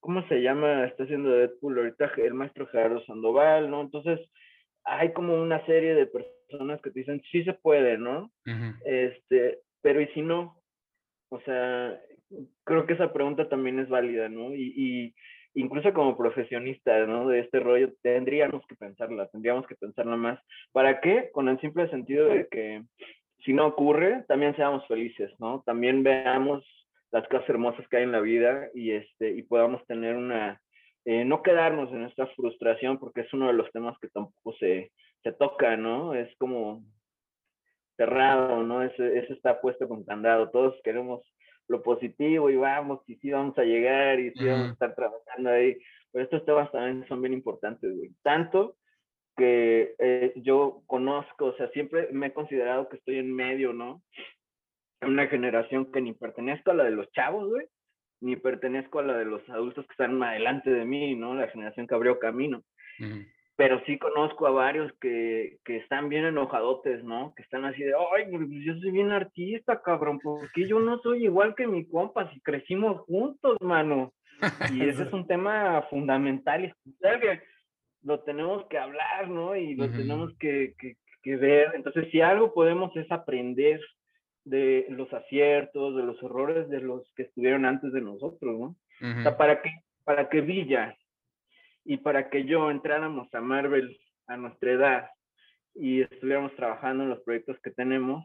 [0.00, 0.86] ¿Cómo se llama?
[0.86, 3.80] Está haciendo Deadpool ahorita el maestro Gerardo Sandoval, ¿no?
[3.82, 4.20] Entonces,
[4.88, 8.30] hay como una serie de personas que te dicen, sí se puede, ¿no?
[8.84, 10.60] Este, pero ¿y si no?
[11.30, 12.00] O sea,
[12.64, 14.54] creo que esa pregunta también es válida, ¿no?
[14.54, 15.14] y,
[15.54, 17.28] incluso como profesionistas, ¿no?
[17.28, 20.38] De este rollo, tendríamos que pensarla, tendríamos que pensarla más.
[20.72, 21.30] ¿Para qué?
[21.32, 22.84] Con el simple sentido de que
[23.44, 25.62] si no ocurre, también seamos felices, ¿no?
[25.66, 26.64] También veamos
[27.10, 30.60] las cosas hermosas que hay en la vida y, este, y podamos tener una,
[31.10, 34.92] eh, no quedarnos en esta frustración, porque es uno de los temas que tampoco se,
[35.22, 36.12] se toca, ¿no?
[36.12, 36.84] Es como
[37.96, 38.82] cerrado, ¿no?
[38.82, 40.50] Ese, ese está puesto con candado.
[40.50, 41.22] Todos queremos
[41.66, 45.48] lo positivo y vamos, y sí vamos a llegar y sí vamos a estar trabajando
[45.48, 45.78] ahí.
[46.12, 48.10] Pero estos temas también son bien importantes, güey.
[48.22, 48.76] Tanto
[49.34, 54.02] que eh, yo conozco, o sea, siempre me he considerado que estoy en medio, ¿no?
[55.00, 57.66] Una generación que ni pertenezco a la de los chavos, güey,
[58.20, 61.34] ni pertenezco a la de los adultos que están adelante de mí, ¿no?
[61.34, 62.62] La generación que abrió camino
[63.58, 67.34] pero sí conozco a varios que, que, están bien enojadotes, ¿no?
[67.34, 71.24] Que están así de, ay, pues yo soy bien artista, cabrón, porque yo no soy
[71.24, 74.12] igual que mi compa, si crecimos juntos, mano.
[74.72, 77.42] Y ese es un tema fundamental y que
[78.04, 79.56] lo tenemos que hablar, ¿no?
[79.56, 80.94] Y lo tenemos que, que,
[81.24, 81.72] que, ver.
[81.74, 83.80] Entonces, si algo podemos es aprender
[84.48, 88.76] de los aciertos, de los errores de los que estuvieron antes de nosotros, ¿no?
[89.00, 89.70] O sea, para que,
[90.04, 90.96] para que Villa
[91.84, 95.10] y para que yo entráramos a Marvel a nuestra edad
[95.74, 98.24] y estuviéramos trabajando en los proyectos que tenemos,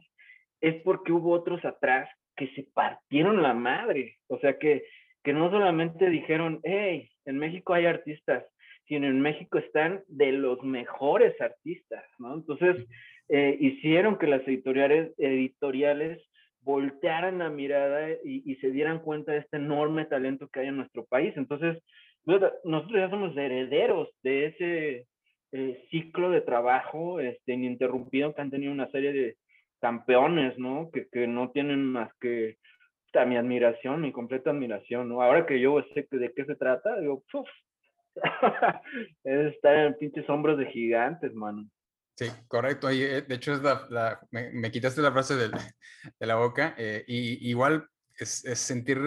[0.61, 4.17] es porque hubo otros atrás que se partieron la madre.
[4.27, 4.85] O sea, que,
[5.23, 8.43] que no solamente dijeron, hey, en México hay artistas,
[8.87, 12.35] sino en México están de los mejores artistas, ¿no?
[12.35, 12.85] Entonces,
[13.35, 16.21] eh, hicieron que las editoriales, editoriales
[16.61, 21.03] voltearan la mirada y, se dieran cuenta de este enorme talento que hay en nuestro
[21.05, 21.33] país.
[21.35, 21.81] Entonces,
[22.25, 25.07] nosotros ya somos herederos de ese,
[25.51, 29.35] eh, ciclo de trabajo este, ininterrumpido que han tenido una serie de
[29.81, 30.91] campeones, ¿no?
[30.93, 32.57] Que, que no tienen más que
[33.15, 35.23] a mi admiración, mi completa admiración, ¿no?
[35.23, 37.49] Ahora que yo sé de qué se trata, digo, ¡puf!
[39.23, 41.67] es estar en pinches hombros de gigantes, mano.
[42.15, 42.91] Sí, correcto.
[42.91, 45.49] Y, eh, de hecho, es la, me, quitaste la frase de,
[46.19, 46.75] de la boca.
[46.77, 47.87] Eh, y igual
[48.17, 48.99] es, es sentir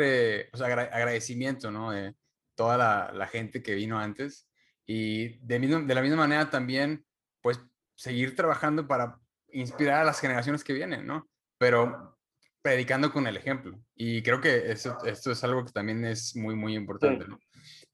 [0.52, 1.92] o sea, agradecimiento, ¿no?
[1.92, 2.14] De
[2.54, 4.48] toda la, la, gente que vino antes.
[4.86, 7.04] Y de, de la misma manera también,
[7.40, 7.60] pues,
[7.94, 9.18] seguir trabajando para
[9.52, 11.28] inspirar a las generaciones que vienen, ¿no?
[11.58, 12.18] Pero
[12.62, 13.80] predicando con el ejemplo.
[13.94, 17.38] Y creo que eso, esto es algo que también es muy, muy importante, ¿no?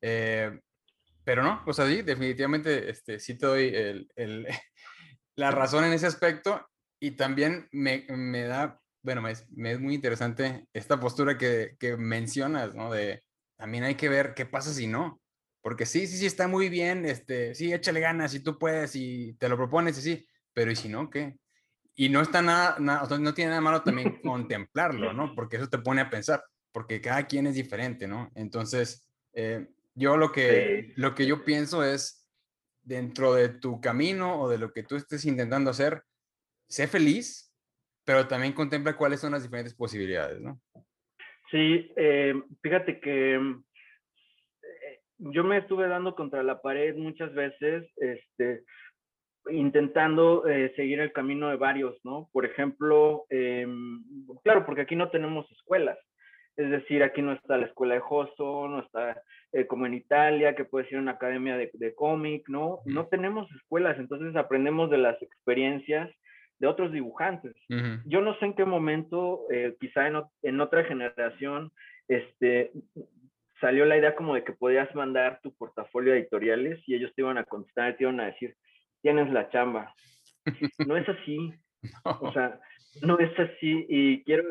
[0.00, 0.58] Eh,
[1.24, 4.46] pero no, o sea, sí, definitivamente este, sí te doy el, el,
[5.36, 6.66] la razón en ese aspecto
[7.00, 11.76] y también me, me da, bueno, me es, me es, muy interesante esta postura que,
[11.78, 12.92] que mencionas, ¿no?
[12.92, 13.22] De
[13.56, 15.20] también hay que ver qué pasa si no.
[15.62, 19.34] Porque sí, sí, sí, está muy bien, este, sí, échale ganas, si tú puedes y
[19.34, 21.36] te lo propones, y sí, pero ¿y si no, qué?
[21.94, 25.34] Y no está nada, nada o sea, no tiene nada malo también contemplarlo, ¿no?
[25.36, 28.30] Porque eso te pone a pensar, porque cada quien es diferente, ¿no?
[28.34, 32.21] Entonces, eh, yo lo que, lo que yo pienso es,
[32.82, 36.02] dentro de tu camino o de lo que tú estés intentando hacer,
[36.68, 37.54] sé feliz,
[38.04, 40.60] pero también contempla cuáles son las diferentes posibilidades, ¿no?
[41.50, 48.64] Sí, eh, fíjate que eh, yo me estuve dando contra la pared muchas veces, este,
[49.50, 52.28] intentando eh, seguir el camino de varios, ¿no?
[52.32, 54.02] Por ejemplo, em,
[54.42, 55.98] claro, porque aquí no tenemos escuelas.
[56.56, 59.22] Es decir, aquí no está la escuela de Joso, no está
[59.52, 62.80] eh, como en Italia, que puede ser una academia de, de cómic, ¿no?
[62.84, 66.10] No tenemos escuelas, entonces aprendemos de las experiencias
[66.58, 67.54] de otros dibujantes.
[68.04, 71.72] Yo no sé en qué momento, eh, quizá en, en, otra generación,
[72.06, 72.70] este,
[73.60, 77.22] salió la idea como de que podías mandar tu portafolio de editoriales y ellos te
[77.22, 78.54] iban a contestar, te iban a decir,
[79.02, 79.92] tienes la chamba.
[80.86, 81.52] No es así.
[82.20, 82.60] O sea,
[83.00, 84.44] no es así y quiero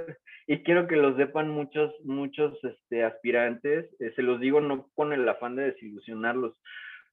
[0.47, 5.13] y quiero que lo sepan muchos muchos este, aspirantes eh, se los digo no con
[5.13, 6.55] el afán de desilusionarlos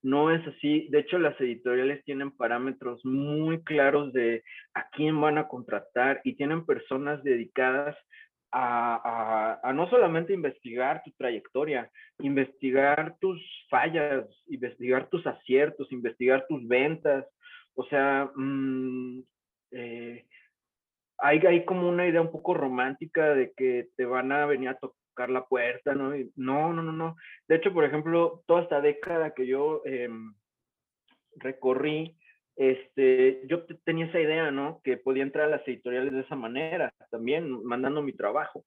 [0.01, 4.43] no es así de hecho las editoriales tienen parámetros muy claros de
[4.73, 7.95] a quién van a contratar y tienen personas dedicadas
[8.51, 11.89] a, no solamente investigar tu trayectoria,
[12.19, 13.39] investigar tus
[13.69, 17.25] fallas, investigar tus aciertos, investigar tus ventas.
[17.75, 19.21] O sea, mmm,
[19.71, 20.25] eh,
[21.17, 24.77] hay, hay como una idea un poco romántica de que te van a venir a
[24.77, 26.13] tocar la puerta, ¿no?
[26.35, 27.15] no, no, no, no.
[27.47, 30.33] De hecho, por ejemplo, toda esta década que yo em,
[31.35, 32.17] recorrí,
[32.55, 34.81] este, yo tenía esa idea, ¿no?
[34.83, 38.65] Que podía entrar a las editoriales de esa manera, también mandando mi trabajo.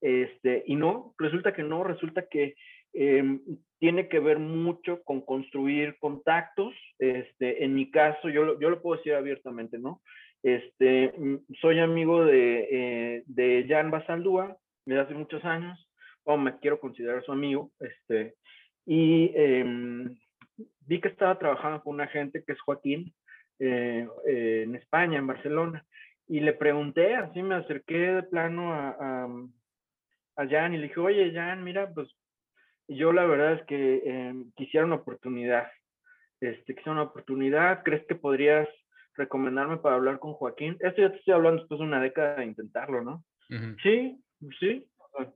[0.00, 2.54] Este, y no, resulta que no, resulta que
[2.92, 3.38] eh,
[3.78, 6.74] tiene que ver mucho con construir contactos.
[6.98, 10.02] Este, en mi caso, yo, yo lo puedo decir abiertamente, ¿no?
[10.42, 15.88] Este, mm, soy amigo de, eh, de Jan Basaldúa desde hace muchos años,
[16.24, 18.34] o me quiero considerar su amigo, este,
[18.84, 20.18] y em,
[20.86, 23.14] vi que estaba trabajando con una gente que es Joaquín
[23.60, 25.84] eh, eh, en España, en Barcelona,
[26.26, 29.28] y le pregunté, así me acerqué de plano a, a,
[30.36, 32.08] a Jan y le dije, oye Jan, mira, pues
[32.88, 35.70] yo la verdad es que em, quisiera una oportunidad,
[36.40, 38.68] este, quisiera una oportunidad, ¿crees que podrías
[39.16, 40.76] recomendarme para hablar con Joaquín.
[40.80, 43.24] Esto ya te estoy hablando después de una década de intentarlo, ¿no?
[43.82, 44.18] Sí,
[44.58, 44.86] sí,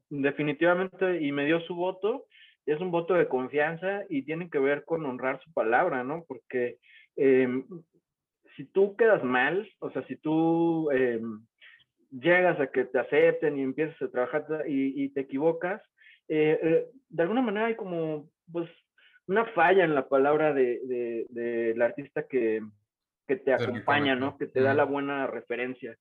[0.09, 2.27] definitivamente, y me dio su voto.
[2.65, 6.25] Es un voto de confianza y tiene que ver con honrar su palabra, ¿no?
[6.27, 6.79] Porque
[7.17, 7.65] em,
[8.57, 11.47] si tú quedas mal, o sea, si tú em,
[12.11, 15.83] llegas a que te acepten y empiezas a trabajar y, te equivocas,
[16.29, 18.69] eh, eh, de alguna manera hay como, pues,
[19.29, 21.27] una falla en la palabra del de,
[21.75, 22.63] de, artista que,
[23.27, 24.37] que te acompaña, ¿no?
[24.39, 25.97] Que te da la buena referencia.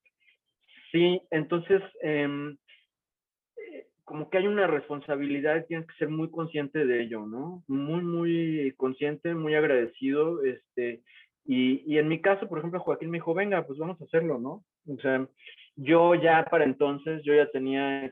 [0.92, 2.58] Sí, entonces, em,
[3.58, 7.64] eh, como que hay una responsabilidad y tienes que ser muy consciente de ello, ¿no?
[7.68, 11.02] Muy, muy consciente, muy agradecido, este,
[11.46, 14.40] y, y, en mi caso, por ejemplo, Joaquín me dijo, venga, pues vamos a hacerlo,
[14.40, 14.64] ¿no?
[14.88, 15.28] O sea,
[15.76, 18.12] yo ya para entonces, yo ya tenía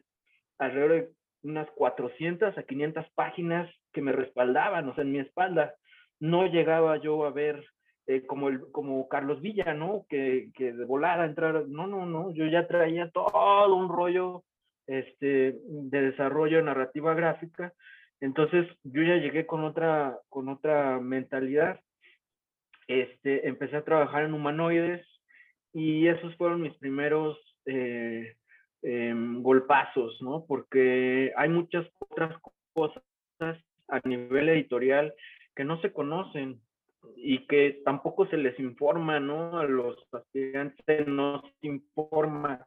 [0.60, 1.10] alrededor de
[1.44, 5.76] unas 400 a 500 páginas que me respaldaban, o sea, en mi espalda.
[6.20, 7.64] No llegaba yo a ver
[8.08, 10.06] eh, como, el, como Carlos Villa, ¿no?
[10.10, 14.44] Que, que, de volada entrar, no, no, no, yo ya traía todo un rollo
[14.88, 17.74] este, de desarrollo de narrativa gráfica,
[18.20, 21.80] entonces yo ya llegué con otra, con otra mentalidad,
[22.88, 25.06] este, empecé a trabajar en humanoides
[25.74, 28.36] y esos fueron mis primeros eh,
[28.82, 30.46] eh, golpazos, ¿no?
[30.46, 32.36] Porque hay muchas otras
[32.74, 33.04] cosas
[33.88, 35.14] a nivel editorial
[35.56, 36.60] que no se conocen,
[37.16, 39.58] y que tampoco se les informa, ¿no?
[39.58, 42.66] A los pacientes no se informa,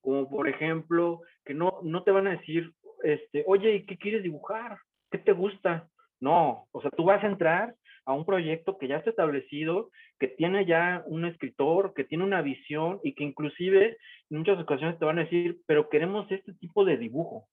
[0.00, 4.22] como por ejemplo, que no, no te van a decir, este, oye, ¿y qué quieres
[4.22, 4.78] dibujar?
[5.10, 5.88] ¿Qué te gusta?
[6.20, 7.74] No, o sea, tú vas a entrar
[8.06, 12.40] a un proyecto que ya está establecido, que tiene ya un escritor, que tiene una
[12.40, 13.98] visión y que inclusive
[14.30, 17.48] en muchas ocasiones te van a decir, pero queremos este tipo de dibujo.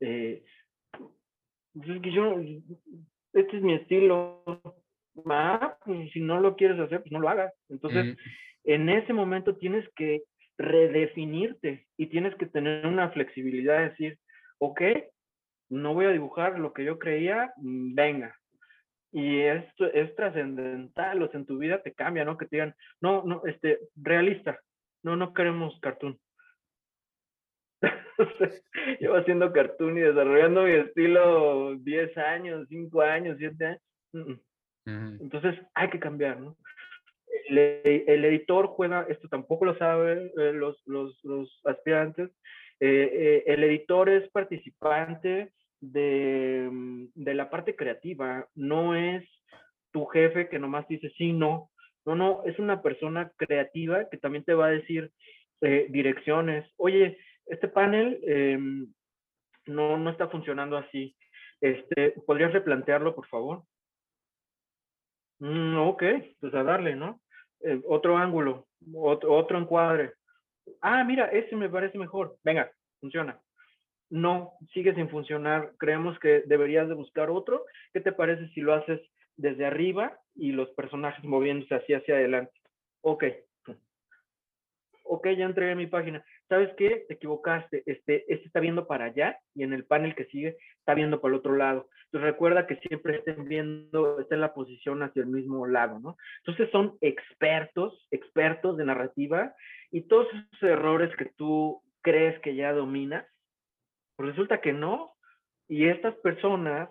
[0.00, 0.44] Eh,
[1.72, 2.36] pues yo,
[3.32, 4.42] este es mi estilo.
[5.26, 7.52] Ah, pues si no lo quieres hacer, pues no lo hagas.
[7.68, 8.16] Entonces,
[8.64, 10.22] en ese momento tienes que
[10.58, 14.18] redefinirte y tienes que tener una flexibilidad de decir,
[14.58, 14.82] ok,
[15.70, 18.36] no voy a dibujar lo que yo creía, mm, venga.
[19.12, 22.36] Y esto es trascendental, o sea, en tu vida te cambia, ¿no?
[22.36, 24.60] Que te digan, no, no, este, realista,
[25.02, 26.18] no, no queremos cartoon.
[29.00, 34.40] Llevo haciendo cartoon y desarrollando mi estilo 10 años, 5 años, 7 años.
[34.86, 36.56] Entonces hay que cambiar, ¿no?
[37.48, 42.30] El, editor juega, esto tampoco lo saben eh, los, los, los, aspirantes,
[42.80, 49.24] eh, eh, el editor es participante de, mm, de, la parte creativa, no es
[49.92, 51.70] tu jefe que nomás dice sí, no,
[52.04, 55.10] no, no, es una persona creativa que también te va a decir
[55.60, 57.18] direcciones, oye,
[57.50, 58.92] este panel em,
[59.66, 61.16] no, no está funcionando así.
[61.60, 63.64] Este, ¿Podrías replantearlo, por favor?
[65.40, 66.02] Mm, ok,
[66.40, 67.20] pues a darle, ¿no?
[67.62, 70.14] Eh, otro ángulo, otro, otro encuadre.
[70.80, 72.36] Ah, mira, ese me parece mejor.
[72.44, 72.70] Venga,
[73.00, 73.40] funciona.
[74.10, 75.72] No, sigue sin funcionar.
[75.78, 77.64] Creemos que deberías de buscar otro.
[77.92, 79.00] ¿Qué te parece si lo haces
[79.36, 82.52] desde arriba y los personajes moviéndose así hacia adelante?
[83.02, 83.24] Ok.
[85.04, 86.24] Ok, ya entregué mi página.
[86.50, 87.04] ¿Sabes qué?
[87.06, 90.94] Te equivocaste, este, este está viendo para allá y en el panel que sigue está
[90.94, 91.88] viendo para el otro lado.
[92.06, 96.16] Entonces recuerda que siempre estén viendo, está en la posición hacia el mismo lado, ¿no?
[96.38, 99.54] Entonces son expertos, expertos de narrativa
[99.92, 103.24] y todos esos errores que tú crees que ya dominas,
[104.16, 105.12] pues resulta que no.
[105.68, 106.90] Y estas personas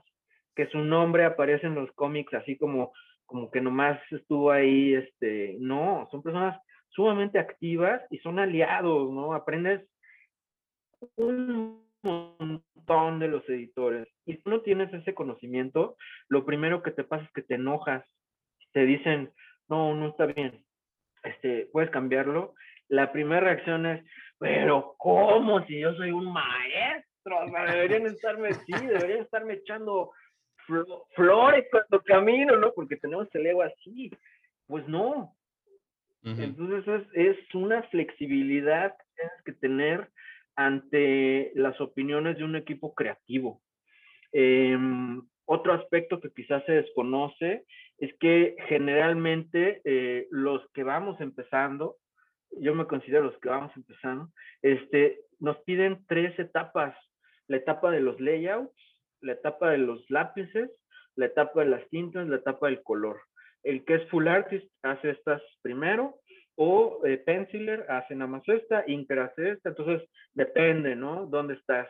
[0.56, 2.94] que su nombre aparece en los cómics así como,
[3.26, 6.58] como que nomás estuvo ahí, este, no, son personas
[6.90, 9.34] sumamente activas y son aliados, ¿no?
[9.34, 9.88] Aprendes
[11.16, 14.08] un montón de los editores.
[14.26, 18.06] Y si no tienes ese conocimiento, lo primero que te pasa es que te enojas.
[18.72, 19.32] Te dicen,
[19.68, 20.64] no, no está bien.
[21.24, 22.54] Este, puedes cambiarlo.
[22.88, 24.04] La primera reacción es,
[24.38, 25.66] pero ¿cómo?
[25.66, 30.12] Si yo soy un maestro, deberían estarme, sí, deberían estarme echando
[31.16, 32.74] flores cuando camino, ¿no?
[32.74, 34.12] Porque tenemos el ego así.
[34.68, 35.36] Pues no,
[36.24, 40.10] entonces es, una flexibilidad que tienes que tener
[40.56, 43.62] ante las opiniones de un equipo creativo.
[44.32, 47.66] Em, otro aspecto que quizás se desconoce
[47.98, 51.98] es que generalmente eh, los que vamos empezando,
[52.52, 54.30] yo me considero los que vamos empezando,
[54.62, 56.96] este, nos piden tres etapas.
[57.48, 58.76] La etapa de los layouts,
[59.22, 60.70] la etapa de los lápices,
[61.16, 63.20] la etapa de las tintas, la etapa del color.
[63.64, 66.20] El que es full artist hace estas primero,
[66.56, 71.26] o eh, Penciler hace nada más esta, Inker hace esta, entonces depende, ¿no?
[71.26, 71.88] ¿Dónde estás?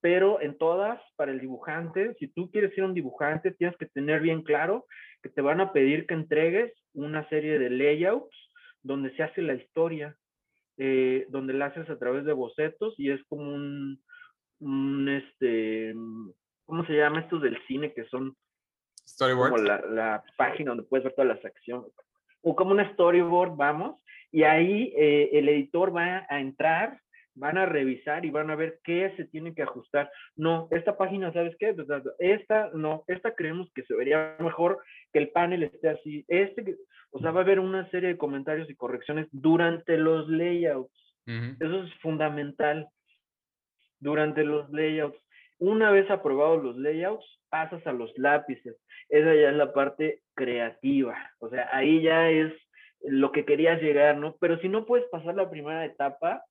[0.00, 4.20] Pero en todas, para el dibujante, si tú quieres ser un dibujante, tienes que tener
[4.20, 4.86] bien claro
[5.22, 8.34] que te van a pedir que entregues una serie de layouts
[8.82, 10.16] donde se hace la historia,
[10.78, 14.00] eh, donde la haces a través de bocetos y es como un,
[14.60, 15.94] un este,
[16.64, 18.34] ¿cómo se llama estos del cine que son
[19.18, 21.90] como la, página donde puedes ver todas las acciones.
[22.42, 24.00] O como una storyboard, vamos,
[24.30, 27.00] y ahí eh, el editor va a entrar,
[27.34, 30.10] van a revisar y van a ver qué se tiene que ajustar.
[30.36, 31.74] No, esta página, ¿sabes qué?
[31.74, 31.88] Pues,
[32.18, 34.78] esta, no, esta creemos que se vería mejor
[35.12, 36.24] que el panel esté así.
[36.28, 36.76] Este,
[37.10, 40.92] o sea, va a haber una serie de comentarios y correcciones durante los layouts.
[41.26, 42.88] Eso es fundamental.
[43.98, 45.18] Durante los layouts.
[45.58, 48.76] Una vez aprobados los layouts, pasas a los lápices.
[49.08, 51.16] Esa ya es la parte creativa.
[51.38, 52.52] O sea, ahí ya es
[53.02, 54.36] lo que querías llegar, ¿no?
[54.40, 56.42] Pero si no puedes pasar la primera etapa,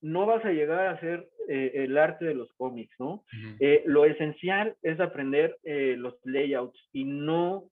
[0.00, 3.24] no vas a llegar a hacer eh, el arte de los cómics, ¿no?
[3.60, 7.70] Eh, lo esencial es aprender eh, los layouts y no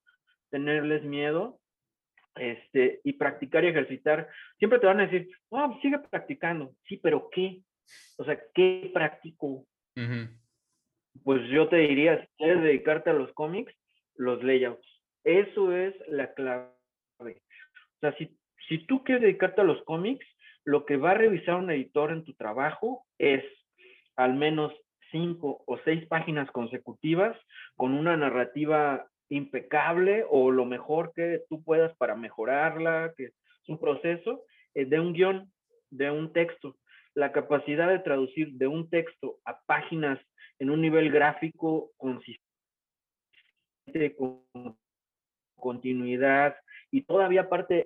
[0.51, 1.61] tenerles miedo
[2.37, 4.29] este, y practicar y ejercitar.
[4.59, 6.75] Siempre te van a decir, oh, sigue practicando.
[6.89, 7.61] Sí, pero ¿qué?
[8.17, 9.67] O sea, ¿qué practico?
[11.23, 13.73] Pues yo te diría, si quieres dedicarte a los cómics,
[14.17, 14.87] los layouts.
[15.23, 16.69] Eso es la clave.
[17.19, 18.37] O sea, si,
[18.69, 20.27] si tú quieres dedicarte a los cómics,
[20.65, 23.45] lo que va a revisar un editor en tu trabajo es
[24.17, 24.73] al menos
[25.11, 27.37] cinco o seis páginas consecutivas
[27.77, 33.79] con una narrativa impecable o lo mejor que tú puedas para mejorarla, que es un
[33.79, 34.45] proceso
[34.75, 35.53] eh, de un guion,
[35.91, 36.77] de un texto.
[37.15, 40.19] La capacidad de traducir de un texto a páginas
[40.59, 42.43] en un nivel gráfico consistente,
[44.17, 44.77] con
[45.57, 46.57] continuidad
[46.91, 47.85] y todavía parte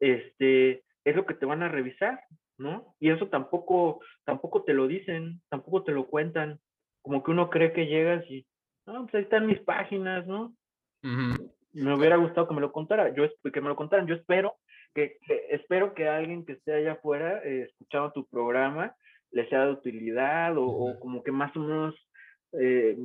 [0.00, 2.20] este, es lo que te van a revisar,
[2.58, 2.94] ¿no?
[3.00, 6.60] Y eso tampoco, tampoco te lo dicen, tampoco te lo cuentan.
[7.02, 8.46] Como que uno cree que llegas y,
[8.86, 10.54] ah, pues ahí están mis páginas, ¿no?
[11.02, 14.06] Me hubiera gustado que me lo contara, yo que me lo contaran.
[14.06, 14.56] Yo espero
[14.94, 15.18] que,
[15.50, 18.94] espero que alguien que esté allá afuera eh, escuchando tu programa
[19.30, 21.94] le sea de utilidad o, como que más o menos
[22.52, 22.96] eh,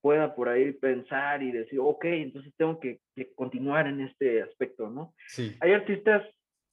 [0.00, 3.00] pueda por ahí pensar y decir, ok, entonces tengo que,
[3.34, 5.14] continuar en este aspecto, ¿no?
[5.26, 5.56] Sí.
[5.60, 6.22] Hay artistas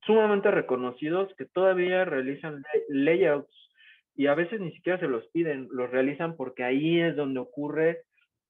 [0.05, 3.71] sumamente reconocidos que todavía realizan layouts
[4.15, 8.03] y a veces ni siquiera se los piden, los realizan porque ahí es donde ocurre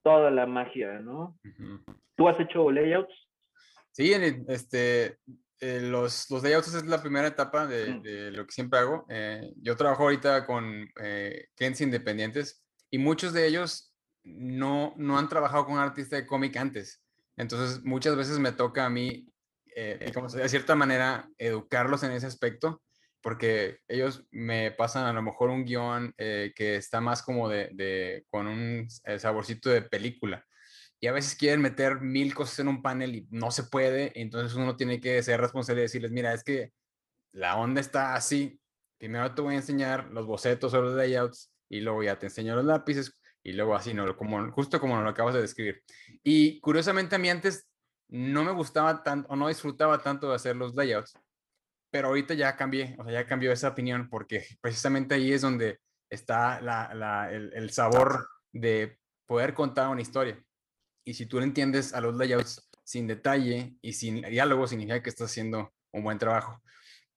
[0.03, 1.37] toda la magia, ¿no?
[2.15, 3.13] ¿Tú has hecho layouts?
[3.91, 4.11] Sí,
[4.47, 5.17] este,
[5.61, 9.05] eh, los, los layouts es la primera etapa de, de lo que siempre hago.
[9.09, 13.93] Eh, yo trabajo ahorita con eh, clientes independientes y muchos de ellos
[14.23, 17.03] no, no han trabajado con un artista de cómic antes.
[17.37, 19.27] Entonces, muchas veces me toca a mí,
[19.75, 22.81] eh, como de cierta manera, educarlos en ese aspecto,
[23.21, 28.25] porque ellos me pasan a lo mejor un guion que está más como de, de
[28.31, 28.87] con un
[29.19, 30.43] saborcito de película.
[31.01, 34.55] Y a veces quieren meter mil cosas en un panel y no se puede, entonces
[34.55, 36.71] uno tiene que ser responsable y decirles, mira, es que
[37.33, 38.59] la onda está así.
[38.99, 42.55] Primero te voy a enseñar los bocetos o los layouts y luego ya te enseño
[42.55, 44.15] los lápices y luego así, ¿no?
[44.15, 45.83] Como, justo como lo acabas de describir.
[46.23, 47.67] Y curiosamente a mí antes
[48.09, 51.17] no me gustaba tanto o no disfrutaba tanto de hacer los layouts,
[51.89, 55.79] pero ahorita ya cambié, o sea, ya cambió esa opinión porque precisamente ahí es donde
[56.09, 60.43] está la, el, sabor de poder contar una historia.
[61.03, 65.09] Y si tú lo entiendes a los layouts sin detalle y sin diálogo, significa que
[65.09, 66.61] estás haciendo un buen trabajo.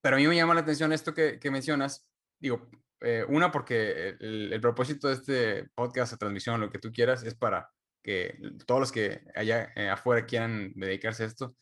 [0.01, 2.07] Pero a mí me llama la atención esto que, que mencionas.
[2.39, 2.69] Digo,
[3.01, 7.35] eh, una, porque el, propósito de este podcast o transmisión, lo que tú quieras, es
[7.35, 7.69] para
[8.03, 11.55] que todos los que allá eh, afuera quieran dedicarse a esto,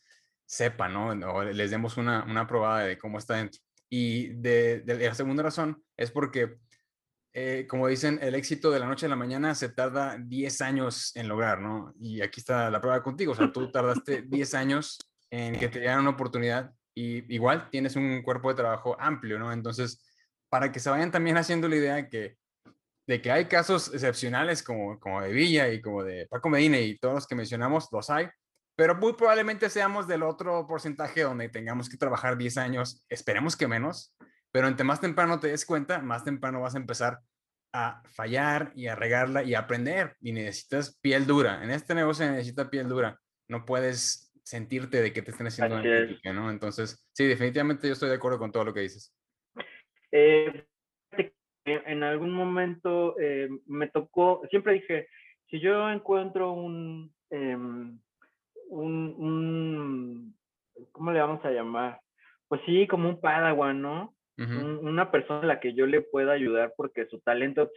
[0.46, 1.08] sepan, ¿no?
[1.32, 3.60] O les demos una, una probada de cómo está dentro.
[3.88, 6.56] Y de, la segunda razón es porque,
[7.36, 11.14] eh, como dicen, el éxito de la noche a la mañana se tarda 10 años
[11.16, 11.92] en lograr, ¿no?
[11.98, 14.98] Y aquí está la prueba contigo, o sea, tú tardaste 10 años
[15.30, 19.52] en que te dieran una oportunidad y igual tienes un cuerpo de trabajo amplio, ¿no?
[19.52, 20.00] Entonces,
[20.48, 22.36] para que se vayan también haciendo la idea de que,
[23.08, 26.96] de que hay casos excepcionales como, como de Villa y como de Paco Medina y
[26.98, 28.28] todos los que mencionamos, los hay,
[28.76, 33.66] pero muy probablemente seamos del otro porcentaje donde tengamos que trabajar 10 años, esperemos que
[33.66, 34.14] menos,
[34.54, 37.18] pero entre más temprano te des cuenta, más temprano vas a empezar
[37.72, 41.64] a fallar y a regarla y a aprender y necesitas piel dura.
[41.64, 43.18] En este negocio necesita piel dura.
[43.48, 46.52] No puedes sentirte de que te estén haciendo una crítica, ¿no?
[46.52, 49.12] Entonces, sí, definitivamente yo estoy de acuerdo con todo lo que dices.
[50.12, 50.64] Eh,
[51.64, 55.08] en algún momento eh, me tocó, siempre dije,
[55.50, 57.98] si yo encuentro un, em,
[58.68, 60.36] un, un,
[60.92, 62.00] ¿cómo le vamos a llamar?
[62.46, 64.14] Pues sí, como un padawan, ¿no?
[64.36, 67.70] Una persona a la que yo le pueda ayudar porque su talento,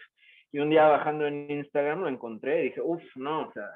[0.51, 3.69] y un día bajando en Instagram lo encontré y dije, uff, no, o sea,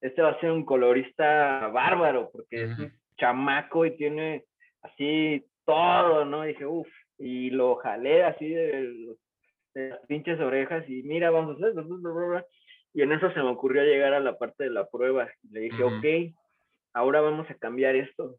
[0.00, 4.44] este va a ser un colorista bárbaro porque es un chamaco y tiene
[4.82, 6.44] así todo, ¿no?
[6.44, 9.16] Y dije, uff, y lo jalé así de,
[9.74, 12.44] las pinches orejas y mira, vamos a hacer,
[12.92, 15.28] y en eso se me ocurrió llegar a la parte de la prueba.
[15.50, 16.34] Le dije, ok,
[16.92, 18.36] ahora vamos a cambiar esto.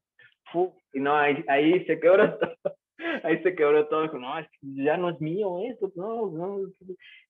[0.94, 2.76] y no, ahí, ahí se quebró todo.
[3.24, 4.04] Ahí se quebró todo.
[4.04, 5.92] Dijo, no, ya no es mío esto.
[5.96, 6.60] No, no.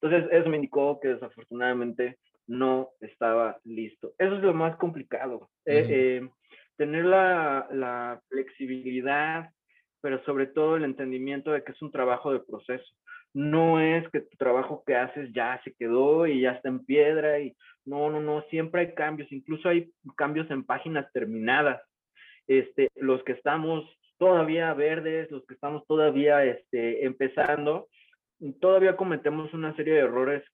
[0.00, 4.12] Entonces, eso me indicó que desafortunadamente no estaba listo.
[4.18, 5.48] Eso es lo más complicado.
[5.64, 6.28] Eh, eh,
[6.76, 9.50] tener la, la flexibilidad
[10.02, 12.84] pero sobre todo el entendimiento de que es un trabajo de proceso.
[13.32, 17.38] No es que tu trabajo que haces ya se quedó y ya está en piedra
[17.40, 17.56] y
[17.86, 21.80] no, no, no, siempre hay cambios, incluso hay cambios en páginas terminadas.
[22.48, 23.84] Este, los que estamos
[24.22, 27.88] todavía verdes, los que estamos todavía este, empezando,
[28.60, 30.44] todavía cometemos una serie de errores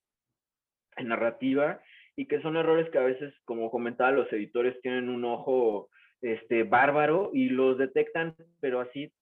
[0.97, 1.79] en narrativa
[2.15, 5.89] y que son errores que a veces, como comentaba, los editores tienen un ojo
[6.19, 9.13] este, bárbaro y los detectan, pero así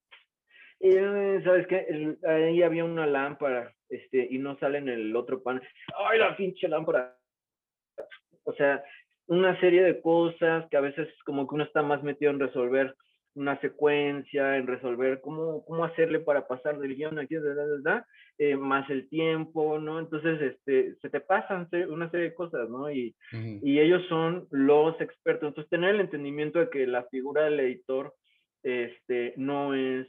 [0.80, 0.92] y,
[1.44, 2.16] ¿sabes qué?
[2.26, 5.62] ahí había una lámpara, este, y no sale en el otro panel.
[5.98, 7.18] ¡Ay, la pinche lámpara!
[8.46, 8.82] O sea,
[9.26, 12.96] una serie de cosas que a veces como que uno está más metido en resolver
[13.38, 17.36] una secuencia, en resolver cómo, cómo hacerle para pasar del guion aquí,
[18.40, 20.00] eh, más el tiempo, ¿no?
[20.00, 22.92] Entonces, este, se te pasan una serie de cosas, ¿no?
[22.92, 25.50] Y, y ellos son los expertos.
[25.50, 28.14] Entonces, tener el entendimiento de que la figura del editor
[28.64, 30.08] este, no es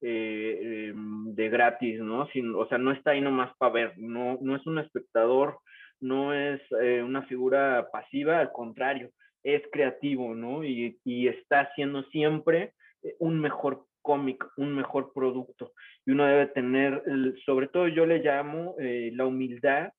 [0.00, 2.26] eh, em, de gratis, ¿no?
[2.28, 5.58] Sin, o sea, no está ahí nomás para ver, no, no es un espectador,
[6.00, 9.10] no es eh, una figura pasiva, al contrario,
[9.44, 10.64] es creativo, ¿no?
[10.64, 12.72] Y, y está haciendo siempre
[13.02, 15.72] eh, un mejor cómic, un mejor producto.
[16.04, 17.02] Y uno debe tener,
[17.46, 19.92] sobre todo yo le llamo eh, la humildad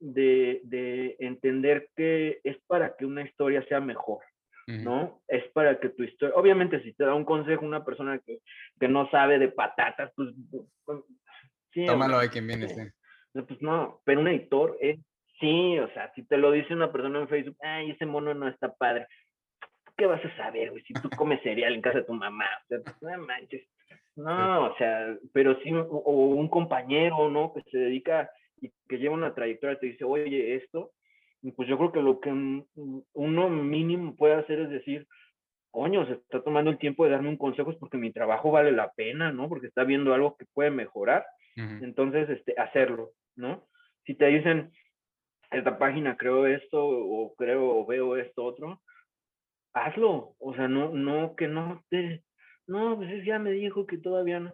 [0.00, 4.18] de, de, entender que es para que una historia sea mejor,
[4.66, 5.22] ¿no?
[5.28, 8.40] Es para que tu historia, obviamente si te da un consejo una persona que,
[8.78, 10.30] que no sabe de patatas, pues...
[10.84, 10.98] pues
[11.72, 12.82] sí, Tómalo de quien viene, sí.
[13.32, 14.98] Pues no, pero un editor es
[15.40, 18.48] Sí, o sea, si te lo dice una persona en Facebook, ay, ese mono no
[18.48, 19.06] está padre.
[19.96, 20.82] ¿Qué vas a saber, güey?
[20.84, 23.66] Si tú comes cereal en casa de tu mamá, o sea, pues, no manches.
[24.16, 27.52] No, o sea, pero sí, o un compañero, ¿no?
[27.52, 28.30] Que se dedica
[28.60, 30.92] y que lleva una trayectoria, te dice, oye, esto,
[31.56, 32.30] pues yo creo que lo que
[33.12, 35.06] uno mínimo puede hacer es decir,
[35.70, 38.72] coño, se está tomando el tiempo de darme un consejo es porque mi trabajo vale
[38.72, 39.48] la pena, ¿no?
[39.48, 41.26] Porque está viendo algo que puede mejorar.
[41.56, 43.64] Entonces, este, hacerlo, ¿no?
[44.06, 44.72] Si te dicen,
[45.50, 48.80] esta página creo esto o creo o veo esto otro,
[49.72, 50.34] hazlo.
[50.38, 52.22] O sea, no, no, que no te,
[52.66, 54.52] no, pues ya me dijo que todavía no.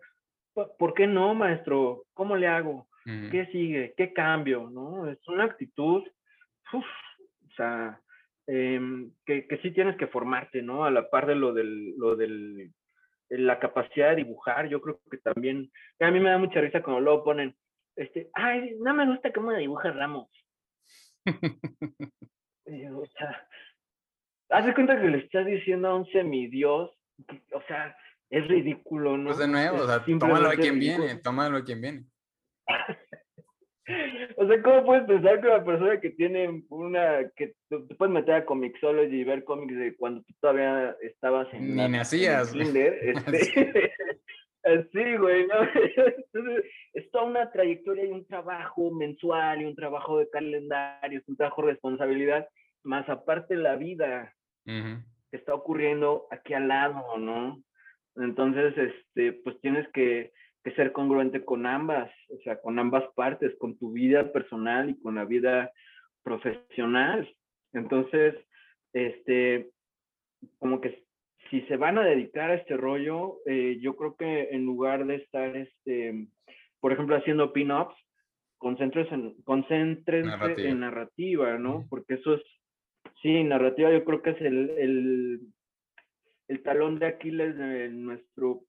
[0.78, 2.04] ¿Por qué no, maestro?
[2.12, 2.88] ¿Cómo le hago?
[3.04, 3.94] ¿Qué sigue?
[3.96, 4.68] ¿Qué cambio?
[4.70, 5.08] ¿No?
[5.08, 6.02] Es una actitud,
[6.72, 6.82] o
[7.56, 8.00] sea,
[8.46, 10.84] em, que, que, sí tienes que formarte, ¿no?
[10.84, 12.72] A la par de lo del, lo del,
[13.30, 17.00] la capacidad de dibujar, yo creo que también, a mí me da mucha risa cuando
[17.00, 17.56] luego ponen,
[17.96, 20.28] este, ay, no me gusta cómo dibuja Ramos.
[22.66, 23.48] o sea,
[24.50, 26.90] haz de cuenta que le estás diciendo a un semidios,
[27.52, 27.96] o sea,
[28.30, 29.26] es ridículo, ¿no?
[29.26, 32.04] Pues de nuevo, o sea, tómalo a quien viene, tómalo a quien viene.
[34.36, 38.34] o sea, ¿cómo puedes pensar que una persona que tiene una, que te puedes meter
[38.34, 41.74] a Comixology y ver cómics de cuando tú todavía estabas en...
[41.74, 42.54] Ni nacías.
[42.54, 43.92] este,
[44.62, 45.54] Sí, güey, ¿no?
[46.92, 51.36] es toda una trayectoria y un trabajo mensual y un trabajo de calendario, es un
[51.36, 52.48] trabajo de responsabilidad,
[52.84, 54.34] más aparte la vida
[54.64, 57.62] que está ocurriendo aquí al lado, ¿no?
[58.16, 60.32] Entonces, este, pues tienes que,
[60.62, 65.00] que ser congruente con ambas, o sea, con ambas partes, con tu vida personal y
[65.00, 65.72] con la vida
[66.22, 67.28] profesional.
[67.72, 68.34] Entonces,
[68.92, 69.70] este,
[70.58, 71.04] como que
[71.50, 75.16] si se van a dedicar a este rollo, eh, yo creo que en lugar de
[75.16, 76.28] estar, este,
[76.80, 77.94] por ejemplo, haciendo pin-ups,
[78.56, 81.86] concéntrense, en, concéntrense en narrativa, ¿no?
[81.90, 82.42] Porque eso es,
[83.20, 85.40] sí, narrativa yo creo que es el, el,
[86.48, 88.60] el talón de Aquiles de nuestro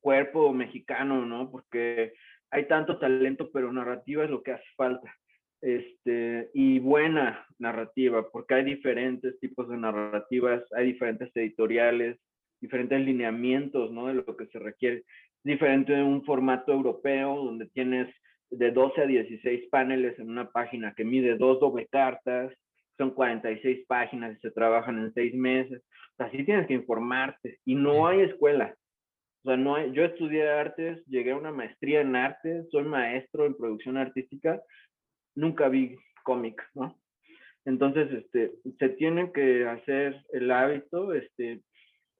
[0.00, 1.50] cuerpo mexicano, ¿no?
[1.50, 2.14] Porque
[2.50, 5.14] hay tanto talento, pero narrativa es lo que hace falta
[5.60, 12.18] este, y buena narrativa, porque hay diferentes tipos de narrativas, hay diferentes editoriales,
[12.60, 14.06] diferentes lineamientos, ¿no?
[14.06, 15.04] De lo que se requiere.
[15.44, 18.12] Diferente de un formato europeo donde tienes
[18.50, 22.52] de 12 a 16 paneles en una página que mide dos doble cartas,
[22.96, 25.82] son 46 páginas y se trabajan en seis meses.
[26.18, 28.74] Así tienes que informarte y no hay escuela.
[29.44, 33.46] O sea, no hay, yo estudié artes, llegué a una maestría en arte, soy maestro
[33.46, 34.60] en producción artística,
[35.38, 36.98] nunca vi cómic, ¿no?
[37.64, 41.60] Entonces, este, se tiene que hacer el hábito, este,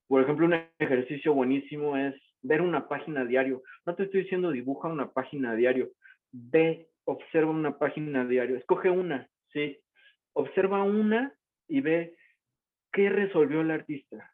[0.06, 3.62] por ejemplo, un ejercicio buenísimo es ver una página diario.
[3.86, 5.90] No te estoy diciendo dibuja una página diario,
[6.32, 9.78] ve, observa una página diario, escoge una, ¿sí?
[10.34, 11.34] Observa una
[11.66, 12.14] y ve
[12.92, 14.32] qué resolvió el artista.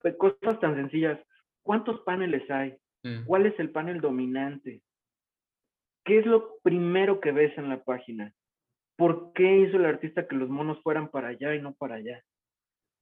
[0.00, 1.18] Pues cosas tan sencillas,
[1.62, 2.76] ¿cuántos paneles hay?
[3.04, 3.24] Mm.
[3.24, 4.82] ¿Cuál es el panel dominante?
[6.04, 8.32] ¿Qué es lo primero que ves en la página?
[8.96, 12.22] ¿Por qué hizo el artista que los monos fueran para allá y no para allá?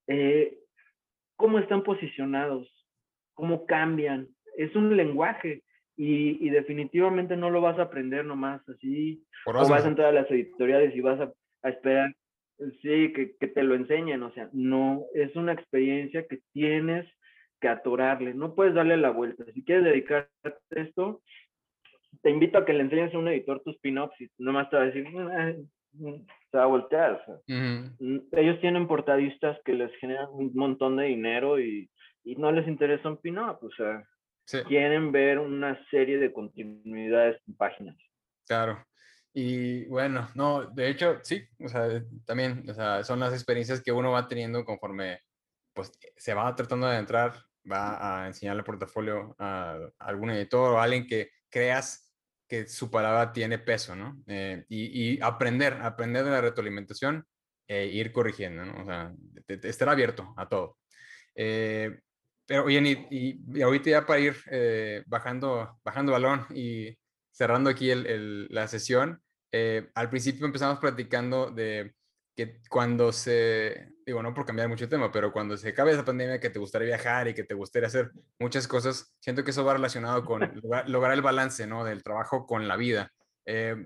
[0.06, 0.58] Eh,
[1.36, 2.68] ¿Cómo están posicionados?
[3.34, 4.28] ¿Cómo cambian?
[4.56, 5.62] Es un lenguaje
[5.96, 9.22] y, definitivamente no lo vas a aprender nomás así.
[9.44, 11.32] o vas a entrar a las editoriales y vas a,
[11.68, 12.14] esperar,
[12.80, 14.22] sí, que, que te lo enseñen.
[14.22, 17.06] O sea, no, es una experiencia que tienes
[17.60, 18.32] que atorarle.
[18.32, 19.44] No puedes darle la vuelta.
[19.52, 21.22] Si quieres dedicarte a esto,
[22.22, 24.82] te invito a que le enseñes a un editor tus pin-ups y nomás te va
[24.82, 25.52] a decir, ah,
[26.50, 27.24] se va a voltear.
[27.46, 31.90] Mm, ellos tienen portadistas que les generan un montón de dinero y,
[32.24, 34.04] y no les interesa un pin-up, o sea,
[34.66, 37.96] quieren ver una serie de continuidades en páginas.
[38.46, 38.84] Claro.
[39.32, 43.92] Y bueno, no, de hecho, sí, o sea, también, o sea, son las experiencias que
[43.92, 45.20] uno va teniendo conforme,
[45.72, 47.32] pues, se va tratando de entrar
[47.70, 52.09] va a enseñarle portafolio a, algún editor o a alguien que creas
[52.50, 54.20] que su palabra tiene peso, ¿no?
[54.26, 57.24] Eh, y, aprender, aprender de la retroalimentación
[57.68, 58.82] e ir corrigiendo, ¿no?
[58.82, 59.12] O sea,
[59.62, 60.76] estar abierto a todo.
[61.36, 62.00] Eh,
[62.44, 66.98] pero, oye, y, ahorita ya para ir eh, bajando, bajando balón y
[67.30, 69.22] cerrando aquí la sesión,
[69.94, 71.94] al principio empezamos platicando de
[72.40, 76.06] que cuando se, digo, no por cambiar mucho el tema, pero cuando se acabe esa
[76.06, 79.62] pandemia, que te gustaría viajar y que te gustaría hacer muchas cosas, siento que eso
[79.64, 80.40] va relacionado con
[80.86, 81.84] lograr, el balance, ¿no?
[81.84, 83.12] Del trabajo con la vida.
[83.44, 83.76] Eh,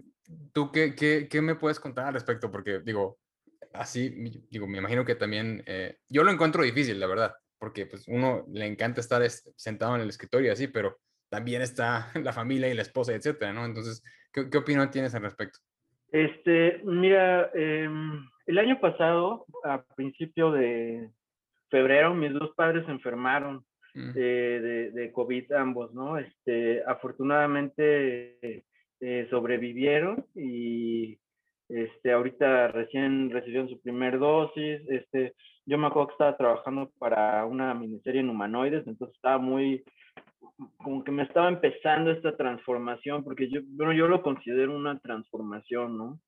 [0.53, 2.51] ¿Tú qué, qué, qué, me puedes contar al respecto?
[2.51, 3.19] Porque, digo,
[3.73, 4.11] así,
[4.51, 8.47] digo, me imagino que también, eh, yo lo encuentro difícil, la verdad, porque pues uno
[8.53, 12.83] le encanta estar sentado en el escritorio así, pero también está la familia y la
[12.83, 13.65] esposa, etcétera, ¿no?
[13.65, 14.01] Entonces,
[14.33, 15.59] ¿qué, qué opinión tienes al respecto?
[16.13, 17.89] Este, mira, eh,
[18.47, 21.11] el año pasado, a principio de
[21.71, 23.65] febrero, mis dos padres se enfermaron
[23.95, 24.11] mm.
[24.15, 26.19] eh, de, COVID ambos, ¿no?
[26.19, 28.65] Este, afortunadamente
[29.01, 31.19] eh, sobrevivieron y
[31.69, 34.83] este, ahorita recién recibieron su primer dosis.
[34.89, 35.35] Este,
[35.67, 39.83] yo me acuerdo que estaba trabajando para una miniserie en humanoides, entonces estaba muy,
[40.77, 45.97] como que me estaba empezando esta transformación, porque yo, bueno, yo lo considero una transformación,
[45.97, 46.21] ¿no?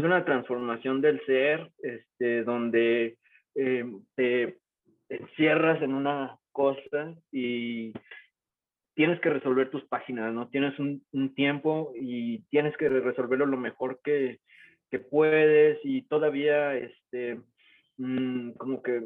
[0.00, 3.18] Es una transformación del ser, este, donde
[3.54, 3.84] eh,
[4.14, 4.58] te
[5.10, 7.92] encierras en una cosa y
[8.94, 10.48] tienes que resolver tus páginas, ¿no?
[10.48, 14.40] Tienes un, tiempo y tienes que resolverlo lo mejor que,
[14.90, 17.38] que puedes y todavía, este,
[17.98, 19.02] mm, como que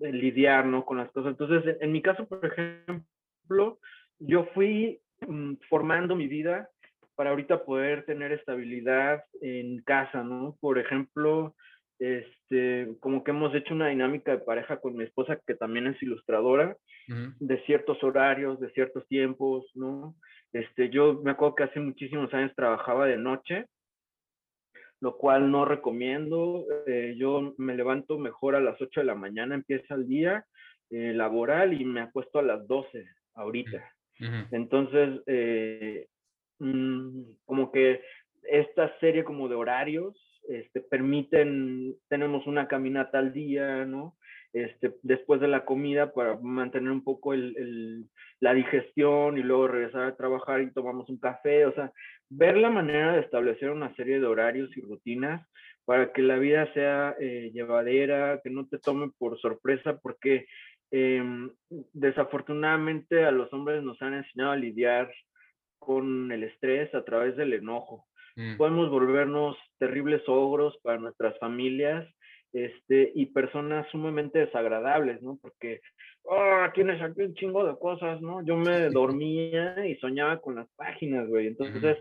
[0.00, 0.86] lidiar, ¿no?
[0.86, 1.32] Con las cosas.
[1.32, 3.78] Entonces, en, mi caso, por ejemplo,
[4.18, 6.70] yo fui mm, formando mi vida
[7.22, 10.56] para ahorita poder tener estabilidad en casa, ¿no?
[10.58, 11.54] Por ejemplo,
[12.00, 16.02] este, como que hemos hecho una dinámica de pareja con mi esposa, que también es
[16.02, 20.16] ilustradora, de ciertos horarios, de ciertos tiempos, ¿no?
[20.52, 23.66] Este, yo me acuerdo que hace muchísimos años trabajaba de noche,
[25.00, 26.66] lo cual no recomiendo.
[26.88, 30.44] Eh, yo me levanto mejor a las 8 de la mañana, empieza el día
[30.90, 33.80] eh, laboral y me acuesto a las 12 ahorita.
[34.50, 36.06] Entonces, eh,
[36.62, 38.02] Mm, como que
[38.44, 40.14] esta serie como de horarios
[40.48, 44.16] este, permiten, tenemos una caminata al día, ¿no?
[44.52, 48.06] Este, después de la comida para mantener un poco el,
[48.38, 51.90] la digestión y luego regresar a trabajar y tomamos un café, o sea,
[52.28, 55.44] ver la manera de establecer una serie de horarios y rutinas
[55.84, 60.46] para que la vida sea eh, llevadera, que no te tome por sorpresa, porque
[60.92, 61.50] em,
[61.92, 65.10] desafortunadamente a los hombres nos han enseñado a lidiar
[65.84, 68.06] con el estrés a través del enojo.
[68.36, 68.56] Mm.
[68.56, 72.08] Podemos volvernos terribles ogros para nuestras familias
[72.52, 75.38] este, y personas sumamente desagradables, ¿no?
[75.40, 75.80] Porque,
[76.24, 78.44] oh, tienes aquí un chingo de cosas, ¿no?
[78.44, 81.48] Yo me dormía y soñaba con las páginas, güey.
[81.48, 81.98] Entonces,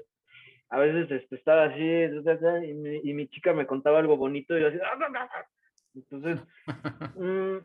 [0.70, 4.62] a veces este, estaba así y mi, y mi, chica me contaba algo bonito y
[4.62, 5.46] yo así, ¡Ah,
[5.94, 6.40] entonces,
[7.16, 7.58] mm,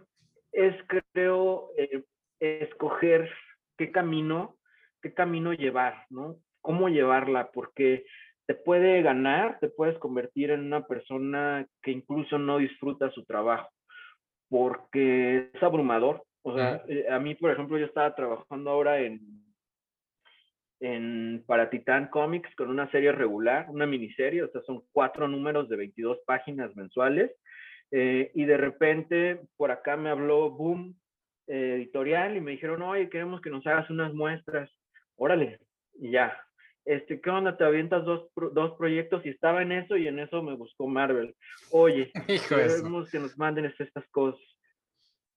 [0.53, 2.03] es creo eh,
[2.41, 3.31] escoger
[3.77, 4.57] qué camino
[5.07, 6.37] qué camino llevar, ¿no?
[6.61, 7.51] ¿Cómo llevarla?
[7.53, 8.05] Porque
[8.47, 13.69] te puede ganar, te puedes convertir en una persona que incluso no disfruta su trabajo,
[14.49, 16.25] porque es abrumador.
[16.43, 19.21] O sea, eh, a mí, por ejemplo, yo estaba trabajando ahora en,
[20.81, 25.69] en para Titan Comics con una serie regular, una miniserie, o sea, son cuatro números
[25.69, 27.33] de 22 páginas mensuales,
[27.93, 30.97] eh, y de repente por acá me habló Boom
[31.47, 34.69] eh, Editorial y me dijeron, oye, queremos que nos hagas unas muestras
[35.17, 35.59] órale,
[35.95, 36.41] y ya.
[36.85, 37.57] Este, ¿qué onda?
[37.57, 41.35] Te avientas dos, dos proyectos y estaba en eso y en eso me buscó Marvel.
[41.73, 42.13] Oye,
[42.49, 44.41] queremos que nos manden estas cosas.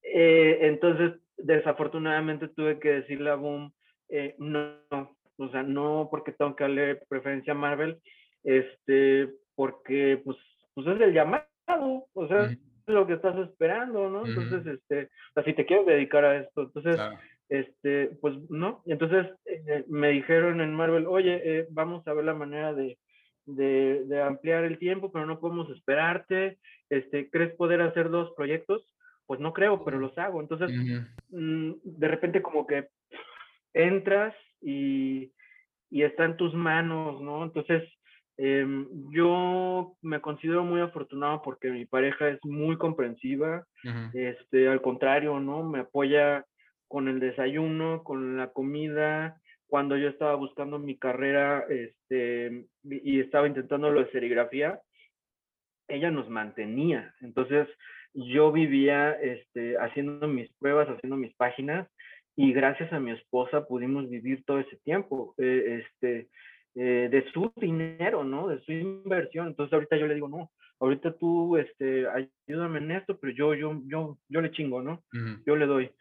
[0.04, 3.74] Eh, entonces, desafortunadamente tuve que decirle a Boom,
[4.10, 4.76] eh, no,
[5.38, 8.00] o sea, no porque tengo que darle preferencia a Marvel,
[8.44, 10.38] este, porque pues,
[10.74, 11.46] pues es el llamado,
[12.14, 14.26] o sea, es lo que estás esperando, ¿no?
[14.26, 17.00] Entonces, este, o sea, si te quieres dedicar a esto, entonces,
[17.50, 18.84] este, pues no.
[18.86, 22.98] Entonces eh, me dijeron en Marvel, oye, eh, vamos a ver la manera de,
[23.46, 26.60] de, ampliar el tiempo, pero no podemos esperarte.
[26.90, 28.96] Este, ¿Crees poder hacer dos proyectos?
[29.26, 30.42] Pues no creo, pero los hago.
[30.42, 30.72] Entonces,
[31.30, 32.90] mm, de repente como que
[33.74, 35.32] entras y,
[35.90, 37.44] y, está en tus manos, ¿no?
[37.44, 37.84] Entonces,
[38.38, 43.66] em, yo me considero muy afortunado porque mi pareja es muy comprensiva,
[44.14, 45.64] este, al contrario, ¿no?
[45.64, 46.44] Me apoya
[46.90, 53.48] con el desayuno, con la comida, cuando yo estaba buscando mi carrera este, y estaba
[53.48, 54.82] intentando lo de serigrafía,
[55.88, 57.14] ella nos mantenía.
[57.22, 57.68] Entonces,
[58.14, 61.88] yo vivía este, haciendo mis pruebas, haciendo mis páginas
[62.36, 66.30] y gracias a mi esposa pudimos vivir todo ese tiempo eh, este,
[66.76, 68.48] eh, de su dinero, ¿no?
[68.48, 69.48] De su inversión.
[69.48, 70.50] Entonces ahorita yo le digo, no,
[70.80, 72.06] ahorita tú este,
[72.48, 75.04] ayúdame en esto, pero yo, yo, yo, yo le chingo, ¿no?
[75.46, 75.92] Yo le doy.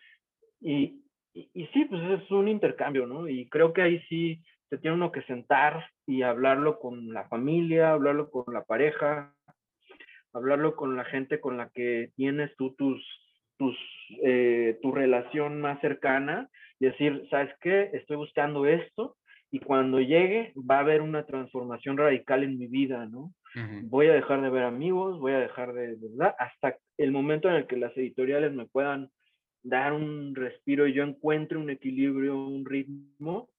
[0.61, 1.03] Y,
[1.35, 3.29] y, y, sí, pues es un intercambio, ¿no?
[3.29, 7.93] Y creo que ahí sí se tiene uno que sentar y hablarlo con la familia,
[7.93, 9.35] hablarlo con la pareja,
[10.33, 13.03] hablarlo con la gente con la que tienes tú tus,
[13.57, 13.77] tus,
[14.23, 16.49] eh, tu relación más cercana
[16.81, 17.91] y decir, ¿sabes qué?
[17.93, 19.17] Estoy buscando esto
[19.51, 23.33] y cuando llegue va a haber una transformación radical en mi vida, ¿no?
[23.85, 26.35] Voy a dejar de ver amigos, voy a dejar de, ¿verdad?
[26.39, 29.11] Hasta el momento en el que las editoriales me puedan
[29.69, 33.51] dar un respiro y yo encuentre un equilibrio, un ritmo,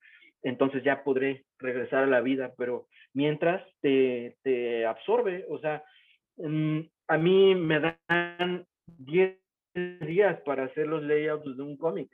[0.41, 5.83] entonces ya podré regresar a la vida, pero mientras te, te absorbe, o sea,
[6.37, 9.37] mm, a mí me dan 10
[10.01, 12.09] días para hacer los layouts de un cómic.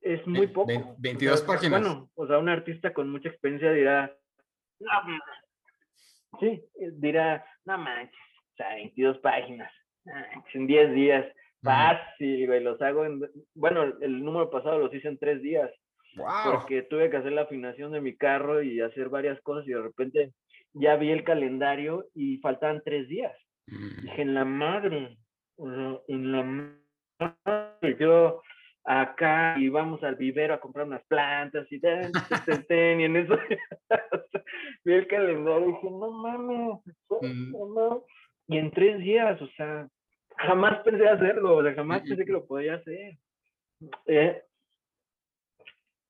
[0.00, 0.96] Es muy poco.
[0.98, 1.80] 22 páginas.
[1.80, 4.14] Bueno, o sea, un artista con mucha experiencia dirá,
[4.80, 4.90] no,
[6.40, 6.62] sí,
[6.98, 8.20] dirá, no manches,
[8.52, 9.72] o sea, 22 páginas,
[10.52, 11.26] en 10 días,
[11.64, 13.20] fácil, güey, los hago en,
[13.54, 15.70] bueno, el número pasado los hice en 3 días.
[16.44, 19.82] Porque tuve que hacer la afinación de mi carro y hacer varias cosas y de
[19.82, 20.32] repente
[20.72, 23.32] ya vi el calendario y faltaban tres días.
[23.66, 24.02] Mm.
[24.02, 25.16] Dije, en la madre,
[25.58, 26.42] en la
[27.18, 28.42] madre, yo
[28.84, 32.12] acá y vamos al vivero a comprar unas plantas y, ten,
[33.00, 33.38] y en eso
[34.84, 36.80] vi el calendario y dije, no mames,
[38.46, 39.88] y en tres días, o sea,
[40.36, 43.16] jamás pensé hacerlo, o sea, jamás pensé que lo podía hacer.
[44.06, 44.42] Eh,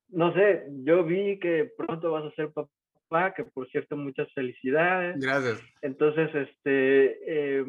[0.08, 5.18] no sé, yo vi que pronto vas a ser papá, que por cierto, muchas felicidades.
[5.20, 5.62] Gracias.
[5.82, 7.64] Entonces, este, eh,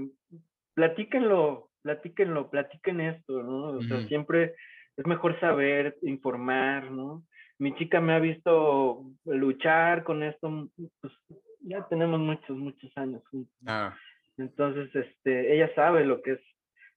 [0.73, 3.77] platíquenlo, platíquenlo, platiquen esto, ¿no?
[3.77, 4.55] O sea, siempre
[4.97, 7.23] es mejor saber, informar, ¿no?
[7.57, 10.69] Mi chica me ha visto luchar con esto,
[11.01, 11.13] pues
[11.61, 13.55] ya tenemos muchos, muchos años juntos.
[13.65, 13.95] Ah.
[14.37, 16.41] Entonces, este, ella sabe lo que es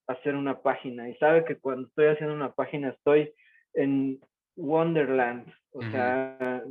[0.06, 3.32] hacer una página y sabe que cuando estoy haciendo una página estoy
[3.74, 4.20] en
[4.56, 5.52] Wonderland.
[5.72, 6.62] O sea,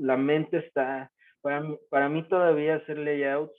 [0.00, 1.10] la mente está,
[1.42, 3.52] para mí, para mí todavía hacer layouts,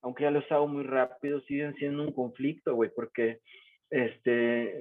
[0.00, 3.38] aunque ya los hago muy rápido, siguen siendo un conflicto, güey, porque
[3.90, 4.74] este,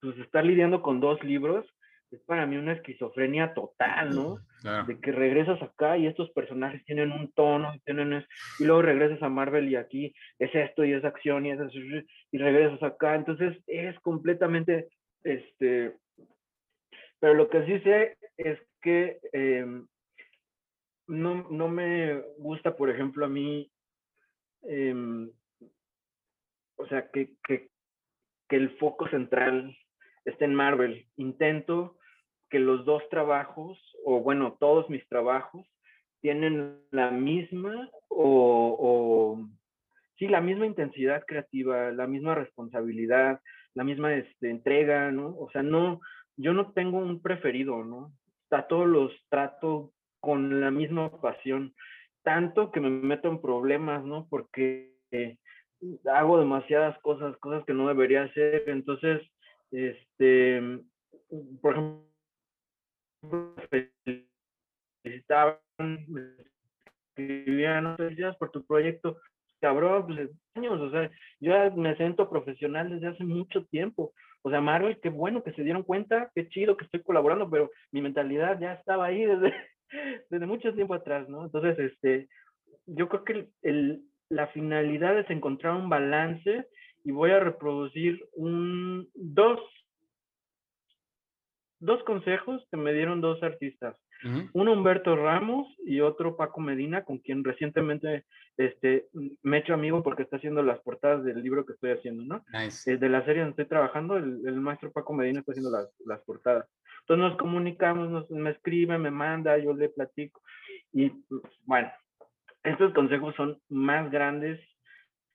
[0.00, 1.66] pues estar lidiando con dos libros
[2.14, 4.38] es para mí una esquizofrenia total, ¿no?
[4.86, 8.24] De que regresas acá y estos personajes tienen un tono y tienen
[8.58, 11.58] y luego regresas a Marvel y aquí es esto y es acción y es
[12.32, 14.88] y regresas acá, entonces es completamente
[15.22, 15.94] este
[17.24, 19.86] pero lo que sí sé es que em,
[21.06, 23.72] no, no, me gusta, por ejemplo, a mí,
[24.62, 25.30] em,
[26.76, 27.70] o sea, que, que,
[28.46, 29.74] que el foco central
[30.26, 31.06] esté en Marvel.
[31.16, 31.96] Intento
[32.54, 35.66] que los dos trabajos, o bueno, todos mis trabajos,
[36.20, 39.48] tienen la misma o, o,
[40.16, 43.40] sí, la misma intensidad creativa, la misma responsabilidad,
[43.74, 45.36] la misma este, entrega, ¿no?
[45.36, 46.00] O sea, no,
[46.36, 48.12] yo no tengo un preferido, ¿no?
[48.52, 49.90] A todos los trato
[50.20, 51.74] con la misma pasión,
[52.22, 54.28] tanto que me meto en problemas, ¿no?
[54.30, 54.94] Porque
[56.08, 59.20] hago demasiadas cosas, cosas que no debería hacer, entonces,
[59.72, 60.62] este,
[61.60, 62.13] por ejemplo,
[63.70, 65.58] felicitaban,
[67.16, 69.18] escribían, felicidades por tu proyecto,
[69.60, 71.10] cabrón, pues años, o sea,
[71.40, 75.62] yo me siento profesional desde hace mucho tiempo, o sea, Marvel, qué bueno que se
[75.62, 79.54] dieron cuenta, qué chido que estoy colaborando, pero mi mentalidad ya estaba ahí desde,
[80.30, 81.44] desde mucho tiempo atrás, ¿no?
[81.44, 82.28] Entonces, este,
[82.84, 86.66] yo creo que el, la finalidad es encontrar un balance
[87.04, 89.60] y voy a reproducir un, dos,
[91.84, 93.96] dos consejos que me dieron dos artistas.
[94.54, 98.24] Uno Humberto Ramos y otro Paco Medina, con quien recientemente
[98.56, 99.08] este,
[99.42, 102.42] me he hecho amigo porque está haciendo las portadas del libro que estoy haciendo, ¿no?
[102.58, 102.96] Nice.
[102.96, 106.66] de la serie donde estoy trabajando, el, maestro Paco Medina está haciendo las, las portadas.
[107.00, 110.40] Entonces nos comunicamos, nos, me escribe, me manda, yo le platico.
[110.94, 111.12] Y
[111.64, 111.92] bueno,
[112.62, 114.58] estos consejos son más grandes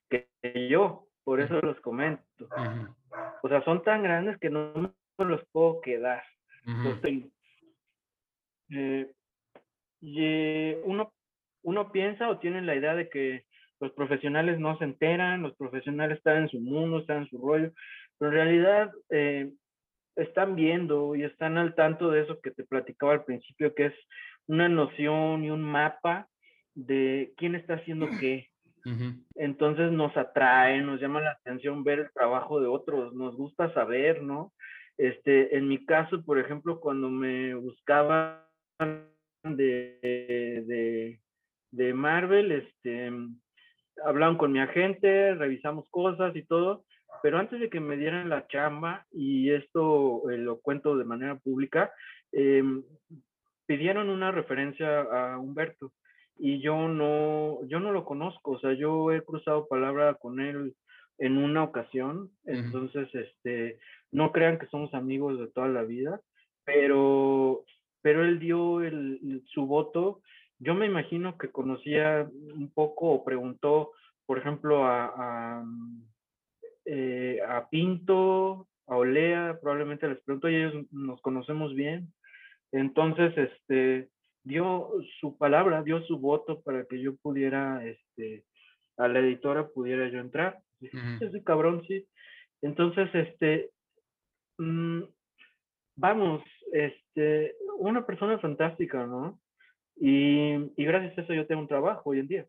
[0.08, 0.26] que
[0.68, 2.24] yo, por eso los comento.
[3.42, 6.24] O sea, son tan grandes que no los puedo quedar.
[8.70, 9.10] Eh,
[10.00, 11.12] y eh, uno,
[11.62, 13.44] uno piensa o tiene la idea de que
[13.80, 17.72] los profesionales no se enteran, los profesionales están en su mundo, están en su rollo,
[18.18, 19.50] pero en realidad eh,
[20.16, 23.94] están viendo y están al tanto de eso que te platicaba al principio, que es
[24.46, 26.28] una noción y un mapa
[26.74, 28.48] de quién está haciendo qué.
[29.34, 34.22] Entonces nos atrae, nos llama la atención ver el trabajo de otros, nos gusta saber,
[34.22, 34.52] ¿no?
[35.00, 38.42] Este, en mi caso, por ejemplo, cuando me buscaban
[39.42, 41.20] de, de,
[41.70, 43.10] de Marvel, este,
[44.04, 46.84] hablaban con mi agente, revisamos cosas y todo,
[47.22, 51.36] pero antes de que me dieran la chamba, y esto eh, lo cuento de manera
[51.36, 51.90] pública,
[52.32, 52.82] em,
[53.64, 55.92] pidieron una referencia a Humberto
[56.36, 60.74] y yo no, yo no lo conozco, o sea, yo he cruzado palabra con él
[61.20, 63.78] en una ocasión, entonces, este,
[64.10, 66.20] no crean que somos amigos de toda la vida,
[66.64, 67.64] pero,
[68.02, 70.22] pero él dio el, su voto,
[70.58, 73.92] yo me imagino que conocía un poco o preguntó,
[74.26, 75.64] por ejemplo, a
[76.92, 82.12] eh, a Pinto, a Olea, probablemente les pregunto, y ellos nos conocemos bien.
[82.72, 84.08] Entonces, este,
[84.42, 84.90] dio
[85.20, 88.44] su palabra, dio su voto para que yo pudiera, este,
[88.96, 90.58] a la editora pudiera yo entrar.
[90.80, 92.06] Ese cabrón, sí.
[92.62, 93.70] Entonces, este,
[94.58, 95.02] mm,
[95.96, 96.42] vamos,
[96.72, 99.40] este, una persona fantástica, ¿no?
[99.96, 102.46] Y, y gracias a eso yo tengo un trabajo hoy en día.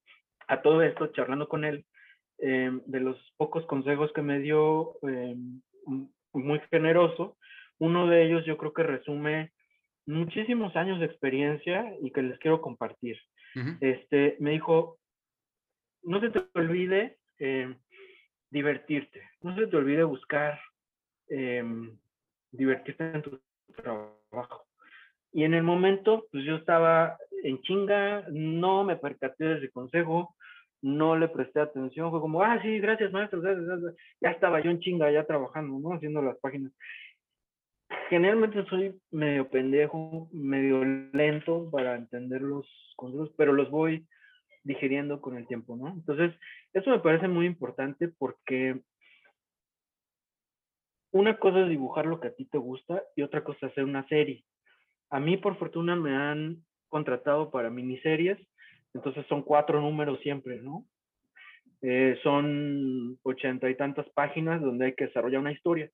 [0.48, 1.86] A todo esto, charlando con él,
[2.44, 5.62] Em, de los pocos consejos que me dio, em,
[6.34, 7.38] muy generoso.
[7.78, 9.52] Uno de ellos yo creo que resume
[10.08, 13.18] muchísimos años de experiencia y que les quiero compartir.
[13.82, 14.98] este, me dijo,
[16.03, 17.76] no se te olvide em,
[18.52, 20.60] divertirte, no se te olvide buscar
[22.52, 23.41] divertirte en tu
[23.76, 24.65] trabajo.
[25.32, 30.36] Y en el momento, pues yo estaba en chinga, no me percaté de ese consejo,
[30.82, 33.41] no le presté atención, fue como, ah, sí, gracias maestro,
[34.19, 35.95] ya estaba yo en chinga ya trabajando, ¿no?
[35.95, 36.73] Haciendo las páginas.
[38.10, 42.68] Generalmente soy medio pendejo, medio lento para entender los
[42.98, 44.06] consejos, pero los voy
[44.63, 45.89] digiriendo con el tiempo, ¿no?
[45.89, 46.33] Entonces,
[46.73, 48.81] eso me parece muy importante porque
[51.11, 53.83] una cosa es dibujar lo que a ti te gusta y otra cosa es hacer
[53.83, 54.45] una serie.
[55.09, 58.38] A mí, por fortuna, me han contratado para miniseries
[58.93, 60.85] entonces son cuatro números siempre, ¿no?
[61.81, 65.89] Eh, son ochenta y tantas páginas donde hay que desarrollar una historia.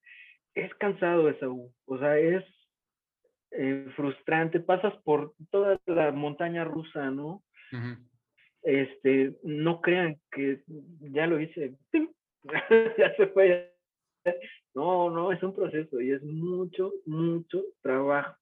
[0.53, 2.43] Es cansado esa, o sea, es
[3.51, 7.43] eh, frustrante, pasas por toda la montaña rusa, ¿no?
[8.63, 10.61] Este, no crean que
[10.99, 11.75] ya lo hice,
[12.97, 13.73] ya se fue.
[14.75, 18.35] No, no, es un proceso y es mucho, mucho trabajo.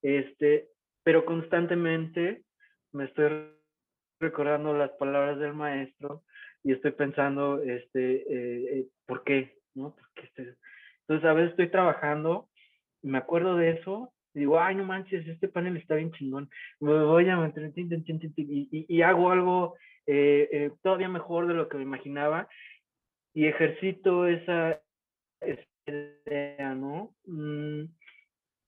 [0.00, 0.68] Este,
[1.02, 2.44] pero constantemente
[2.92, 3.50] me estoy
[4.20, 6.22] recordando las palabras del maestro
[6.62, 9.58] y estoy pensando, este, eh, eh, ¿por qué?
[9.74, 9.96] ¿No?
[10.16, 10.56] Este,
[11.06, 12.48] entonces, a veces estoy trabajando,
[13.02, 16.50] me acuerdo de eso, y digo, ay, no manches, este panel está bien chingón,
[16.80, 17.70] me voy a meter,
[18.36, 22.48] y, y, hago algo eh, todavía mejor de lo que me imaginaba,
[23.32, 24.80] y ejercito esa,
[25.86, 27.14] idea, ¿no?
[27.26, 27.84] Mm,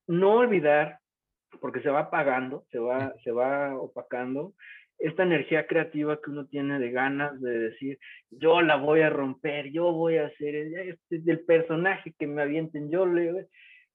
[0.09, 0.99] no olvidar,
[1.61, 4.55] porque se va apagando, se va, se va opacando,
[4.99, 7.99] esta energía creativa que uno tiene de ganas de decir,
[8.31, 12.91] yo la voy a romper, yo voy a hacer este, del personaje que me avienten,
[12.91, 13.47] yo le,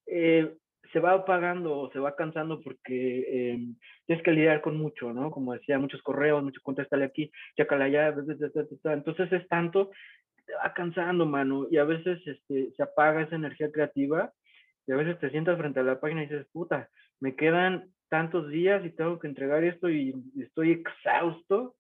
[0.06, 0.54] eh,
[0.92, 3.60] se va apagando o se va cansando porque eh,
[4.06, 5.32] tienes que lidiar con mucho, ¿no?
[5.32, 9.92] Como decía, muchos correos, mucho contéstale aquí, chácala allá, entonces es tanto,
[10.46, 14.32] te va cansando, mano, y a veces este, se apaga esa energía creativa
[14.88, 16.90] y a veces te sientas frente a la página y dices, puta,
[17.20, 21.76] me quedan tantos días y tengo que entregar esto y estoy exhausto.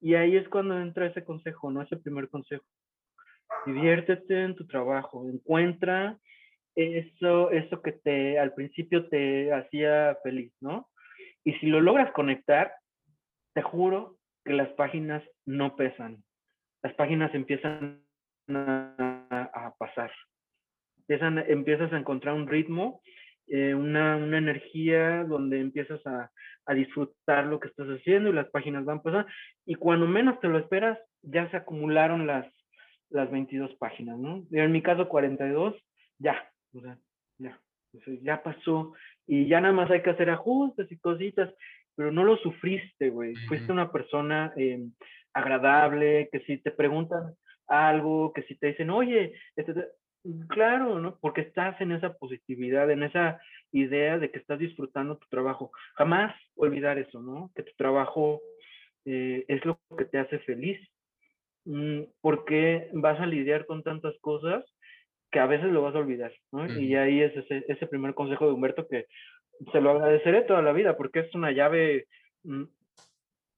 [0.00, 1.82] Y ahí es cuando entra ese consejo, ¿no?
[1.82, 2.64] Ese primer consejo.
[3.66, 6.18] Diviértete en tu trabajo, encuentra
[6.76, 10.88] eso, eso que te al principio te hacía feliz, ¿no?
[11.42, 12.74] Y si lo logras conectar,
[13.54, 16.22] te juro que las páginas no pesan.
[16.82, 18.02] Las páginas empiezan
[18.48, 20.12] a, pasar.
[21.08, 23.00] Empiezas a encontrar un ritmo
[23.48, 26.32] eh, una, una, energía donde empiezas a,
[26.66, 29.28] a, disfrutar lo que estás haciendo y las páginas van pasando.
[29.64, 32.46] Y cuando menos te lo esperas, ya se acumularon las,
[33.08, 34.44] las 22 páginas, ¿no?
[34.50, 35.76] En mi caso, 42,
[36.18, 36.98] ya, o sea,
[37.38, 37.60] ya,
[38.22, 38.94] ya pasó.
[39.26, 41.52] Y ya nada más hay que hacer ajustes y cositas,
[41.94, 43.34] pero no lo sufriste, güey.
[43.48, 44.92] Fuiste una persona em,
[45.32, 47.34] agradable, que si te preguntan
[47.66, 49.74] algo, que si te dicen, oye, este,
[50.48, 51.18] Claro, ¿no?
[51.20, 53.40] Porque estás en esa positividad, en esa
[53.72, 55.70] idea de que estás disfrutando tu trabajo.
[55.94, 57.50] Jamás olvidar eso, ¿no?
[57.54, 58.40] Que tu trabajo
[59.04, 60.80] eh, es lo que te hace feliz.
[61.64, 64.64] Mm, porque vas a lidiar con tantas cosas
[65.36, 66.64] que a veces lo vas a olvidar, ¿no?
[66.80, 69.04] Y ahí es ese, ese, primer consejo de Humberto que
[69.70, 72.06] se lo agradeceré toda la vida porque es una llave
[72.44, 72.62] mm,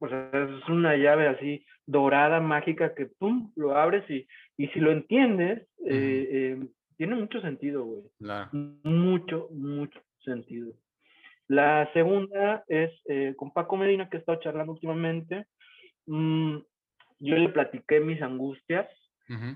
[0.01, 4.27] O sea, es una llave así dorada, mágica, que pum, lo abres y,
[4.57, 8.03] y si lo entiendes, eh, eh, tiene mucho sentido, güey.
[8.83, 10.73] Mucho, mucho sentido.
[11.47, 15.47] La segunda es eh, con Paco Medina, que he estado charlando últimamente.
[16.07, 16.57] Mm,
[17.21, 18.89] yo le platiqué mis angustias,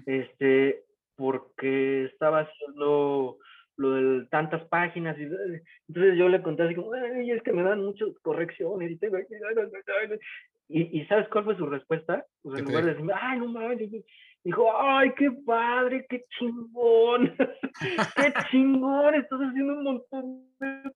[0.06, 0.84] este,
[1.16, 3.38] porque estaba haciendo
[3.76, 7.62] lo de tantas páginas y entonces yo le conté así como, Ay, es que me
[7.62, 9.16] dan muchas correcciones y tengo
[10.68, 12.24] y, y ¿sabes cuál fue su respuesta?
[12.42, 13.90] Pues en lugar de decirme, ay, no mames,
[14.44, 17.34] dijo, ay, qué padre, qué chingón,
[18.16, 20.92] qué chingón, estás haciendo un montón de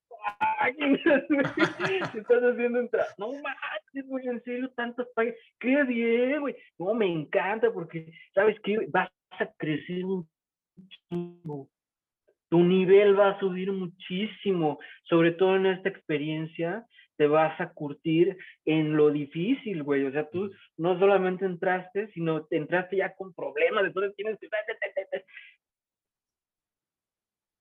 [2.14, 7.06] estás haciendo entrada, no manches, güey, en serio, tantas páginas, qué bien, güey, no, me
[7.06, 8.86] encanta porque, ¿sabes qué?
[8.88, 10.28] Vas a crecer un
[11.08, 11.68] chingo,
[12.48, 16.86] tu nivel va a subir muchísimo, sobre todo en esta experiencia,
[17.16, 20.04] te vas a curtir en lo difícil, güey.
[20.04, 24.48] O sea, tú no solamente entraste, sino entraste ya con problemas, entonces tienes que...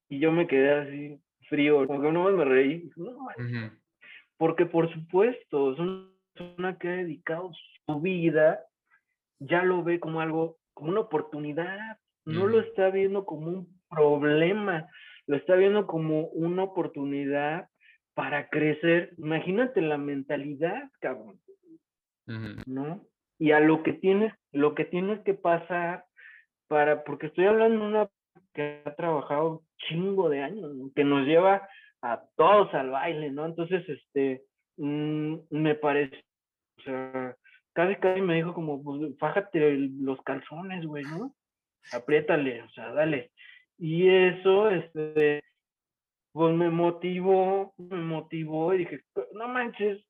[0.09, 2.89] Y yo me quedé así frío, como que no me reí.
[2.95, 3.27] No,
[4.37, 7.51] Porque por supuesto, es una persona que ha dedicado
[7.85, 8.59] su vida,
[9.39, 14.87] ya lo ve como algo, como una oportunidad, no lo está viendo como un problema,
[15.27, 17.69] lo está viendo como una oportunidad
[18.13, 19.13] para crecer.
[19.17, 21.39] Imagínate la mentalidad, cabrón.
[22.65, 23.05] ¿No?
[23.37, 26.05] Y a lo que tienes, lo que tienes que pasar
[26.67, 28.09] para, porque estoy hablando de una
[28.53, 31.67] que ha trabajado chingo de años, que nos lleva
[32.01, 33.45] a todos al baile, ¿no?
[33.45, 34.43] Entonces, este,
[34.77, 36.23] mm, me parece,
[36.79, 37.35] o sea,
[37.73, 41.33] casi casi me dijo como, pues, fájate los calzones, güey, ¿no?
[41.91, 43.31] Apriétale, o sea, dale.
[43.77, 45.43] Y eso, este,
[46.31, 49.01] pues me motivó, me motivó y dije,
[49.33, 50.03] no manches,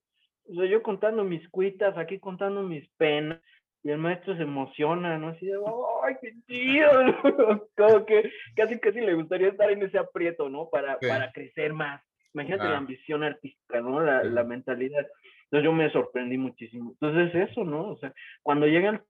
[0.50, 3.42] o sea, yo contando mis cuitas, aquí contando mis penas,
[3.86, 5.28] y el maestro se emociona, ¿no?
[5.30, 5.60] Así de,
[6.04, 6.90] ¡ay, qué chido!
[7.78, 10.70] Como que casi casi le gustaría estar en ese aprieto, ¿no?
[10.72, 12.02] Para, para crecer más.
[12.34, 14.02] Imagínate la ambición artística, ¿no?
[14.02, 15.06] La, la, mentalidad.
[15.44, 16.96] Entonces yo me sorprendí muchísimo.
[17.00, 17.92] Entonces eso, ¿no?
[17.92, 19.02] O sea, cuando llega el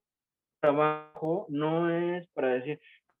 [0.60, 2.78] trabajo, no es para decir,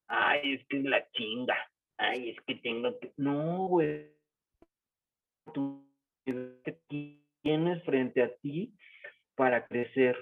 [0.08, 1.56] ay, es que es la chinga,
[1.96, 3.14] ay, es que tengo que...
[3.16, 4.10] No, güey.
[5.54, 5.82] Tú
[7.42, 8.74] tienes frente a ti
[9.36, 10.18] para crecer,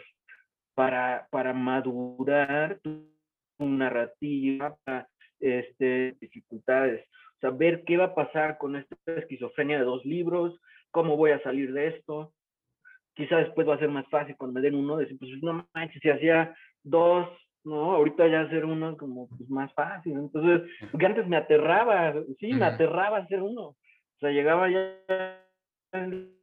[0.75, 3.11] para, para madurar tu,
[3.59, 5.09] narrativa, para
[5.41, 7.07] este, dificultades.
[7.37, 10.61] O sea, ver qué va a pasar con esta esquizofrenia de dos libros,
[10.91, 12.33] cómo voy a salir de esto.
[13.15, 16.03] Quizá después va a ser más fácil cuando me den uno, decir, pues no manches,
[16.03, 17.29] si hacía dos
[17.65, 17.93] ¿no?
[17.93, 20.13] Ahorita ya hacer uno como pues, más fácil.
[20.13, 23.69] Entonces, porque antes me aterraba, sí, me aterraba hacer uno.
[23.69, 23.77] O
[24.21, 25.41] sea, llegaba ya
[25.93, 26.35] en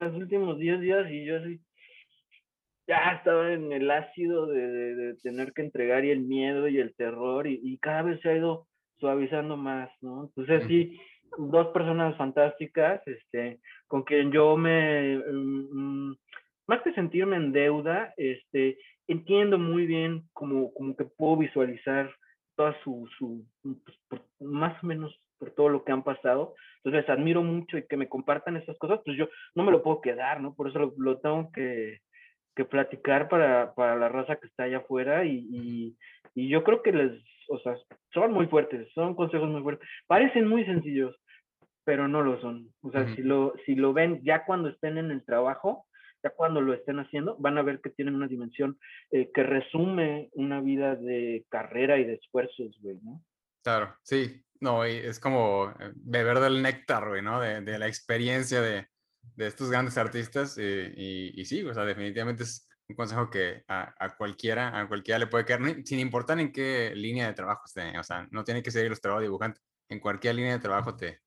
[0.00, 1.60] los últimos 10 días y yo así,
[2.90, 6.92] ya estaba en el ácido de, de, tener que entregar y el miedo y el
[6.96, 8.66] terror y, y, cada vez se ha ido
[8.98, 10.24] suavizando más, ¿no?
[10.24, 10.98] Entonces, sí,
[11.38, 16.16] dos personas fantásticas, este, con quien yo me, mm, mm,
[16.66, 18.76] más que sentirme en deuda, este,
[19.06, 22.12] entiendo muy bien como, como que puedo visualizar
[22.56, 23.46] toda su, su
[24.08, 26.54] pues, más o menos por todo lo que han pasado.
[26.78, 29.80] Entonces les admiro mucho y que me compartan esas cosas, pues yo no me lo
[29.80, 30.54] puedo quedar, ¿no?
[30.54, 32.00] Por eso lo, tengo que,
[32.54, 35.96] que, platicar para, para, la raza que está allá afuera y, y,
[36.34, 37.76] y, yo creo que les, o sea,
[38.12, 39.88] son muy fuertes, son consejos muy fuertes.
[40.06, 41.16] Parecen muy sencillos,
[41.84, 42.72] pero no lo son.
[42.82, 45.86] O sea, si, lo, si lo ven ya cuando estén en el trabajo,
[46.22, 48.78] ya cuando lo estén haciendo, van a ver que tienen una dimensión
[49.10, 53.22] eh, que resume una vida de carrera y de esfuerzos, güey, ¿no?
[53.62, 57.40] Claro, sí, no, y es como eh, beber del néctar, güey, ¿no?
[57.40, 58.86] De, de la experiencia de,
[59.36, 63.94] de, estos grandes artistas y, y, sí, o sea, definitivamente es un consejo que a,
[63.98, 67.98] a, cualquiera, a cualquiera le puede caer, sin importar en qué línea de trabajo esté,
[67.98, 71.20] o sea, no tiene que ser ilustrado dibujante, en cualquier línea de trabajo te,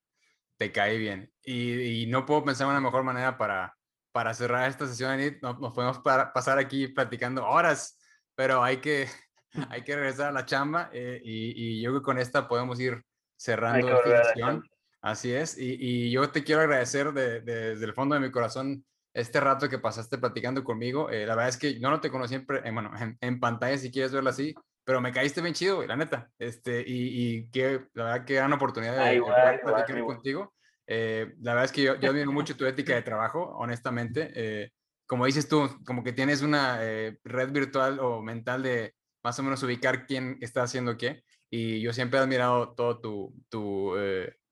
[0.57, 1.31] te cae bien.
[1.43, 3.75] Y, y no puedo pensar en una mejor manera para
[4.13, 7.99] para cerrar esta sesión, nos, nos podemos pasar aquí platicando horas,
[8.35, 9.07] pero hay que,
[9.69, 12.79] hay que regresar a la chamba eh, y, y, yo creo que con esta podemos
[12.79, 13.03] ir
[13.35, 14.63] cerrando esta sesión.
[15.03, 18.85] Así es, y, y, yo te quiero agradecer de, desde el fondo de mi corazón
[19.13, 21.09] este rato que pasaste platicando conmigo.
[21.09, 23.91] Eh, la verdad es que yo no te conocí en, eh, bueno, en, pantalla si
[23.91, 24.55] quieres verlo así,
[24.85, 26.31] pero me caíste bien chido, la neta.
[26.39, 30.53] Este, y, y que, la verdad, que gran oportunidad de, de platicar contigo.
[30.87, 34.31] Eh, la verdad es que yo, yo admiro mucho tu ética de trabajo, honestamente.
[34.35, 34.71] Eh,
[35.05, 39.43] como dices tú, como que tienes una eh, red virtual o mental de más o
[39.43, 41.23] menos ubicar quién está haciendo qué.
[41.49, 43.95] Y yo siempre he admirado todo tu, tu,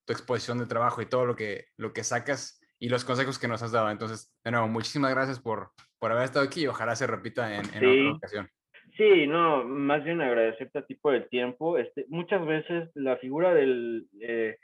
[0.06, 3.48] tu exposición de trabajo y todo lo que, lo que sacas y los consejos que
[3.48, 3.90] nos has dado.
[3.92, 7.66] Entonces, de nuevo, muchísimas gracias por, por haber estado aquí y ojalá se repita en,
[7.66, 8.50] otra ocasión.
[8.98, 11.78] Sí, no, más bien agradecerte a ti por el tiempo.
[11.78, 14.58] Este, muchas veces la figura del eh,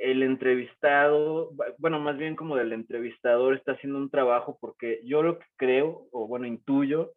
[0.00, 5.38] el entrevistado, bueno, más bien como del entrevistador está haciendo un trabajo porque yo lo
[5.38, 7.12] que creo, o bueno, intuyo,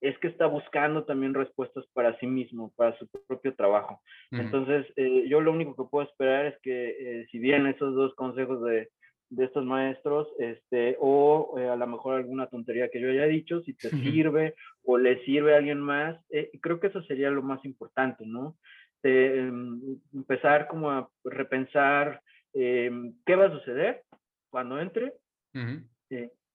[0.00, 4.00] es que está buscando también respuestas para sí mismo, para su propio trabajo.
[4.30, 6.90] Entonces, eh, yo lo único que puedo esperar es que
[7.20, 8.88] eh, si bien esos dos consejos de,
[9.28, 13.60] de estos maestros, este, o eh, a lo mejor alguna tontería que yo haya dicho,
[13.62, 14.54] si te sirve
[14.84, 16.18] o le sirve a alguien más,
[16.62, 18.56] creo que eso sería lo más importante, ¿no?
[19.02, 22.22] Em, empezar como a repensar
[22.52, 24.02] em, qué va a suceder
[24.50, 25.12] cuando entre,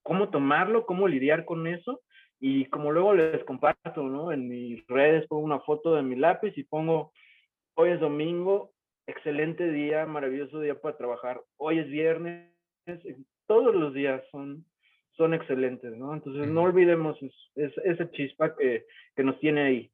[0.02, 2.02] cómo tomarlo, cómo lidiar con eso
[2.48, 4.32] y como luego les comparto, ¿no?
[4.32, 7.12] En mis redes pongo una foto de mi lápiz y pongo,
[7.74, 8.72] hoy es domingo,
[9.08, 12.52] excelente día, maravilloso día para trabajar, hoy es viernes,
[13.48, 14.64] todos los días son,
[15.18, 16.14] son excelentes, ¿no?
[16.14, 17.18] Entonces no olvidemos
[17.56, 18.86] ese chispa que,
[19.16, 19.92] que, nos tiene ahí.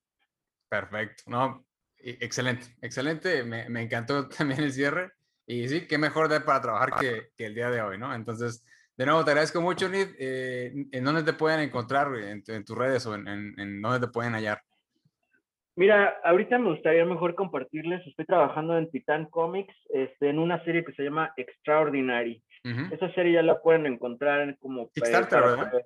[0.67, 1.65] Perfecto, no,
[1.99, 5.13] excelente, excelente, me, me, encantó también el cierre
[5.45, 8.13] y sí, qué mejor día para trabajar que, que el día de hoy, ¿no?
[8.13, 8.65] Entonces...
[9.01, 10.09] De nuevo, te agradezco mucho, Nid.
[10.19, 12.09] Eh, ¿En dónde te pueden encontrar?
[12.15, 14.61] ¿En, tus redes o en, en, dónde te pueden hallar?
[15.75, 18.05] Mira, ahorita me gustaría mejor compartirles.
[18.05, 22.43] Estoy trabajando en Titan Comics este, en una serie que se llama Extraordinary.
[22.91, 24.91] Esa serie ya la pueden encontrar como...
[24.91, 25.81] Kickstarter, ¿verdad?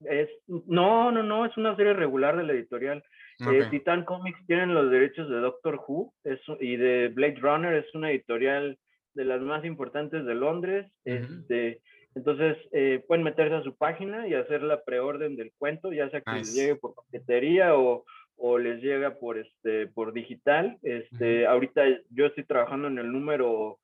[0.00, 3.02] Es, no, no, no, es una serie regular de la editorial.
[3.40, 6.12] Eh, Titan Comics tienen los derechos de Doctor Who
[6.60, 8.78] y de Blade Runner, es una editorial
[9.14, 10.92] de las más importantes de Londres.
[11.06, 11.80] este,
[12.14, 16.20] entonces, eh, pueden meterse a su página y hacer la preorden del cuento, ya sea
[16.20, 18.04] que les llegue por paquetería o,
[18.36, 20.78] o, les llega por, este, por digital.
[20.82, 23.78] Este, Ahorita yo estoy trabajando en el número,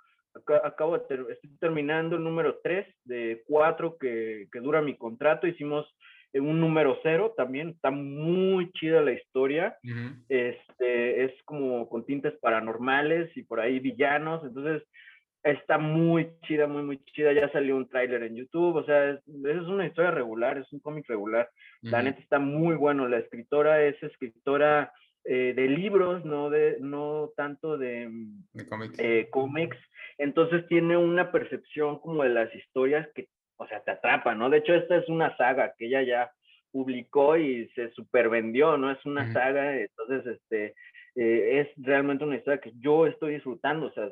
[0.64, 5.48] acabo de estoy terminando el número 3 de 4 que, que dura mi contrato.
[5.48, 5.86] Hicimos
[6.34, 9.76] un número 0 también, está muy chida la historia.
[10.28, 14.44] este, es como con tintes paranormales y por ahí villanos.
[14.44, 14.86] Entonces,
[15.42, 17.32] está muy chida, muy, muy chida.
[17.32, 20.80] Ya salió un tráiler en YouTube, o sea, es, es, una historia regular, es un
[20.80, 21.48] cómic regular.
[21.82, 23.08] La neta está muy bueno.
[23.08, 24.92] La escritora es escritora
[25.24, 29.76] eh, de libros, no, de, no tanto de, mm, de eh, cómics.
[30.18, 34.50] Entonces tiene una percepción como de las historias que, o sea, te atrapa, ¿no?
[34.50, 36.30] De hecho, esta es una saga que ella ya
[36.72, 38.90] publicó y se supervendió, ¿no?
[38.90, 40.74] Es una saga, entonces, este,
[41.16, 44.08] eh, es realmente una historia que yo estoy disfrutando, o sea,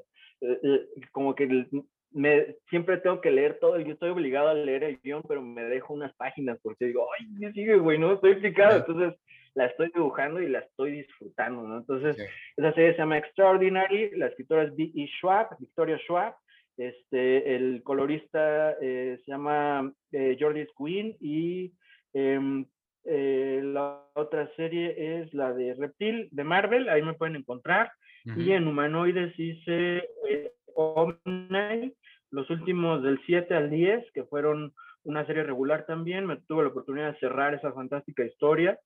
[1.12, 1.66] como que
[2.12, 5.64] me, siempre tengo que leer todo, yo estoy obligado a leer el guion, pero me
[5.64, 7.98] dejo unas páginas porque digo, ay, ¿qué sigue, güey?
[7.98, 9.14] No estoy explicado, entonces
[9.54, 11.78] la estoy dibujando y la estoy disfrutando, ¿no?
[11.78, 12.16] Entonces,
[12.56, 15.06] esa serie se llama Extraordinary, la escritora es B.E.
[15.18, 16.34] Schwab, Victoria Schwab,
[16.76, 21.72] este, el colorista eh, se llama Jordi Quinn y
[22.14, 22.64] em,
[23.04, 27.90] la otra serie es la de Reptil de Marvel, ahí me pueden encontrar.
[28.24, 31.94] Y en humanoides hice eh, Omni,
[32.30, 34.74] los últimos del 7 al 10, que fueron
[35.04, 36.26] una serie regular también.
[36.26, 38.78] Me tuve la oportunidad de cerrar esa fantástica historia.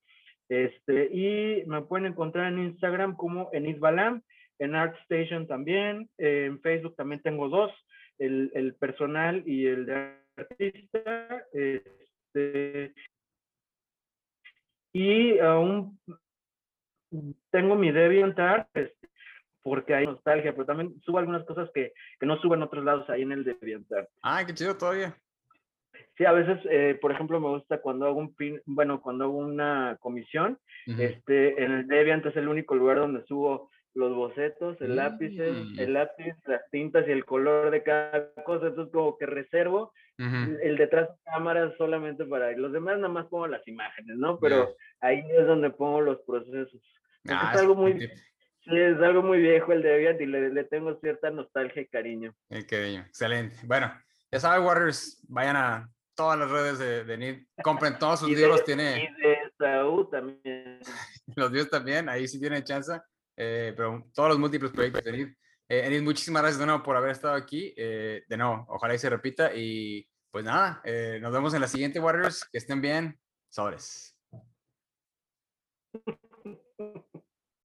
[0.48, 4.22] Este, y me pueden encontrar en Instagram como en Balam,
[4.58, 7.72] en ArtStation también, en Facebook también tengo dos,
[8.18, 11.46] el, el personal y el de artista.
[11.52, 12.94] Este,
[14.92, 15.98] y aún
[17.50, 19.01] tengo mi DeviantArt, este,
[19.62, 23.08] porque hay nostalgia, pero también subo algunas cosas que, que no subo en otros lados
[23.08, 24.08] ahí en el DeviantArt.
[24.22, 25.16] Ah, qué chido todavía.
[26.16, 29.38] Sí, a veces, eh, por ejemplo, me gusta cuando hago un pin, bueno, cuando hago
[29.38, 34.96] una comisión, este, en el Deviant es el único lugar donde subo los bocetos, el
[34.96, 39.92] lápiz, el lápiz, las tintas y el color de cada cosa, entonces como que reservo
[40.18, 42.58] el detrás de cámara solamente para ir.
[42.58, 44.38] Los demás nada más pongo las imágenes, ¿no?
[44.38, 46.80] Pero ahí es donde pongo los procesos.
[47.28, 48.10] Ah, es algo muy,
[48.64, 52.34] Sí, es algo muy viejo el de Deviant y le, tengo cierta nostalgia y cariño.
[52.68, 53.56] Cariño, excelente.
[53.64, 53.92] Bueno,
[54.30, 58.64] ya saben, Warriors, vayan a todas las redes de, de Nid, compren todos sus libros,
[58.64, 59.04] tiene...
[59.04, 60.80] Y de Saúl también.
[61.36, 62.92] los dios también, ahí sí tienen chance,
[63.36, 65.28] eh, pero todos los múltiples proyectos de Nid.
[65.74, 67.72] Eh, Nid, muchísimas gracias de nuevo por haber estado aquí.
[67.78, 69.54] Eh, de nuevo, ojalá y se repita.
[69.54, 72.44] Y pues nada, eh, nos vemos en la siguiente, Warriors.
[72.52, 73.18] Que estén bien.
[73.48, 74.14] Sobres.